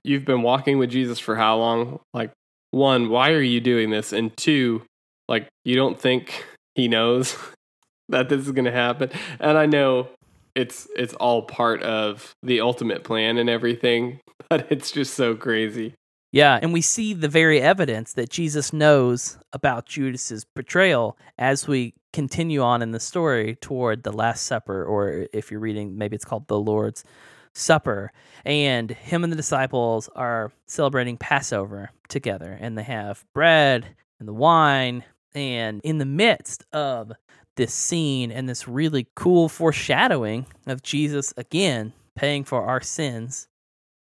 you've 0.02 0.24
been 0.24 0.42
walking 0.42 0.78
with 0.78 0.90
Jesus 0.90 1.18
for 1.18 1.36
how 1.36 1.58
long? 1.58 2.00
Like, 2.12 2.32
one, 2.72 3.08
why 3.08 3.30
are 3.30 3.40
you 3.40 3.60
doing 3.60 3.90
this? 3.90 4.12
And 4.12 4.36
two, 4.36 4.82
like, 5.28 5.46
you 5.64 5.76
don't 5.76 6.00
think 6.00 6.44
he 6.74 6.88
knows 6.88 7.36
that 8.08 8.28
this 8.28 8.44
is 8.44 8.52
going 8.52 8.64
to 8.64 8.72
happen? 8.72 9.10
And 9.38 9.56
I 9.56 9.66
know 9.66 10.08
it's 10.54 10.86
it's 10.96 11.14
all 11.14 11.42
part 11.42 11.82
of 11.82 12.32
the 12.42 12.60
ultimate 12.60 13.04
plan 13.04 13.38
and 13.38 13.48
everything, 13.48 14.20
but 14.50 14.66
it's 14.70 14.90
just 14.90 15.14
so 15.14 15.34
crazy. 15.34 15.94
Yeah, 16.32 16.58
and 16.60 16.72
we 16.72 16.80
see 16.80 17.12
the 17.12 17.28
very 17.28 17.60
evidence 17.60 18.14
that 18.14 18.30
Jesus 18.30 18.72
knows 18.72 19.36
about 19.52 19.84
Judas's 19.84 20.44
betrayal 20.46 21.18
as 21.38 21.68
we 21.68 21.92
continue 22.14 22.62
on 22.62 22.80
in 22.80 22.92
the 22.92 23.00
story 23.00 23.56
toward 23.56 24.02
the 24.02 24.12
Last 24.12 24.46
Supper, 24.46 24.82
or 24.82 25.26
if 25.34 25.50
you're 25.50 25.60
reading, 25.60 25.98
maybe 25.98 26.16
it's 26.16 26.24
called 26.24 26.48
the 26.48 26.58
Lord's 26.58 27.04
Supper. 27.52 28.12
And 28.46 28.90
him 28.90 29.24
and 29.24 29.32
the 29.32 29.36
disciples 29.36 30.08
are 30.16 30.50
celebrating 30.66 31.18
Passover 31.18 31.90
together, 32.08 32.56
and 32.58 32.78
they 32.78 32.82
have 32.82 33.26
bread 33.34 33.94
and 34.18 34.26
the 34.26 34.32
wine. 34.32 35.04
And 35.34 35.82
in 35.84 35.98
the 35.98 36.06
midst 36.06 36.64
of 36.72 37.12
this 37.56 37.74
scene 37.74 38.32
and 38.32 38.48
this 38.48 38.66
really 38.66 39.06
cool 39.14 39.50
foreshadowing 39.50 40.46
of 40.66 40.82
Jesus 40.82 41.34
again 41.36 41.92
paying 42.16 42.44
for 42.44 42.64
our 42.64 42.80
sins 42.80 43.48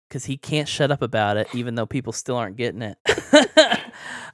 because 0.09 0.25
he 0.25 0.35
can't 0.35 0.67
shut 0.67 0.91
up 0.91 1.01
about 1.01 1.37
it, 1.37 1.47
even 1.53 1.75
though 1.75 1.85
people 1.85 2.11
still 2.11 2.35
aren't 2.35 2.57
getting 2.57 2.81
it. 2.81 2.97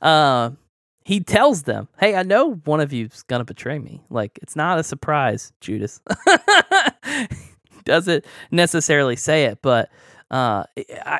uh, 0.01 0.51
he 1.03 1.19
tells 1.19 1.63
them, 1.63 1.89
"Hey, 1.99 2.15
I 2.15 2.23
know 2.23 2.55
one 2.63 2.79
of 2.79 2.93
you's 2.93 3.23
gonna 3.23 3.43
betray 3.43 3.77
me. 3.77 4.03
Like 4.09 4.39
it's 4.41 4.55
not 4.55 4.79
a 4.79 4.83
surprise, 4.83 5.53
Judas." 5.61 6.01
Doesn't 7.83 8.25
necessarily 8.49 9.15
say 9.15 9.43
it, 9.43 9.59
but 9.61 9.91
uh, 10.31 10.63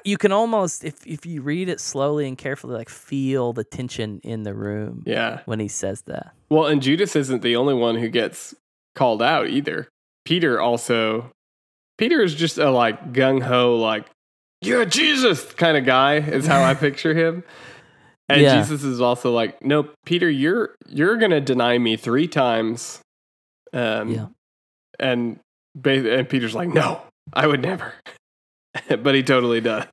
you 0.04 0.18
can 0.18 0.32
almost, 0.32 0.84
if 0.84 1.06
if 1.06 1.26
you 1.26 1.42
read 1.42 1.70
it 1.70 1.80
slowly 1.80 2.28
and 2.28 2.38
carefully, 2.38 2.74
like 2.76 2.90
feel 2.90 3.54
the 3.54 3.64
tension 3.64 4.20
in 4.24 4.44
the 4.44 4.54
room. 4.54 5.04
Yeah, 5.06 5.42
when 5.46 5.60
he 5.60 5.68
says 5.68 6.02
that. 6.04 6.34
Well, 6.50 6.66
and 6.66 6.82
Judas 6.82 7.16
isn't 7.16 7.44
the 7.44 7.56
only 7.56 7.76
one 7.76 7.96
who 7.96 8.10
gets 8.10 8.56
called 8.96 9.22
out 9.22 9.48
either. 9.50 9.90
Peter 10.26 10.60
also. 10.60 11.32
Peter 11.98 12.22
is 12.22 12.36
just 12.36 12.58
a 12.58 12.72
like 12.72 13.14
gung 13.14 13.42
ho, 13.42 13.76
like 13.78 14.08
you're 14.66 14.86
Jesus 14.86 15.54
kind 15.54 15.78
of 15.78 15.86
guy. 15.86 16.16
Is 16.16 16.46
how 16.46 16.64
I 16.64 16.74
picture 16.76 17.14
him. 17.14 17.44
And 18.28 18.42
yeah. 18.42 18.60
Jesus 18.60 18.84
is 18.84 19.02
also 19.02 19.32
like, 19.32 19.64
no, 19.64 19.90
Peter, 20.06 20.30
you're 20.30 20.76
you're 20.88 21.18
gonna 21.18 21.42
deny 21.42 21.78
me 21.78 21.96
three 21.96 22.28
times. 22.28 23.00
Um, 23.72 24.10
yeah. 24.10 24.28
And 25.00 25.40
and 25.84 26.28
Peter's 26.28 26.56
like, 26.56 26.70
no, 26.70 27.02
I 27.34 27.48
would 27.48 27.62
never. 27.62 27.94
but 28.88 29.16
he 29.16 29.24
totally 29.24 29.62
does. 29.62 29.88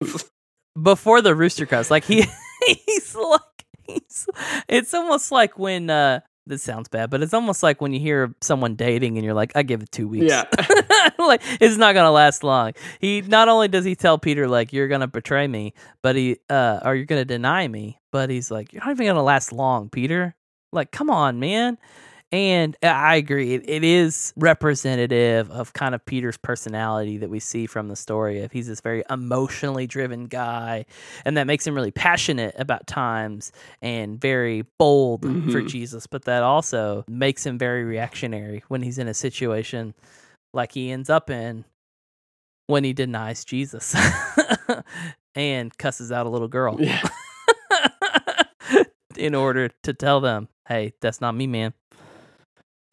Before 0.81 1.21
the 1.21 1.35
rooster 1.35 1.67
crows, 1.67 1.91
like 1.91 2.05
he 2.05 2.25
he's 2.87 3.15
like 3.15 3.41
he's 3.85 4.27
it's 4.69 4.95
almost 4.95 5.31
like 5.31 5.59
when 5.59 5.91
uh 5.91 6.21
this 6.47 6.63
sounds 6.63 6.89
bad, 6.89 7.11
but 7.11 7.23
it's 7.23 7.35
almost 7.35 7.63
like 7.63 7.81
when 7.81 7.93
you 7.93 8.01
hear 8.01 8.35
someone 8.41 8.75
dating 8.75 9.17
and 9.17 9.25
you're 9.25 9.35
like, 9.35 9.53
I 9.55 9.63
give 9.63 9.83
it 9.83 9.93
two 9.93 10.09
weeks. 10.09 10.27
Yeah. 10.27 10.45
like 11.19 11.43
it's 11.61 11.77
not 11.77 11.95
gonna 11.95 12.11
last 12.11 12.43
long. 12.43 12.73
He 13.01 13.21
not 13.21 13.49
only 13.49 13.69
does 13.69 13.85
he 13.85 13.95
tell 13.95 14.19
Peter 14.19 14.49
like 14.49 14.73
you're 14.73 14.89
gonna 14.89 15.07
betray 15.07 15.47
me, 15.47 15.75
but 16.03 16.17
he 16.17 16.39
uh 16.51 16.81
or 16.85 16.95
you're 16.95 17.07
gonna 17.07 17.25
deny 17.25 17.67
me, 17.69 18.01
but 18.11 18.31
he's 18.31 18.51
like, 18.51 18.73
You're 18.73 18.85
not 18.85 18.91
even 18.93 19.07
gonna 19.07 19.23
last 19.23 19.53
long, 19.53 19.89
Peter. 19.89 20.35
Like, 20.73 20.91
come 20.91 21.11
on, 21.11 21.39
man. 21.39 21.79
And 22.33 22.75
I 22.83 23.17
agree. 23.17 23.55
It, 23.55 23.85
is 23.85 24.33
representative 24.37 25.51
of 25.51 25.75
kind 25.75 25.95
of 25.95 26.03
Peter's 26.07 26.39
personality 26.39 27.19
that 27.19 27.29
we 27.29 27.39
see 27.39 27.67
from 27.67 27.89
the 27.89 27.97
story. 27.97 28.39
If 28.39 28.53
he's 28.53 28.69
this 28.69 28.81
very 28.81 29.05
emotionally 29.11 29.87
driven 29.87 30.29
guy, 30.29 30.87
and 31.27 31.37
that 31.37 31.47
makes 31.47 31.67
him 31.67 31.75
really 31.75 31.91
passionate 31.91 32.55
about 32.59 32.87
times 32.87 33.53
and 33.83 34.19
very 34.19 34.65
bold 34.79 35.23
mm-hmm. 35.23 35.51
for 35.51 35.61
Jesus, 35.61 36.07
but 36.07 36.25
that 36.25 36.43
also 36.43 37.05
makes 37.07 37.45
him 37.45 37.59
very 37.59 37.85
reactionary 37.85 38.65
when 38.69 38.81
he's 38.81 38.99
in 38.99 39.09
a 39.09 39.15
situation 39.15 39.93
like 40.55 40.73
he 40.73 40.91
ends 40.91 41.11
up 41.11 41.29
in 41.29 41.67
when 42.67 42.85
he 42.85 42.95
denies 42.95 43.45
Jesus 43.45 43.95
and 45.35 45.77
cusses 45.77 46.11
out 46.11 46.25
a 46.25 46.31
little 46.31 46.49
girl. 46.49 46.79
Yeah. 46.81 47.07
in 49.19 49.35
order 49.35 49.69
to 49.83 49.93
tell 49.93 50.21
them, 50.23 50.49
hey, 50.67 50.95
that's 51.03 51.21
not 51.21 51.35
me, 51.35 51.47
man. 51.47 51.75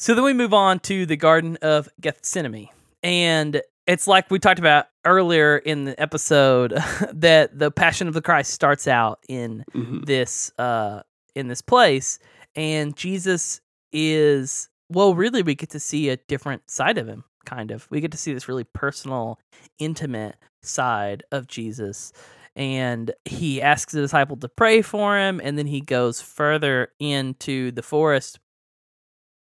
So 0.02 0.16
then 0.16 0.24
we 0.24 0.32
move 0.32 0.54
on 0.54 0.80
to 0.82 1.06
the 1.06 1.18
Garden 1.18 1.58
of 1.62 1.90
Gethsemane. 2.00 2.70
And 3.04 3.62
it's 3.86 4.08
like 4.08 4.32
we 4.32 4.40
talked 4.40 4.58
about 4.60 4.86
earlier 5.04 5.58
in 5.58 5.84
the 5.84 6.02
episode 6.02 6.72
that 7.14 7.60
the 7.60 7.70
Passion 7.70 8.08
of 8.08 8.14
the 8.14 8.22
Christ 8.22 8.52
starts 8.52 8.88
out 8.88 9.20
in 9.28 9.66
mm-hmm. 9.76 10.04
this 10.04 10.54
uh 10.58 11.02
in 11.36 11.50
this 11.50 11.62
place 11.62 12.18
and 12.56 12.96
Jesus 12.96 13.60
is 13.92 14.70
well 14.90 15.16
really 15.16 15.42
we 15.42 15.54
get 15.54 15.70
to 15.72 15.80
see 15.80 16.08
a 16.10 16.18
different 16.18 16.70
side 16.72 16.98
of 16.98 17.08
him 17.08 17.26
kind 17.46 17.70
of. 17.70 17.86
We 17.92 18.00
get 18.00 18.12
to 18.14 18.18
see 18.18 18.34
this 18.34 18.48
really 18.48 18.64
personal, 18.64 19.38
intimate 19.80 20.38
side 20.62 21.24
of 21.34 21.48
Jesus 21.48 22.14
and 22.56 23.12
he 23.26 23.62
asks 23.62 23.92
the 23.92 24.02
disciple 24.02 24.38
to 24.38 24.48
pray 24.48 24.82
for 24.82 25.18
him 25.18 25.42
and 25.44 25.58
then 25.58 25.68
he 25.68 25.82
goes 25.82 26.22
further 26.22 26.90
into 27.00 27.72
the 27.72 27.84
forest 27.84 28.40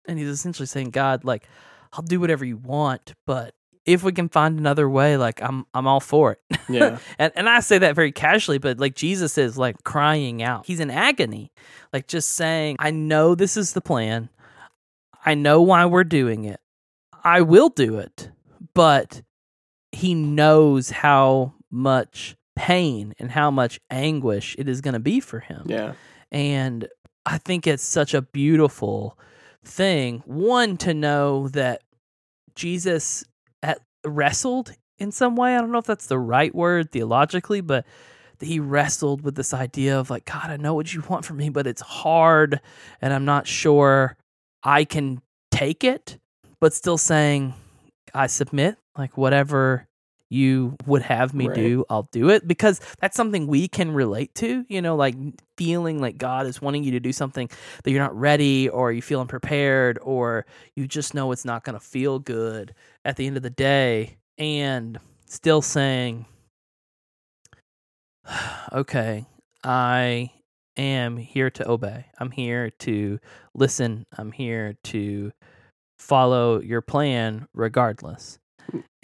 and 0.08 0.20
he's 0.20 0.28
essentially 0.28 0.66
saying, 0.66 0.92
God, 0.92 1.24
like, 1.24 1.48
I'll 1.94 2.04
do 2.04 2.20
whatever 2.20 2.46
you 2.46 2.58
want, 2.58 3.14
but 3.26 3.56
if 3.86 4.04
we 4.04 4.12
can 4.12 4.30
find 4.30 4.58
another 4.60 4.90
way, 4.90 5.16
like 5.16 5.42
I'm 5.42 5.66
I'm 5.74 5.88
all 5.88 6.00
for 6.00 6.34
it. 6.34 6.42
Yeah. 6.70 6.98
and 7.20 7.32
and 7.36 7.48
I 7.48 7.60
say 7.60 7.78
that 7.78 7.94
very 7.94 8.12
casually, 8.12 8.58
but 8.58 8.80
like 8.80 8.96
Jesus 8.96 9.38
is 9.38 9.56
like 9.56 9.84
crying 9.84 10.42
out. 10.42 10.66
He's 10.66 10.80
in 10.80 10.90
agony. 10.90 11.52
Like 11.94 12.08
just 12.08 12.30
saying, 12.30 12.78
I 12.80 12.90
know 12.90 13.36
this 13.36 13.56
is 13.56 13.74
the 13.74 13.82
plan. 13.82 14.30
I 15.24 15.36
know 15.36 15.62
why 15.62 15.86
we're 15.86 16.04
doing 16.04 16.46
it. 16.46 16.60
I 17.24 17.42
will 17.42 17.70
do 17.70 18.00
it. 18.00 18.32
But 18.74 19.22
he 19.92 20.16
knows 20.16 20.90
how 20.90 21.54
much 21.72 22.36
pain 22.56 23.14
and 23.20 23.32
how 23.32 23.52
much 23.52 23.80
anguish 23.92 24.56
it 24.58 24.68
is 24.68 24.82
going 24.82 24.94
to 24.96 25.00
be 25.00 25.20
for 25.20 25.40
him. 25.40 25.64
Yeah. 25.68 25.94
And 26.32 26.88
I 27.26 27.38
think 27.38 27.68
it's 27.68 27.84
such 27.84 28.14
a 28.14 28.22
beautiful 28.22 29.18
thing. 29.66 30.24
One, 30.26 30.78
to 30.78 30.94
know 30.94 31.50
that 31.50 31.82
Jesus 32.56 33.26
at, 33.62 33.80
wrestled 34.06 34.72
in 34.98 35.12
some 35.12 35.36
way. 35.36 35.56
I 35.56 35.62
don't 35.62 35.72
know 35.72 35.80
if 35.80 35.86
that's 35.86 36.08
the 36.08 36.20
right 36.20 36.54
word 36.54 36.92
theologically, 36.92 37.62
but 37.62 37.86
he 38.40 38.60
wrestled 38.60 39.22
with 39.22 39.36
this 39.36 39.54
idea 39.54 40.00
of 40.00 40.10
like, 40.10 40.26
God, 40.26 40.50
I 40.50 40.58
know 40.58 40.74
what 40.74 40.94
you 40.94 41.04
want 41.10 41.26
from 41.26 41.38
me, 41.38 41.50
but 41.50 41.68
it's 41.68 41.82
hard 41.82 42.60
and 43.02 43.14
I'm 43.14 43.26
not 43.26 43.48
sure 43.48 44.18
I 44.64 44.84
can 44.84 45.22
take 45.52 45.84
it, 45.84 46.18
but 46.60 46.74
still 46.74 46.98
saying, 46.98 47.54
I 48.14 48.28
submit, 48.28 48.78
like 48.98 49.18
whatever 49.18 49.88
you 50.36 50.76
would 50.86 51.02
have 51.02 51.34
me 51.34 51.48
right. 51.48 51.56
do, 51.56 51.86
I'll 51.90 52.10
do 52.12 52.30
it 52.30 52.48
because 52.48 52.82
that's 53.00 53.16
something 53.16 53.48
we 53.48 53.68
can 53.68 53.92
relate 53.92 54.36
to, 54.36 54.66
you 54.68 54.82
know, 54.82 54.96
like 54.96 55.16
feeling 55.58 56.00
like 56.02 56.18
God 56.18 56.46
is 56.46 56.62
wanting 56.62 56.84
you 56.84 56.92
to 56.92 57.00
do 57.00 57.14
something 57.14 57.50
that 57.84 57.92
you're 57.92 58.04
not 58.04 58.18
ready 58.18 58.68
or 58.68 58.92
you 58.92 59.02
feel 59.02 59.22
unprepared 59.22 59.98
or 60.02 60.46
you 60.76 60.88
just 60.88 61.14
know 61.14 61.32
it's 61.32 61.46
not 61.46 61.64
going 61.64 61.80
to 61.80 61.84
feel 61.84 62.20
good 62.20 62.76
at 63.06 63.16
the 63.16 63.26
end 63.26 63.38
of 63.38 63.44
the 63.44 63.50
day 63.50 64.18
and 64.38 65.00
still 65.26 65.62
saying 65.62 66.26
okay, 68.74 69.26
I 69.64 70.32
am 70.78 71.18
here 71.18 71.50
to 71.50 71.70
obey. 71.70 72.08
I'm 72.20 72.32
here 72.32 72.70
to 72.80 73.20
listen. 73.54 74.06
I'm 74.18 74.32
here 74.32 74.76
to 74.86 75.32
follow 75.98 76.60
your 76.60 76.82
plan 76.82 77.48
regardless. 77.54 78.40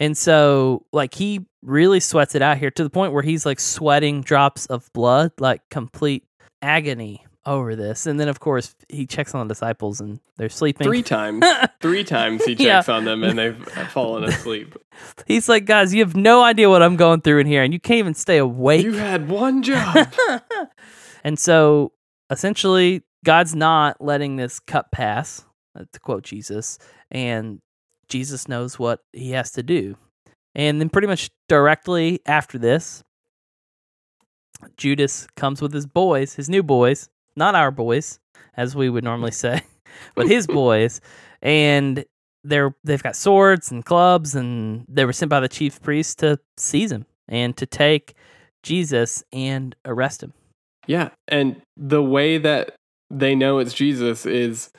And 0.00 0.16
so, 0.16 0.84
like, 0.92 1.14
he 1.14 1.46
really 1.62 2.00
sweats 2.00 2.34
it 2.34 2.42
out 2.42 2.58
here 2.58 2.70
to 2.72 2.82
the 2.82 2.90
point 2.90 3.12
where 3.12 3.22
he's 3.22 3.46
like 3.46 3.60
sweating 3.60 4.20
drops 4.20 4.66
of 4.66 4.92
blood, 4.92 5.32
like 5.38 5.62
complete 5.70 6.24
agony 6.60 7.24
over 7.44 7.74
this. 7.74 8.06
And 8.06 8.18
then, 8.18 8.28
of 8.28 8.40
course, 8.40 8.74
he 8.88 9.06
checks 9.06 9.34
on 9.34 9.46
the 9.46 9.54
disciples 9.54 10.00
and 10.00 10.20
they're 10.36 10.48
sleeping. 10.48 10.86
Three 10.86 11.02
times. 11.02 11.44
Three 11.80 12.04
times 12.04 12.44
he 12.44 12.54
checks 12.54 12.88
yeah. 12.88 12.94
on 12.94 13.04
them 13.04 13.22
and 13.24 13.38
they've 13.38 13.56
fallen 13.90 14.24
asleep. 14.24 14.76
He's 15.26 15.48
like, 15.48 15.64
guys, 15.64 15.94
you 15.94 16.00
have 16.00 16.16
no 16.16 16.42
idea 16.42 16.68
what 16.68 16.82
I'm 16.82 16.96
going 16.96 17.20
through 17.20 17.40
in 17.40 17.46
here 17.46 17.62
and 17.62 17.72
you 17.72 17.80
can't 17.80 17.98
even 17.98 18.14
stay 18.14 18.38
awake. 18.38 18.84
You 18.84 18.92
had 18.92 19.28
one 19.28 19.62
job. 19.62 20.12
and 21.24 21.38
so, 21.38 21.92
essentially, 22.30 23.02
God's 23.24 23.54
not 23.54 24.00
letting 24.00 24.36
this 24.36 24.60
cup 24.60 24.90
pass, 24.92 25.44
uh, 25.78 25.84
to 25.92 26.00
quote 26.00 26.22
Jesus. 26.24 26.78
And 27.10 27.60
Jesus 28.08 28.48
knows 28.48 28.78
what 28.78 29.00
he 29.12 29.30
has 29.30 29.50
to 29.52 29.62
do. 29.62 29.96
And 30.54 30.80
then, 30.80 30.90
pretty 30.90 31.08
much 31.08 31.30
directly 31.48 32.20
after 32.26 32.58
this, 32.58 33.02
Judas 34.76 35.26
comes 35.36 35.62
with 35.62 35.72
his 35.72 35.86
boys, 35.86 36.34
his 36.34 36.48
new 36.48 36.62
boys, 36.62 37.08
not 37.36 37.54
our 37.54 37.70
boys, 37.70 38.18
as 38.56 38.76
we 38.76 38.90
would 38.90 39.04
normally 39.04 39.30
say, 39.30 39.62
but 40.14 40.28
his 40.28 40.46
boys. 40.48 41.00
And 41.40 42.04
they're 42.44 42.74
they've 42.84 43.02
got 43.02 43.16
swords 43.16 43.70
and 43.70 43.84
clubs, 43.84 44.34
and 44.34 44.84
they 44.88 45.04
were 45.04 45.12
sent 45.12 45.30
by 45.30 45.40
the 45.40 45.48
chief 45.48 45.80
priest 45.80 46.18
to 46.20 46.38
seize 46.56 46.92
him 46.92 47.06
and 47.28 47.56
to 47.56 47.66
take 47.66 48.14
Jesus 48.62 49.24
and 49.32 49.74
arrest 49.84 50.22
him. 50.22 50.32
Yeah, 50.86 51.10
and 51.28 51.62
the 51.76 52.02
way 52.02 52.38
that 52.38 52.74
they 53.10 53.34
know 53.34 53.58
it's 53.58 53.74
Jesus 53.74 54.26
is 54.26 54.70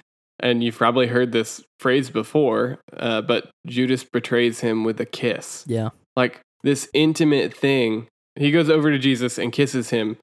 and 0.44 0.62
you've 0.62 0.78
probably 0.78 1.08
heard 1.08 1.32
this 1.32 1.64
phrase 1.80 2.10
before, 2.10 2.80
uh, 2.98 3.22
but 3.22 3.50
Judas 3.66 4.04
betrays 4.04 4.60
him 4.60 4.84
with 4.84 5.00
a 5.00 5.06
kiss. 5.06 5.64
Yeah. 5.68 5.89
Like 6.18 6.41
this 6.64 6.89
intimate 6.94 7.56
thing. 7.56 8.08
He 8.36 8.52
goes 8.52 8.70
over 8.70 8.91
to 8.91 9.00
Jesus 9.00 9.38
and 9.38 9.54
kisses 9.54 9.89
him 9.89 10.18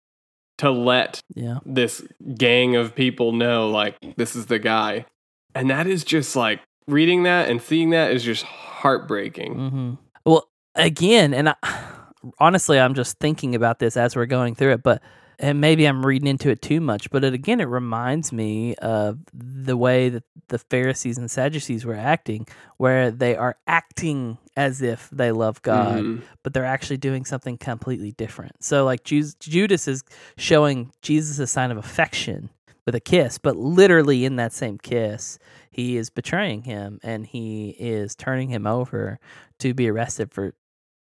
to 0.58 0.70
let 0.70 1.20
yeah. 1.34 1.60
this 1.64 2.06
gang 2.36 2.76
of 2.76 2.94
people 2.94 3.32
know, 3.32 3.70
like, 3.70 3.96
this 4.16 4.36
is 4.36 4.46
the 4.46 4.58
guy. 4.58 5.06
And 5.54 5.70
that 5.70 5.86
is 5.86 6.04
just 6.04 6.36
like 6.36 6.60
reading 6.86 7.22
that 7.22 7.48
and 7.48 7.62
seeing 7.62 7.90
that 7.90 8.12
is 8.12 8.22
just 8.22 8.44
heartbreaking. 8.44 9.54
Mm-hmm. 9.54 9.94
Well, 10.26 10.50
again, 10.74 11.32
and 11.32 11.48
I, 11.48 11.54
honestly, 12.38 12.78
I'm 12.78 12.94
just 12.94 13.18
thinking 13.20 13.54
about 13.54 13.78
this 13.78 13.96
as 13.96 14.14
we're 14.14 14.26
going 14.26 14.54
through 14.54 14.72
it, 14.72 14.82
but 14.82 15.00
and 15.42 15.60
maybe 15.60 15.86
I'm 15.86 16.04
reading 16.04 16.28
into 16.28 16.50
it 16.50 16.60
too 16.62 16.80
much, 16.80 17.10
but 17.10 17.24
it 17.24 17.32
again 17.34 17.60
it 17.60 17.64
reminds 17.64 18.32
me 18.32 18.74
of 18.76 19.18
the 19.32 19.76
way 19.76 20.08
that 20.10 20.22
the 20.48 20.58
Pharisees 20.58 21.16
and 21.18 21.30
Sadducees 21.30 21.84
were 21.84 21.94
acting, 21.96 22.46
where 22.76 23.10
they 23.10 23.34
are 23.36 23.56
acting 23.66 24.38
as 24.56 24.82
if 24.82 25.08
they 25.10 25.32
love 25.32 25.62
God, 25.62 26.02
Mhm. 26.02 26.22
but 26.42 26.52
they're 26.52 26.64
actually 26.64 26.98
doing 26.98 27.24
something 27.24 27.56
completely 27.56 28.12
different. 28.12 28.62
So 28.62 28.84
like 28.84 29.02
Judas 29.04 29.88
is 29.88 30.02
showing 30.36 30.92
Jesus 31.02 31.38
a 31.38 31.46
sign 31.46 31.70
of 31.70 31.78
affection 31.78 32.50
with 32.84 32.94
a 32.94 33.00
kiss, 33.00 33.38
but 33.38 33.56
literally 33.56 34.24
in 34.24 34.36
that 34.36 34.52
same 34.52 34.76
kiss, 34.78 35.38
he 35.70 35.96
is 35.96 36.10
betraying 36.10 36.62
him 36.62 36.98
and 37.02 37.26
he 37.26 37.70
is 37.78 38.14
turning 38.16 38.48
him 38.48 38.66
over 38.66 39.18
to 39.60 39.72
be 39.72 39.88
arrested 39.88 40.32
for 40.32 40.54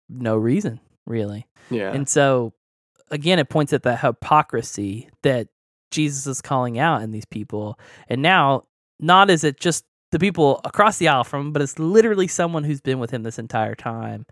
no 0.08 0.36
reason, 0.36 0.80
really. 1.06 1.46
Yeah. 1.70 1.92
And 1.92 2.08
so, 2.08 2.52
again, 3.10 3.38
it 3.38 3.48
points 3.48 3.72
at 3.72 3.82
that 3.82 4.00
hypocrisy 4.00 5.08
that 5.22 5.48
Jesus 5.90 6.26
is 6.26 6.40
calling 6.40 6.78
out 6.78 7.02
in 7.02 7.10
these 7.10 7.24
people. 7.24 7.78
And 8.08 8.22
now, 8.22 8.64
not 8.98 9.30
is 9.30 9.44
it 9.44 9.58
just 9.58 9.84
the 10.12 10.18
people 10.18 10.60
across 10.64 10.98
the 10.98 11.08
aisle 11.08 11.24
from 11.24 11.46
him, 11.46 11.52
but 11.52 11.62
it's 11.62 11.78
literally 11.78 12.28
someone 12.28 12.64
who's 12.64 12.80
been 12.80 12.98
with 12.98 13.10
him 13.10 13.22
this 13.22 13.38
entire 13.38 13.74
time 13.74 14.26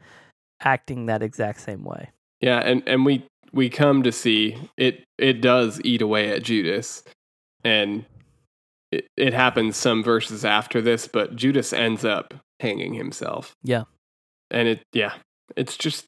acting 0.60 1.06
that 1.06 1.22
exact 1.22 1.60
same 1.60 1.84
way. 1.84 2.10
Yeah, 2.40 2.58
and 2.58 2.82
and 2.86 3.04
we 3.04 3.24
we 3.52 3.70
come 3.70 4.02
to 4.02 4.12
see 4.12 4.56
it 4.76 5.04
it 5.18 5.40
does 5.40 5.80
eat 5.84 6.02
away 6.02 6.30
at 6.30 6.42
Judas. 6.42 7.02
And 7.64 8.04
it, 8.92 9.06
it 9.16 9.34
happens 9.34 9.76
some 9.76 10.02
verses 10.02 10.44
after 10.44 10.80
this, 10.80 11.08
but 11.08 11.36
Judas 11.36 11.72
ends 11.72 12.04
up 12.04 12.34
hanging 12.60 12.94
himself. 12.94 13.52
Yeah. 13.62 13.84
And 14.50 14.68
it 14.68 14.82
yeah, 14.92 15.14
it's 15.56 15.76
just 15.76 16.06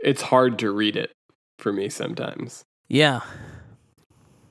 it's 0.00 0.22
hard 0.22 0.58
to 0.60 0.70
read 0.70 0.96
it 0.96 1.12
for 1.58 1.72
me 1.72 1.88
sometimes. 1.88 2.64
Yeah. 2.88 3.20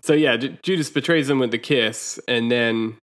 So 0.02 0.14
yeah, 0.14 0.38
Ju- 0.38 0.58
Judas 0.62 0.90
betrays 0.90 1.30
him 1.30 1.40
with 1.40 1.52
the 1.52 1.58
kiss 1.58 2.20
and 2.28 2.52
then 2.52 2.98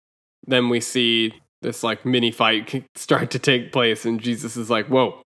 then 0.46 0.70
we 0.70 0.80
see 0.80 1.34
this 1.62 1.84
like 1.84 2.06
mini 2.06 2.32
fight 2.32 2.86
start 2.96 3.32
to 3.32 3.40
take 3.40 3.72
place 3.72 4.06
and 4.06 4.22
Jesus 4.22 4.58
is 4.58 4.70
like, 4.70 4.88
"Whoa. 4.88 5.22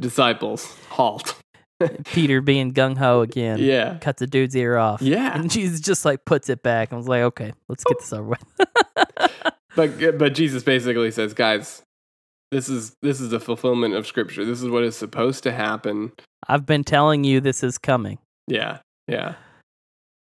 Disciples, 0.00 0.76
halt." 0.90 1.36
Peter 2.04 2.40
being 2.40 2.72
gung 2.72 2.96
ho 2.96 3.20
again. 3.22 3.58
Yeah. 3.58 3.98
Cuts 3.98 4.22
a 4.22 4.26
dude's 4.26 4.54
ear 4.54 4.76
off. 4.76 5.02
Yeah. 5.02 5.34
And 5.36 5.50
Jesus 5.50 5.80
just 5.80 6.04
like 6.04 6.24
puts 6.24 6.48
it 6.48 6.62
back 6.62 6.92
and 6.92 6.98
was 6.98 7.08
like, 7.08 7.22
okay, 7.22 7.52
let's 7.68 7.82
get 7.82 7.98
this 7.98 8.12
over 8.12 8.28
with. 8.28 8.44
But 9.74 10.18
but 10.18 10.34
Jesus 10.34 10.62
basically 10.62 11.10
says, 11.10 11.32
guys, 11.32 11.82
this 12.50 12.68
is 12.68 12.94
this 13.02 13.20
is 13.20 13.30
the 13.30 13.40
fulfillment 13.40 13.94
of 13.94 14.06
scripture. 14.06 14.44
This 14.44 14.62
is 14.62 14.68
what 14.68 14.84
is 14.84 14.96
supposed 14.96 15.42
to 15.44 15.52
happen. 15.52 16.12
I've 16.48 16.66
been 16.66 16.84
telling 16.84 17.24
you 17.24 17.40
this 17.40 17.62
is 17.62 17.78
coming. 17.78 18.18
Yeah. 18.46 18.78
Yeah. 19.06 19.34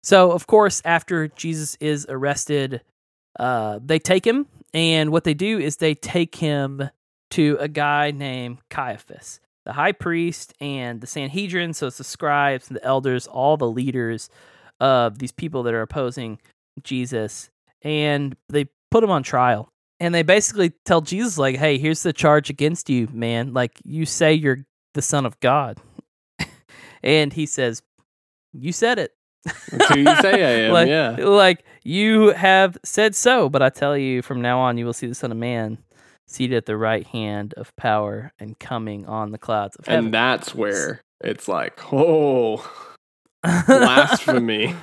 So, 0.04 0.32
of 0.32 0.48
course, 0.48 0.82
after 0.86 1.28
Jesus 1.30 1.78
is 1.80 2.06
arrested, 2.08 2.82
uh, 3.40 3.80
they 3.84 4.00
take 4.00 4.26
him, 4.26 4.48
and 4.74 5.12
what 5.12 5.24
they 5.24 5.34
do 5.34 5.58
is 5.58 5.78
they 5.78 5.96
take 5.96 6.36
him 6.36 6.90
to 7.32 7.58
a 7.60 7.68
guy 7.68 8.12
named 8.12 8.60
Caiaphas, 8.70 9.40
the 9.66 9.74
high 9.74 9.94
priest, 9.94 10.54
and 10.62 11.02
the 11.02 11.08
Sanhedrin. 11.08 11.74
So 11.74 11.88
it's 11.88 11.98
the 11.98 12.04
scribes 12.04 12.68
and 12.68 12.78
the 12.78 12.84
elders, 12.86 13.26
all 13.26 13.58
the 13.58 13.70
leaders 13.70 14.30
of 14.80 15.18
these 15.18 15.32
people 15.32 15.64
that 15.64 15.74
are 15.74 15.82
opposing 15.82 16.40
Jesus, 16.84 17.50
and 17.82 18.36
they 18.50 18.68
put 18.92 19.04
him 19.04 19.10
on 19.10 19.24
trial. 19.24 19.70
And 20.00 20.14
they 20.14 20.24
basically 20.24 20.74
tell 20.86 21.02
Jesus, 21.02 21.38
like, 21.38 21.56
"Hey, 21.56 21.78
here's 21.78 22.04
the 22.04 22.14
charge 22.14 22.50
against 22.50 22.90
you, 22.90 23.08
man. 23.12 23.54
Like, 23.54 23.80
you 23.84 24.06
say 24.06 24.34
you're 24.34 24.66
the 24.94 25.02
Son 25.02 25.26
of 25.26 25.40
God," 25.40 25.80
and 27.06 27.32
he 27.32 27.46
says, 27.46 27.82
"You 28.54 28.74
said 28.74 29.00
it." 29.00 29.12
That's 29.72 29.88
who 29.94 30.00
you 30.00 30.16
say 30.22 30.44
I 30.44 30.66
am. 30.68 30.74
like, 30.74 30.88
yeah. 30.90 31.12
like 31.20 31.64
you 31.84 32.30
have 32.30 32.78
said 32.84 33.16
so, 33.16 33.48
but 33.48 33.62
I 33.62 33.70
tell 33.70 33.96
you, 33.96 34.22
from 34.24 34.42
now 34.42 34.60
on, 34.60 34.78
you 34.78 34.86
will 34.86 34.94
see 34.94 35.06
the 35.08 35.14
Son 35.16 35.32
of 35.32 35.38
Man 35.38 35.78
seated 36.28 36.58
at 36.58 36.66
the 36.66 36.76
right 36.76 37.06
hand 37.06 37.54
of 37.56 37.76
power 37.76 38.34
and 38.40 38.58
coming 38.58 39.06
on 39.06 39.32
the 39.32 39.38
clouds 39.38 39.76
of 39.76 39.86
heaven. 39.86 40.06
And 40.06 40.14
that's 40.14 40.56
where 40.56 41.02
it's 41.22 41.48
like, 41.48 41.80
oh, 41.94 42.68
blasphemy. 43.68 44.76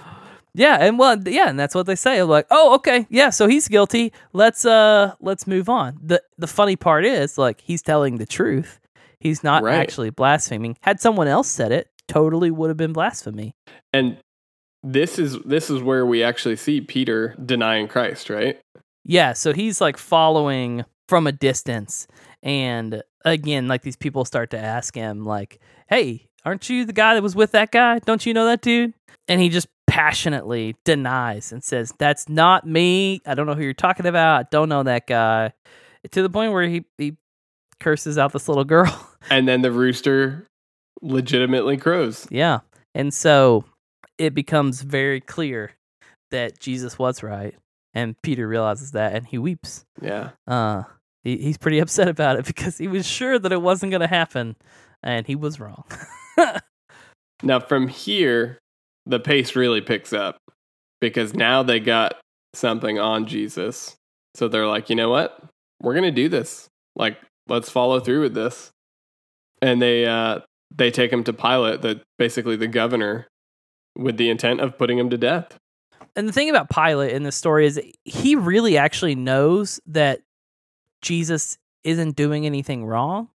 yeah, 0.55 0.77
and 0.81 0.99
well, 0.99 1.21
yeah, 1.29 1.49
and 1.49 1.59
that's 1.59 1.75
what 1.75 1.87
they 1.87 1.97
say. 1.97 2.23
Like, 2.23 2.47
oh, 2.51 2.75
okay, 2.77 3.07
yeah, 3.11 3.31
so 3.31 3.49
he's 3.49 3.67
guilty. 3.69 4.13
Let's 4.33 4.65
uh, 4.65 5.15
let's 5.21 5.47
move 5.47 5.69
on. 5.69 5.99
the 6.03 6.23
The 6.39 6.47
funny 6.47 6.77
part 6.77 7.05
is, 7.05 7.37
like, 7.39 7.61
he's 7.61 7.83
telling 7.83 8.19
the 8.19 8.27
truth. 8.27 8.79
He's 9.19 9.43
not 9.45 9.63
Right. 9.63 9.77
actually 9.77 10.11
blaspheming. 10.11 10.77
Had 10.83 11.01
someone 11.01 11.29
else 11.29 11.49
said 11.49 11.71
it, 11.73 11.89
totally 12.09 12.51
would 12.51 12.69
have 12.69 12.77
been 12.77 12.93
blasphemy. 12.93 13.55
and 13.93 14.19
this 14.85 15.19
is 15.19 15.39
this 15.45 15.71
is 15.71 15.81
where 15.81 16.05
we 16.05 16.23
actually 16.25 16.57
see 16.57 16.81
Peter 16.81 17.37
denying 17.45 17.87
Christ, 17.87 18.29
right? 18.29 18.59
Yeah, 19.05 19.33
so 19.33 19.53
he's 19.53 19.81
like 19.81 19.97
following 19.97 20.85
from 21.09 21.27
a 21.27 21.33
distance. 21.33 22.07
And 22.43 23.03
again, 23.25 23.69
like 23.69 23.83
these 23.83 23.97
people 23.97 24.25
start 24.25 24.51
to 24.51 24.59
ask 24.59 24.95
him, 24.95 25.25
like, 25.25 25.61
hey, 25.89 26.27
aren't 26.45 26.69
you 26.69 26.85
the 26.85 26.93
guy 26.93 27.15
that 27.15 27.23
was 27.23 27.37
with 27.37 27.53
that 27.53 27.71
guy? 27.71 28.01
Don't 28.01 28.25
you 28.27 28.35
know 28.35 28.47
that 28.47 28.61
dude? 28.63 28.95
And 29.29 29.41
he 29.41 29.49
just 29.49 29.69
passionately 29.87 30.75
denies 30.85 31.53
and 31.53 31.63
says, 31.63 31.93
that's 31.99 32.29
not 32.29 32.67
me. 32.67 33.21
I 33.27 33.35
don't 33.35 33.47
know 33.47 33.55
who 33.55 33.63
you're 33.63 33.75
talking 33.75 34.07
about. 34.07 34.41
I 34.41 34.49
don't 34.51 34.69
know 34.69 34.83
that 34.83 35.07
guy. 35.07 35.53
To 36.11 36.23
the 36.23 36.31
point 36.31 36.53
where 36.53 36.67
he, 36.69 36.85
he 36.99 37.17
curses 37.79 38.19
out 38.19 38.33
this 38.33 38.49
little 38.49 38.65
girl. 38.65 39.09
And 39.31 39.47
then 39.47 39.63
the 39.63 39.71
rooster 39.71 40.49
legitimately 41.03 41.77
crows. 41.77 42.27
yeah. 42.31 42.61
And 42.95 43.13
so 43.13 43.65
it 44.19 44.35
becomes 44.35 44.83
very 44.83 45.21
clear 45.21 45.73
that 46.31 46.61
Jesus 46.61 46.99
was 46.99 47.23
right. 47.23 47.55
And 47.95 48.15
Peter 48.23 48.47
realizes 48.47 48.93
that 48.93 49.15
and 49.15 49.27
he 49.27 49.39
weeps. 49.39 49.85
Yeah. 50.01 50.31
uh 50.47 50.85
he, 51.25 51.37
he's 51.39 51.59
pretty 51.59 51.79
upset 51.79 52.09
about 52.09 52.39
it 52.39 52.47
because 52.53 52.79
he 52.79 52.89
was 52.89 53.07
sure 53.07 53.39
that 53.39 53.53
it 53.53 53.63
wasn't 53.63 53.91
going 53.91 54.01
to 54.01 54.07
happen 54.07 54.57
and 55.03 55.27
he 55.27 55.37
was 55.37 55.61
wrong 55.61 55.85
Now 57.43 57.59
from 57.61 57.89
here, 57.89 58.59
the 59.05 59.19
pace 59.19 59.57
really 59.57 59.81
picks 59.81 60.13
up 60.13 60.39
because 61.01 61.35
now 61.35 61.63
they 61.65 61.81
got 61.81 62.15
something 62.55 62.99
on 63.01 63.27
Jesus. 63.27 63.97
So 64.37 64.47
they're 64.49 64.67
like, 64.67 64.89
you 64.89 64.97
know 64.97 65.11
what? 65.11 65.43
We're 65.81 65.95
gonna 65.95 66.13
do 66.13 66.29
this. 66.29 66.69
Like, 66.95 67.19
let's 67.49 67.69
follow 67.69 67.99
through 67.99 68.21
with 68.21 68.35
this. 68.35 68.71
And 69.61 69.83
they 69.83 70.07
uh 70.07 70.41
they 70.77 70.91
take 70.91 71.13
him 71.13 71.25
to 71.25 71.33
Pilate, 71.33 71.83
the 71.83 72.01
basically 72.19 72.57
the 72.57 72.67
governor, 72.67 73.27
with 73.97 74.17
the 74.17 74.31
intent 74.31 74.61
of 74.61 74.79
putting 74.79 74.99
him 74.99 75.11
to 75.11 75.19
death. 75.19 75.59
and 76.17 76.29
the 76.29 76.33
thing 76.33 76.51
about 76.51 76.69
pilate 76.71 77.13
in 77.13 77.23
this 77.23 77.37
story 77.37 77.67
is 77.67 77.81
he 78.05 78.35
really 78.35 78.77
actually 78.77 79.15
knows 79.15 79.81
that 79.87 80.21
jesus 81.01 81.59
isn't 81.85 82.17
doing 82.17 82.47
anything 82.47 82.85
wrong 82.85 83.29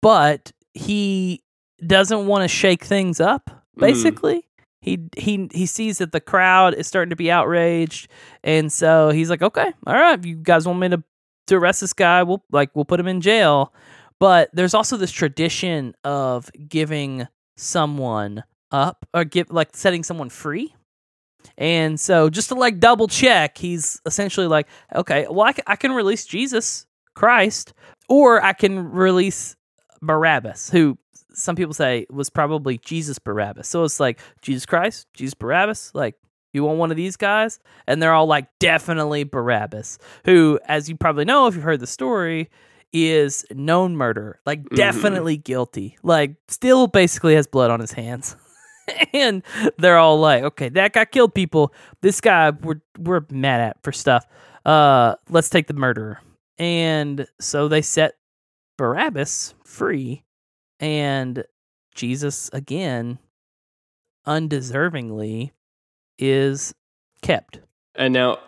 but 0.00 0.52
he 0.74 1.42
doesn't 1.86 2.26
want 2.26 2.42
to 2.42 2.48
shake 2.48 2.84
things 2.84 3.20
up 3.20 3.46
mm-hmm. 3.46 3.80
basically. 3.80 4.44
He 4.80 4.98
he 5.16 5.48
he 5.52 5.66
sees 5.66 5.98
that 5.98 6.10
the 6.10 6.20
crowd 6.20 6.74
is 6.74 6.88
starting 6.88 7.10
to 7.10 7.16
be 7.16 7.30
outraged 7.30 8.08
and 8.42 8.72
so 8.72 9.10
he's 9.10 9.30
like 9.30 9.40
okay 9.40 9.72
all 9.86 9.94
right 9.94 10.24
you 10.24 10.34
guys 10.34 10.66
want 10.66 10.80
me 10.80 10.88
to 10.88 11.04
to 11.46 11.56
arrest 11.56 11.80
this 11.80 11.92
guy? 11.92 12.22
We'll 12.22 12.42
like 12.50 12.74
we'll 12.74 12.84
put 12.84 12.98
him 12.98 13.06
in 13.06 13.20
jail 13.20 13.72
but 14.22 14.50
there's 14.52 14.72
also 14.72 14.96
this 14.96 15.10
tradition 15.10 15.96
of 16.04 16.48
giving 16.68 17.26
someone 17.56 18.44
up 18.70 19.04
or 19.12 19.24
give 19.24 19.50
like 19.50 19.70
setting 19.74 20.04
someone 20.04 20.28
free. 20.30 20.72
And 21.58 21.98
so 21.98 22.30
just 22.30 22.50
to 22.50 22.54
like 22.54 22.78
double 22.78 23.08
check 23.08 23.58
he's 23.58 24.00
essentially 24.06 24.46
like 24.46 24.68
okay 24.94 25.26
well 25.28 25.48
I 25.48 25.54
I 25.66 25.74
can 25.74 25.90
release 25.90 26.24
jesus 26.24 26.86
christ 27.16 27.74
or 28.08 28.42
i 28.44 28.52
can 28.52 28.92
release 28.92 29.56
barabbas 30.00 30.70
who 30.70 30.96
some 31.34 31.56
people 31.56 31.74
say 31.74 32.06
was 32.08 32.30
probably 32.30 32.78
jesus 32.78 33.18
barabbas. 33.18 33.66
So 33.66 33.82
it's 33.82 33.98
like 33.98 34.20
jesus 34.40 34.66
christ 34.66 35.08
jesus 35.14 35.34
barabbas 35.34 35.90
like 35.94 36.14
you 36.52 36.62
want 36.62 36.78
one 36.78 36.90
of 36.90 36.96
these 36.96 37.16
guys? 37.16 37.58
And 37.86 38.00
they're 38.00 38.12
all 38.12 38.26
like 38.26 38.46
definitely 38.60 39.24
barabbas 39.24 39.98
who 40.24 40.60
as 40.66 40.88
you 40.88 40.96
probably 40.96 41.24
know 41.24 41.48
if 41.48 41.56
you've 41.56 41.64
heard 41.64 41.80
the 41.80 41.88
story 41.88 42.50
is 42.92 43.44
known 43.52 43.96
murder 43.96 44.38
like 44.46 44.62
Mhm. 44.64 44.76
definitely 44.76 45.36
guilty. 45.36 45.96
Like 46.02 46.36
still 46.48 46.86
basically 46.86 47.34
has 47.34 47.46
blood 47.46 47.70
on 47.70 47.80
his 47.80 47.92
hands. 47.92 48.36
And 49.14 49.44
they're 49.78 49.96
all 49.96 50.18
like 50.18 50.42
okay 50.42 50.68
that 50.70 50.92
guy 50.92 51.04
killed 51.04 51.34
people. 51.34 51.72
This 52.00 52.20
guy 52.20 52.50
we're 52.50 52.80
we're 52.98 53.24
mad 53.30 53.60
at 53.60 53.76
for 53.84 53.92
stuff. 53.92 54.26
Uh 54.66 55.14
let's 55.30 55.48
take 55.48 55.68
the 55.68 55.74
murderer. 55.74 56.18
And 56.58 57.26
so 57.40 57.68
they 57.68 57.80
set 57.80 58.14
barabbas 58.76 59.54
free 59.64 60.24
and 60.80 61.44
jesus 61.94 62.50
again 62.52 63.18
undeservingly 64.26 65.50
is 66.18 66.74
kept. 67.22 67.60
And 67.94 68.14
now 68.14 68.38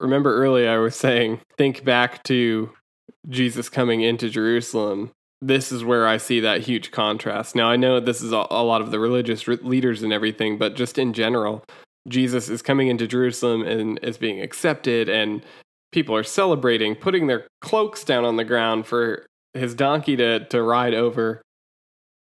remember 0.00 0.34
earlier 0.36 0.70
I 0.70 0.78
was 0.78 0.96
saying 0.96 1.40
think 1.56 1.84
back 1.84 2.22
to 2.24 2.70
Jesus 3.28 3.68
coming 3.68 4.00
into 4.00 4.28
Jerusalem 4.30 5.12
this 5.40 5.70
is 5.70 5.84
where 5.84 6.06
I 6.06 6.16
see 6.16 6.40
that 6.40 6.62
huge 6.62 6.90
contrast. 6.90 7.54
Now, 7.54 7.70
I 7.70 7.76
know 7.76 8.00
this 8.00 8.20
is 8.20 8.32
a, 8.32 8.46
a 8.50 8.64
lot 8.64 8.80
of 8.80 8.90
the 8.90 8.98
religious 8.98 9.46
re- 9.46 9.58
leaders 9.62 10.02
and 10.02 10.12
everything, 10.12 10.58
but 10.58 10.74
just 10.74 10.98
in 10.98 11.12
general, 11.12 11.64
Jesus 12.08 12.48
is 12.48 12.62
coming 12.62 12.88
into 12.88 13.06
Jerusalem 13.06 13.62
and 13.62 14.00
is 14.02 14.18
being 14.18 14.40
accepted, 14.40 15.08
and 15.08 15.44
people 15.92 16.16
are 16.16 16.24
celebrating, 16.24 16.96
putting 16.96 17.26
their 17.26 17.46
cloaks 17.60 18.02
down 18.02 18.24
on 18.24 18.36
the 18.36 18.44
ground 18.44 18.86
for 18.86 19.26
his 19.54 19.74
donkey 19.74 20.16
to, 20.16 20.44
to 20.46 20.62
ride 20.62 20.94
over. 20.94 21.42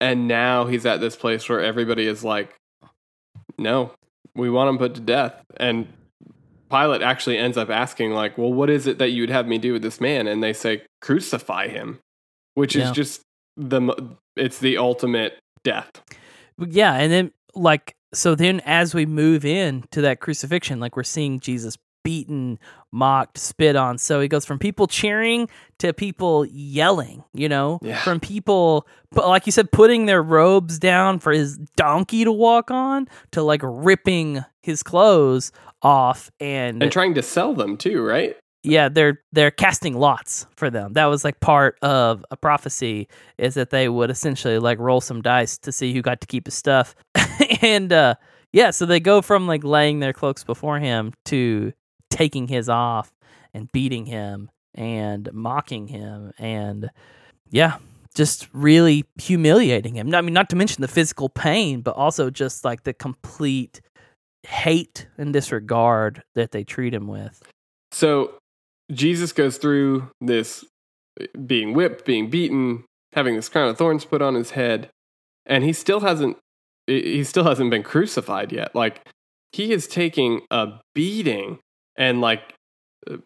And 0.01 0.28
now 0.28 0.66
he's 0.66 0.86
at 0.86 0.99
this 0.99 1.16
place 1.16 1.47
where 1.47 1.62
everybody 1.62 2.06
is 2.06 2.24
like, 2.24 2.53
no, 3.58 3.91
we 4.36 4.49
want 4.49 4.70
him 4.70 4.78
put 4.78 4.95
to 4.95 5.01
death. 5.01 5.41
And 5.56 5.88
Pilate 6.76 7.01
actually 7.01 7.38
ends 7.38 7.57
up 7.57 7.69
asking, 7.69 8.11
like, 8.11 8.38
well, 8.38 8.51
what 8.51 8.69
is 8.69 8.88
it 8.88 8.97
that 8.97 9.09
you 9.09 9.21
would 9.23 9.30
have 9.30 9.47
me 9.47 9.57
do 9.57 9.73
with 9.73 9.82
this 9.82 10.01
man? 10.01 10.28
And 10.28 10.43
they 10.43 10.53
say, 10.53 10.84
crucify 11.01 11.67
him, 11.67 11.99
which 12.55 12.76
Yeah. 12.76 12.86
is 12.86 12.91
just 12.91 13.21
the, 13.55 14.15
it's 14.36 14.59
the 14.59 14.78
ultimate 14.78 15.38
death. 15.63 15.89
Yeah, 16.57 16.93
and 16.95 17.11
then 17.11 17.32
like 17.53 17.95
so 18.13 18.36
then 18.36 18.61
as 18.65 18.93
we 18.95 19.05
move 19.05 19.43
in 19.45 19.84
to 19.91 20.01
that 20.01 20.19
crucifixion, 20.19 20.80
like 20.80 20.95
we're 20.95 21.03
seeing 21.03 21.39
Jesus 21.39 21.78
beaten, 22.06 22.58
mocked, 22.93 23.38
spit 23.38 23.76
on. 23.76 23.97
So 23.97 24.22
he 24.22 24.30
goes 24.30 24.45
from 24.45 24.60
people 24.60 24.88
cheering 24.88 25.49
to 25.80 25.91
people 25.91 26.45
yelling, 26.45 27.24
you 27.34 27.49
know, 27.49 27.80
Yeah. 27.82 28.01
from 28.01 28.22
people 28.22 28.88
but 29.12 29.28
like 29.28 29.45
you 29.45 29.51
said 29.51 29.72
putting 29.72 30.06
their 30.06 30.22
robes 30.24 30.78
down 30.80 31.20
for 31.20 31.32
his 31.34 31.58
donkey 31.76 32.24
to 32.24 32.32
walk 32.32 32.70
on 32.72 33.08
to 33.32 33.41
like 33.43 33.62
ripping 33.64 34.43
his 34.62 34.84
clothes 34.84 35.51
off 35.82 36.30
and, 36.39 36.82
And 36.84 36.91
trying 36.91 37.14
to 37.16 37.22
sell 37.22 37.53
them 37.53 37.76
too, 37.76 38.01
right? 38.01 38.38
yeah 38.68 38.89
they're 38.89 39.22
they're 39.32 39.51
casting 39.51 39.93
lots 39.93 40.47
for 40.56 40.72
them 40.72 40.93
that 40.93 41.06
was 41.06 41.24
like 41.24 41.39
part 41.39 41.78
of 41.84 42.26
a 42.32 42.36
prophecy 42.36 43.08
is 43.38 43.53
that 43.53 43.70
they 43.70 43.88
would 43.88 44.10
essentially 44.10 44.58
like 44.58 44.80
roll 44.80 44.99
some 44.99 45.22
dice 45.22 45.56
to 45.60 45.72
see 45.72 45.93
who 45.93 46.01
got 46.01 46.20
to 46.20 46.26
keep 46.26 46.47
his 46.47 46.56
stuff 46.56 46.95
and 47.62 47.93
uh 47.93 48.16
yeah 48.53 48.72
so 48.72 48.88
they 48.88 48.99
go 48.99 49.22
from 49.22 49.45
like 49.45 49.64
laying 49.64 49.99
their 49.99 50.14
cloaks 50.14 50.43
before 50.43 50.80
him 50.80 51.14
to 51.26 51.72
taking 52.16 52.47
his 52.47 52.70
off 52.70 53.11
and 53.53 53.72
beating 53.72 54.05
him 54.05 54.49
and 54.74 55.30
mocking 55.34 55.88
him 55.88 56.32
and 56.38 56.89
yeah 57.49 57.78
just 58.13 58.47
really 58.53 59.03
humiliating 59.22 59.95
him 59.95 60.13
i 60.16 60.22
mean 60.22 60.34
not 60.34 60.49
to 60.49 60.55
mention 60.55 60.82
the 60.82 60.88
physical 60.88 61.30
pain 61.30 61.82
but 61.82 61.95
also 61.95 62.30
just 62.30 62.63
like 62.63 62.84
the 62.84 62.93
complete 62.93 63.82
hate 64.47 65.07
and 65.18 65.34
disregard 65.34 66.24
that 66.36 66.51
they 66.51 66.63
treat 66.63 66.93
him 66.93 67.07
with 67.07 67.41
So 67.91 68.36
Jesus 68.91 69.32
goes 69.32 69.57
through 69.57 70.09
this 70.22 70.66
eh, 71.20 71.28
being 71.45 71.74
whipped, 71.74 72.05
being 72.05 72.30
beaten, 72.30 72.84
having 73.13 73.36
this 73.36 73.49
crown 73.49 73.70
of 73.70 73.78
thorns 73.78 74.05
put 74.05 74.22
on 74.22 74.36
his 74.36 74.51
head, 74.51 74.89
and 75.45 75.63
he 75.63 75.74
still 75.74 76.01
hasn't 76.01 76.38
he 76.88 77.24
still 77.24 77.45
hasn't 77.45 77.72
been 77.72 77.84
crucified 77.84 78.51
yet. 78.51 78.76
Like 78.76 79.07
he 79.51 79.72
is 79.72 79.88
taking 79.88 80.41
a 80.51 80.80
beating 80.93 81.59
and 81.98 82.22
like 82.22 82.54
uh, 83.10 83.18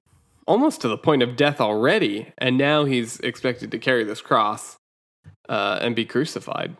almost 0.47 0.81
to 0.81 0.87
the 0.87 0.97
point 0.97 1.21
of 1.23 1.35
death 1.35 1.61
already, 1.61 2.31
and 2.37 2.57
now 2.57 2.85
he's 2.85 3.19
expected 3.19 3.71
to 3.71 3.79
carry 3.79 4.03
this 4.03 4.21
cross 4.21 4.77
uh, 5.47 5.79
and 5.81 5.95
be 5.95 6.05
crucified. 6.05 6.75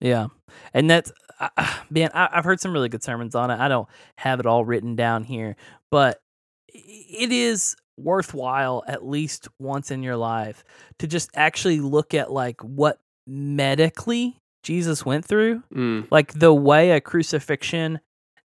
Yeah, 0.00 0.28
and 0.74 0.90
that's 0.90 1.12
uh, 1.40 1.48
man. 1.90 2.10
I, 2.14 2.28
I've 2.32 2.44
heard 2.44 2.60
some 2.60 2.72
really 2.72 2.88
good 2.88 3.02
sermons 3.02 3.34
on 3.34 3.50
it. 3.50 3.58
I 3.58 3.68
don't 3.68 3.88
have 4.18 4.40
it 4.40 4.46
all 4.46 4.64
written 4.64 4.96
down 4.96 5.24
here, 5.24 5.56
but 5.90 6.20
it 6.68 7.32
is 7.32 7.76
worthwhile 7.98 8.82
at 8.88 9.06
least 9.06 9.48
once 9.58 9.90
in 9.90 10.02
your 10.02 10.16
life 10.16 10.64
to 10.98 11.06
just 11.06 11.30
actually 11.34 11.80
look 11.80 12.14
at 12.14 12.32
like 12.32 12.60
what 12.62 12.98
medically 13.26 14.36
Jesus 14.62 15.04
went 15.04 15.24
through, 15.24 15.62
Mm, 15.74 16.06
like 16.10 16.32
the 16.32 16.54
way 16.54 16.92
a 16.92 17.00
crucifixion 17.00 18.00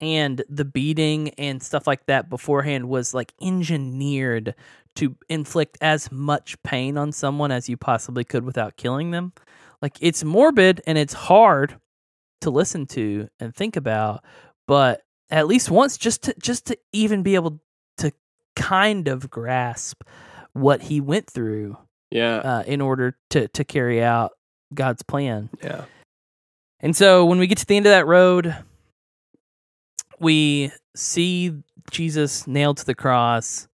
and 0.01 0.43
the 0.49 0.65
beating 0.65 1.29
and 1.31 1.61
stuff 1.61 1.87
like 1.87 2.05
that 2.05 2.29
beforehand 2.29 2.87
was 2.89 3.13
like 3.13 3.33
engineered 3.41 4.55
to 4.95 5.15
inflict 5.29 5.77
as 5.81 6.11
much 6.11 6.61
pain 6.63 6.97
on 6.97 7.11
someone 7.11 7.51
as 7.51 7.69
you 7.69 7.77
possibly 7.77 8.23
could 8.23 8.43
without 8.43 8.77
killing 8.77 9.11
them. 9.11 9.33
Like 9.81 9.97
it's 10.01 10.23
morbid 10.23 10.81
and 10.87 10.97
it's 10.97 11.13
hard 11.13 11.79
to 12.41 12.49
listen 12.49 12.85
to 12.87 13.29
and 13.39 13.55
think 13.55 13.75
about, 13.75 14.23
but 14.67 15.01
at 15.29 15.47
least 15.47 15.69
once 15.69 15.97
just 15.97 16.23
to 16.23 16.35
just 16.41 16.65
to 16.67 16.77
even 16.93 17.21
be 17.21 17.35
able 17.35 17.59
to 17.97 18.11
kind 18.55 19.07
of 19.07 19.29
grasp 19.29 20.03
what 20.53 20.83
he 20.83 20.99
went 20.99 21.29
through 21.29 21.77
yeah, 22.09 22.37
uh, 22.37 22.63
in 22.65 22.81
order 22.81 23.17
to 23.29 23.47
to 23.49 23.63
carry 23.63 24.01
out 24.01 24.31
God's 24.73 25.03
plan. 25.03 25.49
yeah, 25.61 25.85
And 26.79 26.95
so 26.95 27.25
when 27.25 27.39
we 27.39 27.47
get 27.47 27.57
to 27.59 27.65
the 27.65 27.77
end 27.77 27.85
of 27.85 27.91
that 27.91 28.07
road, 28.07 28.55
we 30.19 30.71
see 30.95 31.53
Jesus 31.91 32.47
nailed 32.47 32.77
to 32.77 32.85
the 32.85 32.95
cross 32.95 33.67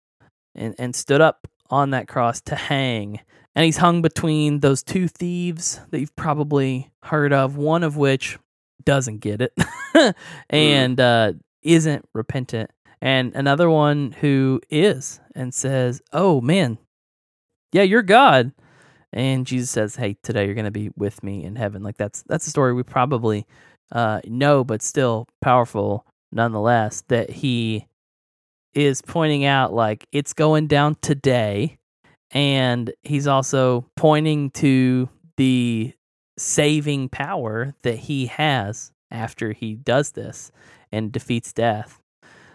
and, 0.54 0.74
and 0.78 0.94
stood 0.94 1.20
up 1.20 1.48
on 1.70 1.90
that 1.90 2.08
cross 2.08 2.40
to 2.42 2.54
hang. 2.54 3.20
And 3.54 3.64
he's 3.64 3.78
hung 3.78 4.02
between 4.02 4.60
those 4.60 4.82
two 4.82 5.08
thieves 5.08 5.80
that 5.90 6.00
you've 6.00 6.16
probably 6.16 6.90
heard 7.02 7.32
of, 7.32 7.56
one 7.56 7.82
of 7.82 7.96
which 7.96 8.38
doesn't 8.84 9.18
get 9.18 9.40
it 9.40 9.54
and 10.50 10.98
uh, 11.00 11.32
isn't 11.62 12.08
repentant, 12.14 12.70
and 13.00 13.34
another 13.34 13.68
one 13.68 14.12
who 14.20 14.60
is 14.70 15.20
and 15.34 15.52
says, 15.52 16.00
Oh 16.12 16.40
man, 16.40 16.78
yeah, 17.72 17.82
you're 17.82 18.02
God. 18.02 18.52
And 19.12 19.46
Jesus 19.46 19.70
says, 19.70 19.96
"Hey, 19.96 20.16
today 20.22 20.46
you're 20.46 20.54
going 20.54 20.64
to 20.64 20.70
be 20.70 20.90
with 20.96 21.22
me 21.22 21.44
in 21.44 21.56
heaven." 21.56 21.82
Like 21.82 21.98
that's 21.98 22.22
that's 22.22 22.46
a 22.46 22.50
story 22.50 22.72
we 22.72 22.82
probably 22.82 23.46
uh, 23.90 24.20
know, 24.24 24.64
but 24.64 24.80
still 24.80 25.28
powerful 25.42 26.06
nonetheless. 26.32 27.04
That 27.08 27.30
he 27.30 27.86
is 28.74 29.02
pointing 29.02 29.44
out 29.44 29.72
like 29.72 30.06
it's 30.12 30.32
going 30.32 30.66
down 30.66 30.96
today, 31.02 31.78
and 32.30 32.92
he's 33.02 33.26
also 33.26 33.86
pointing 33.96 34.50
to 34.52 35.08
the 35.36 35.92
saving 36.38 37.08
power 37.08 37.74
that 37.82 37.96
he 37.96 38.26
has 38.26 38.92
after 39.10 39.52
he 39.52 39.74
does 39.74 40.12
this 40.12 40.50
and 40.90 41.12
defeats 41.12 41.52
death. 41.52 42.00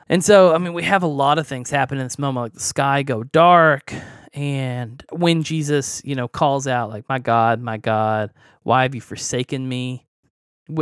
And 0.10 0.24
so, 0.24 0.56
I 0.56 0.58
mean, 0.58 0.74
we 0.74 0.84
have 0.84 1.04
a 1.04 1.08
lot 1.08 1.38
of 1.38 1.48
things 1.48 1.70
happen 1.70 1.98
in 1.98 2.06
this 2.06 2.18
moment, 2.18 2.46
like 2.46 2.54
the 2.54 2.60
sky 2.60 3.04
go 3.04 3.24
dark, 3.24 3.94
and 4.34 5.04
when 5.12 5.44
Jesus, 5.44 6.02
you 6.06 6.16
know, 6.16 6.28
calls 6.28 6.68
out, 6.68 6.90
like, 6.90 7.08
"My 7.10 7.20
God, 7.20 7.62
my 7.62 7.78
God, 7.78 8.32
why 8.64 8.84
have 8.84 8.96
you 8.96 9.02
forsaken 9.02 9.68
me?" 9.68 10.06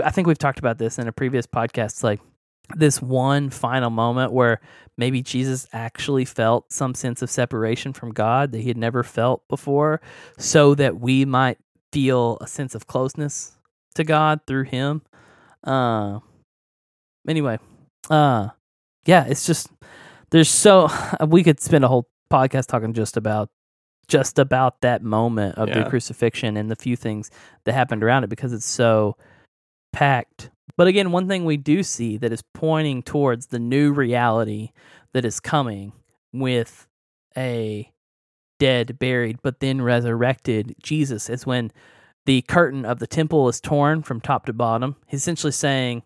I 0.04 0.12
think 0.12 0.28
we've 0.28 0.38
talked 0.38 0.60
about 0.60 0.78
this 0.78 1.00
in 1.00 1.08
a 1.08 1.12
previous 1.12 1.48
podcast, 1.48 2.04
like 2.04 2.20
this 2.76 3.02
one 3.02 3.50
final 3.50 3.90
moment 3.90 4.32
where 4.32 4.62
maybe 4.98 5.22
Jesus 5.22 5.68
actually 5.74 6.26
felt 6.26 6.72
some 6.72 6.96
sense 6.96 7.22
of 7.22 7.30
separation 7.30 7.94
from 7.94 8.12
God 8.12 8.52
that 8.52 8.62
he 8.62 8.68
had 8.68 8.78
never 8.78 9.04
felt 9.04 9.48
before, 9.48 10.02
so 10.38 10.76
that 10.76 11.00
we 11.00 11.26
might 11.26 11.58
feel 11.92 12.38
a 12.42 12.48
sense 12.48 12.76
of 12.76 12.88
closeness 12.88 13.58
to 13.96 14.04
God 14.04 14.42
through 14.48 14.64
him. 14.64 15.02
Uh, 15.64 16.20
anyway, 17.28 17.58
uh, 18.10 18.50
yeah, 19.06 19.26
it's 19.26 19.46
just 19.46 19.70
there's 20.32 20.50
so 20.50 20.90
we 21.28 21.44
could 21.44 21.60
spend 21.60 21.84
a 21.84 21.88
whole 21.88 22.08
podcast 22.32 22.68
talking 22.68 22.94
just 22.94 23.18
about 23.18 23.50
just 24.08 24.38
about 24.38 24.82
that 24.82 25.02
moment 25.02 25.58
of 25.58 25.68
the 25.70 25.90
crucifixion 25.90 26.58
and 26.58 26.70
the 26.70 26.76
few 26.76 26.96
things 26.96 27.32
that 27.64 27.74
happened 27.74 28.04
around 28.04 28.24
it 28.24 28.30
because 28.30 28.54
it's 28.54 28.66
so 28.66 29.18
packed. 29.94 30.52
But 30.78 30.88
again, 30.88 31.12
one 31.12 31.28
thing 31.28 31.46
we 31.46 31.58
do 31.58 31.84
see 31.84 32.18
that 32.18 32.32
is 32.32 32.44
pointing 32.54 33.04
towards 33.04 33.48
the 33.48 33.60
new 33.60 33.94
reality 33.94 34.72
that 35.14 35.26
is 35.26 35.40
coming 35.40 35.94
with 36.34 36.88
a 37.38 37.92
dead, 38.60 39.00
buried, 39.00 39.40
but 39.42 39.60
then 39.60 39.82
resurrected 39.82 40.76
Jesus 40.82 41.30
is 41.30 41.46
when 41.46 41.72
the 42.26 42.42
curtain 42.44 42.86
of 42.86 43.00
the 43.00 43.08
temple 43.08 43.48
is 43.48 43.62
torn 43.62 44.02
from 44.02 44.20
top 44.20 44.46
to 44.46 44.54
bottom. 44.54 44.96
He's 45.08 45.22
essentially 45.22 45.52
saying, 45.52 46.04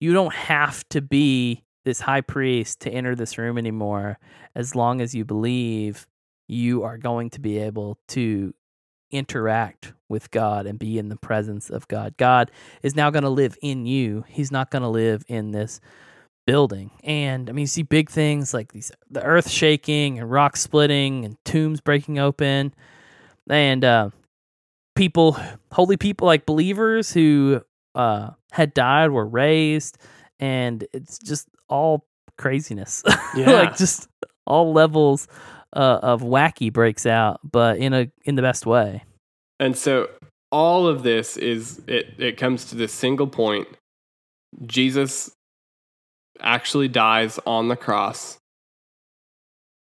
You 0.00 0.12
don't 0.12 0.34
have 0.34 0.86
to 0.90 1.00
be 1.00 1.64
this 1.84 2.00
high 2.00 2.20
priest 2.20 2.80
to 2.80 2.90
enter 2.90 3.14
this 3.14 3.38
room 3.38 3.58
anymore 3.58 4.18
as 4.54 4.76
long 4.76 5.00
as 5.00 5.14
you 5.14 5.24
believe 5.24 6.06
you 6.48 6.82
are 6.82 6.98
going 6.98 7.30
to 7.30 7.40
be 7.40 7.58
able 7.58 7.98
to 8.08 8.54
interact 9.12 9.92
with 10.08 10.30
God 10.30 10.66
and 10.66 10.78
be 10.78 10.98
in 10.98 11.08
the 11.08 11.16
presence 11.16 11.70
of 11.70 11.86
God. 11.88 12.16
God 12.16 12.50
is 12.82 12.96
now 12.96 13.10
going 13.10 13.24
to 13.24 13.30
live 13.30 13.56
in 13.62 13.86
you. 13.86 14.24
He's 14.28 14.50
not 14.50 14.70
going 14.70 14.82
to 14.82 14.88
live 14.88 15.24
in 15.28 15.52
this 15.52 15.80
building. 16.46 16.90
And 17.04 17.48
I 17.48 17.52
mean, 17.52 17.62
you 17.62 17.66
see 17.68 17.82
big 17.82 18.10
things 18.10 18.52
like 18.52 18.72
these 18.72 18.90
the 19.10 19.22
earth 19.22 19.48
shaking 19.48 20.18
and 20.18 20.30
rocks 20.30 20.60
splitting 20.60 21.24
and 21.24 21.36
tombs 21.44 21.80
breaking 21.80 22.18
open 22.18 22.74
and 23.48 23.84
uh 23.84 24.10
people 24.96 25.36
holy 25.70 25.96
people 25.96 26.26
like 26.26 26.46
believers 26.46 27.12
who 27.12 27.62
uh 27.94 28.30
had 28.50 28.74
died 28.74 29.10
were 29.10 29.26
raised 29.26 29.98
and 30.40 30.84
it's 30.92 31.18
just 31.18 31.48
all 31.68 32.06
craziness. 32.38 33.02
Yeah. 33.34 33.52
like 33.52 33.76
just 33.78 34.08
all 34.46 34.72
levels 34.74 35.26
uh, 35.72 36.00
of 36.02 36.22
wacky 36.22 36.72
breaks 36.72 37.06
out, 37.06 37.40
but 37.48 37.78
in 37.78 37.92
a 37.92 38.10
in 38.24 38.34
the 38.34 38.42
best 38.42 38.66
way. 38.66 39.04
And 39.58 39.76
so 39.76 40.08
all 40.50 40.86
of 40.86 41.02
this 41.02 41.36
is 41.36 41.80
it 41.86 42.14
it 42.18 42.36
comes 42.36 42.66
to 42.66 42.76
this 42.76 42.92
single 42.92 43.26
point. 43.26 43.68
Jesus 44.66 45.30
actually 46.40 46.88
dies 46.88 47.38
on 47.46 47.68
the 47.68 47.76
cross, 47.76 48.38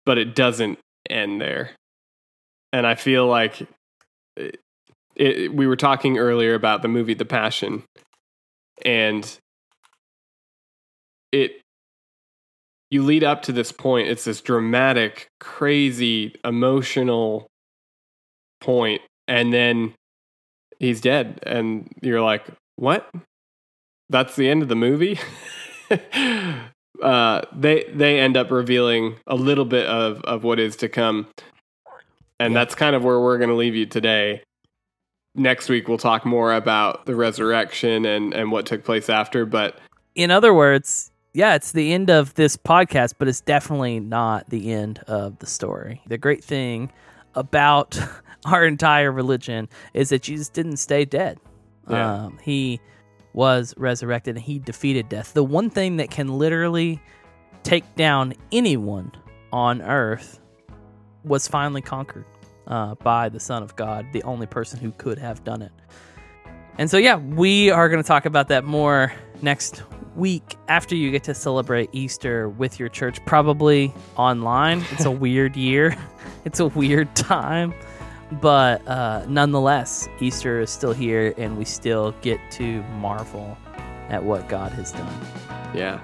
but 0.04 0.18
it 0.18 0.34
doesn't 0.34 0.78
end 1.10 1.40
there. 1.40 1.70
And 2.72 2.86
I 2.86 2.94
feel 2.94 3.26
like 3.26 3.66
it, 4.36 4.60
it, 5.16 5.54
we 5.54 5.66
were 5.66 5.76
talking 5.76 6.18
earlier 6.18 6.54
about 6.54 6.82
the 6.82 6.88
movie 6.88 7.14
The 7.14 7.24
Passion, 7.24 7.82
and 8.84 9.38
it 11.32 11.61
you 12.92 13.02
lead 13.02 13.24
up 13.24 13.40
to 13.40 13.52
this 13.52 13.72
point. 13.72 14.08
It's 14.08 14.24
this 14.24 14.42
dramatic, 14.42 15.28
crazy, 15.40 16.36
emotional 16.44 17.46
point, 18.60 19.00
and 19.26 19.50
then 19.50 19.94
he's 20.78 21.00
dead, 21.00 21.40
and 21.44 21.90
you're 22.02 22.20
like, 22.20 22.46
"What? 22.76 23.10
That's 24.10 24.36
the 24.36 24.46
end 24.46 24.62
of 24.62 24.68
the 24.68 24.76
movie." 24.76 25.18
uh, 27.02 27.42
they 27.56 27.84
they 27.94 28.20
end 28.20 28.36
up 28.36 28.50
revealing 28.50 29.16
a 29.26 29.36
little 29.36 29.64
bit 29.64 29.86
of 29.86 30.20
of 30.24 30.44
what 30.44 30.60
is 30.60 30.76
to 30.76 30.88
come, 30.90 31.28
and 32.38 32.54
that's 32.54 32.74
kind 32.74 32.94
of 32.94 33.02
where 33.02 33.20
we're 33.20 33.38
going 33.38 33.48
to 33.48 33.56
leave 33.56 33.74
you 33.74 33.86
today. 33.86 34.42
Next 35.34 35.70
week 35.70 35.88
we'll 35.88 35.96
talk 35.96 36.26
more 36.26 36.52
about 36.52 37.06
the 37.06 37.16
resurrection 37.16 38.04
and 38.04 38.34
and 38.34 38.52
what 38.52 38.66
took 38.66 38.84
place 38.84 39.08
after, 39.08 39.46
but 39.46 39.78
In 40.14 40.30
other 40.30 40.52
words, 40.52 41.11
yeah, 41.34 41.54
it's 41.54 41.72
the 41.72 41.92
end 41.92 42.10
of 42.10 42.34
this 42.34 42.56
podcast, 42.56 43.14
but 43.18 43.28
it's 43.28 43.40
definitely 43.40 44.00
not 44.00 44.50
the 44.50 44.72
end 44.72 44.98
of 45.06 45.38
the 45.38 45.46
story. 45.46 46.02
The 46.06 46.18
great 46.18 46.44
thing 46.44 46.92
about 47.34 47.98
our 48.44 48.64
entire 48.66 49.10
religion 49.10 49.68
is 49.94 50.10
that 50.10 50.22
Jesus 50.22 50.48
didn't 50.48 50.76
stay 50.76 51.04
dead. 51.04 51.38
Yeah. 51.88 52.24
Um, 52.24 52.38
he 52.42 52.80
was 53.32 53.74
resurrected 53.76 54.36
and 54.36 54.44
he 54.44 54.58
defeated 54.58 55.08
death. 55.08 55.32
The 55.32 55.44
one 55.44 55.70
thing 55.70 55.96
that 55.96 56.10
can 56.10 56.38
literally 56.38 57.00
take 57.62 57.94
down 57.96 58.34
anyone 58.50 59.12
on 59.52 59.80
earth 59.80 60.38
was 61.24 61.48
finally 61.48 61.80
conquered 61.80 62.26
uh, 62.66 62.94
by 62.96 63.28
the 63.30 63.40
Son 63.40 63.62
of 63.62 63.74
God, 63.74 64.06
the 64.12 64.22
only 64.24 64.46
person 64.46 64.78
who 64.78 64.90
could 64.92 65.18
have 65.18 65.44
done 65.44 65.62
it. 65.62 65.72
And 66.78 66.90
so, 66.90 66.98
yeah, 66.98 67.16
we 67.16 67.70
are 67.70 67.88
going 67.88 68.02
to 68.02 68.06
talk 68.06 68.26
about 68.26 68.48
that 68.48 68.64
more 68.64 69.12
next 69.40 69.82
week 70.16 70.56
after 70.68 70.94
you 70.94 71.10
get 71.10 71.24
to 71.24 71.34
celebrate 71.34 71.90
Easter 71.92 72.48
with 72.48 72.78
your 72.78 72.88
church, 72.88 73.24
probably 73.24 73.92
online. 74.16 74.84
It's 74.90 75.04
a 75.04 75.10
weird 75.26 75.56
year, 75.56 75.96
it's 76.44 76.60
a 76.60 76.66
weird 76.66 77.14
time. 77.16 77.74
But 78.40 78.86
uh, 78.88 79.26
nonetheless, 79.28 80.08
Easter 80.20 80.60
is 80.60 80.70
still 80.70 80.94
here, 80.94 81.34
and 81.36 81.58
we 81.58 81.66
still 81.66 82.14
get 82.22 82.40
to 82.52 82.82
marvel 82.94 83.58
at 84.08 84.24
what 84.24 84.48
God 84.48 84.72
has 84.72 84.92
done. 84.92 85.20
Yeah. 85.74 86.00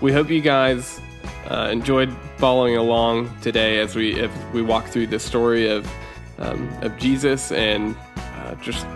We 0.00 0.12
hope 0.12 0.30
you 0.30 0.40
guys 0.40 1.00
uh, 1.48 1.68
enjoyed 1.70 2.14
following 2.38 2.76
along 2.76 3.34
today 3.40 3.78
as 3.78 3.94
we 3.94 4.18
if 4.18 4.32
we 4.52 4.62
walk 4.62 4.86
through 4.86 5.08
the 5.08 5.18
story 5.18 5.68
of 5.68 5.90
um, 6.38 6.68
of 6.82 6.96
Jesus 6.98 7.52
and 7.52 7.96
uh, 8.16 8.54
just 8.56 8.86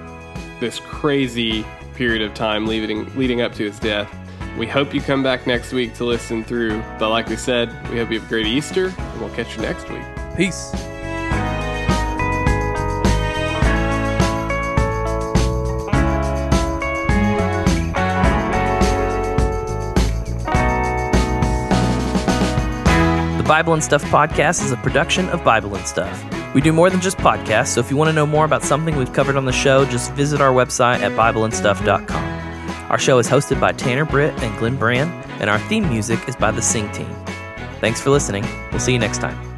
this 0.58 0.78
crazy 0.80 1.64
period 1.94 2.22
of 2.22 2.34
time 2.34 2.66
leading 2.66 3.14
leading 3.16 3.40
up 3.40 3.54
to 3.54 3.64
his 3.64 3.78
death. 3.78 4.14
We 4.60 4.66
hope 4.66 4.92
you 4.92 5.00
come 5.00 5.22
back 5.22 5.46
next 5.46 5.72
week 5.72 5.94
to 5.94 6.04
listen 6.04 6.44
through. 6.44 6.82
But 6.98 7.08
like 7.08 7.28
we 7.28 7.36
said, 7.36 7.72
we 7.88 7.96
hope 7.96 8.10
you 8.10 8.20
have 8.20 8.26
a 8.26 8.28
great 8.28 8.46
Easter, 8.46 8.88
and 8.94 9.18
we'll 9.18 9.30
catch 9.30 9.56
you 9.56 9.62
next 9.62 9.88
week. 9.88 10.02
Peace. 10.36 10.70
The 23.38 23.44
Bible 23.48 23.72
and 23.72 23.82
Stuff 23.82 24.04
podcast 24.04 24.62
is 24.62 24.72
a 24.72 24.76
production 24.76 25.30
of 25.30 25.42
Bible 25.42 25.74
and 25.74 25.86
Stuff. 25.86 26.22
We 26.54 26.60
do 26.60 26.74
more 26.74 26.90
than 26.90 27.00
just 27.00 27.16
podcasts, 27.16 27.68
so 27.68 27.80
if 27.80 27.90
you 27.90 27.96
want 27.96 28.10
to 28.10 28.12
know 28.12 28.26
more 28.26 28.44
about 28.44 28.62
something 28.62 28.94
we've 28.94 29.14
covered 29.14 29.36
on 29.36 29.46
the 29.46 29.52
show, 29.52 29.86
just 29.86 30.12
visit 30.12 30.42
our 30.42 30.52
website 30.52 31.00
at 31.00 31.12
BibleandStuff.com. 31.12 32.39
Our 32.90 32.98
show 32.98 33.18
is 33.18 33.28
hosted 33.28 33.60
by 33.60 33.70
Tanner 33.70 34.04
Britt 34.04 34.34
and 34.42 34.58
Glenn 34.58 34.76
Brand, 34.76 35.10
and 35.40 35.48
our 35.48 35.60
theme 35.60 35.88
music 35.88 36.28
is 36.28 36.34
by 36.34 36.50
the 36.50 36.60
Sing 36.60 36.90
Team. 36.90 37.08
Thanks 37.80 38.00
for 38.00 38.10
listening. 38.10 38.44
We'll 38.72 38.80
see 38.80 38.92
you 38.92 38.98
next 38.98 39.18
time. 39.18 39.49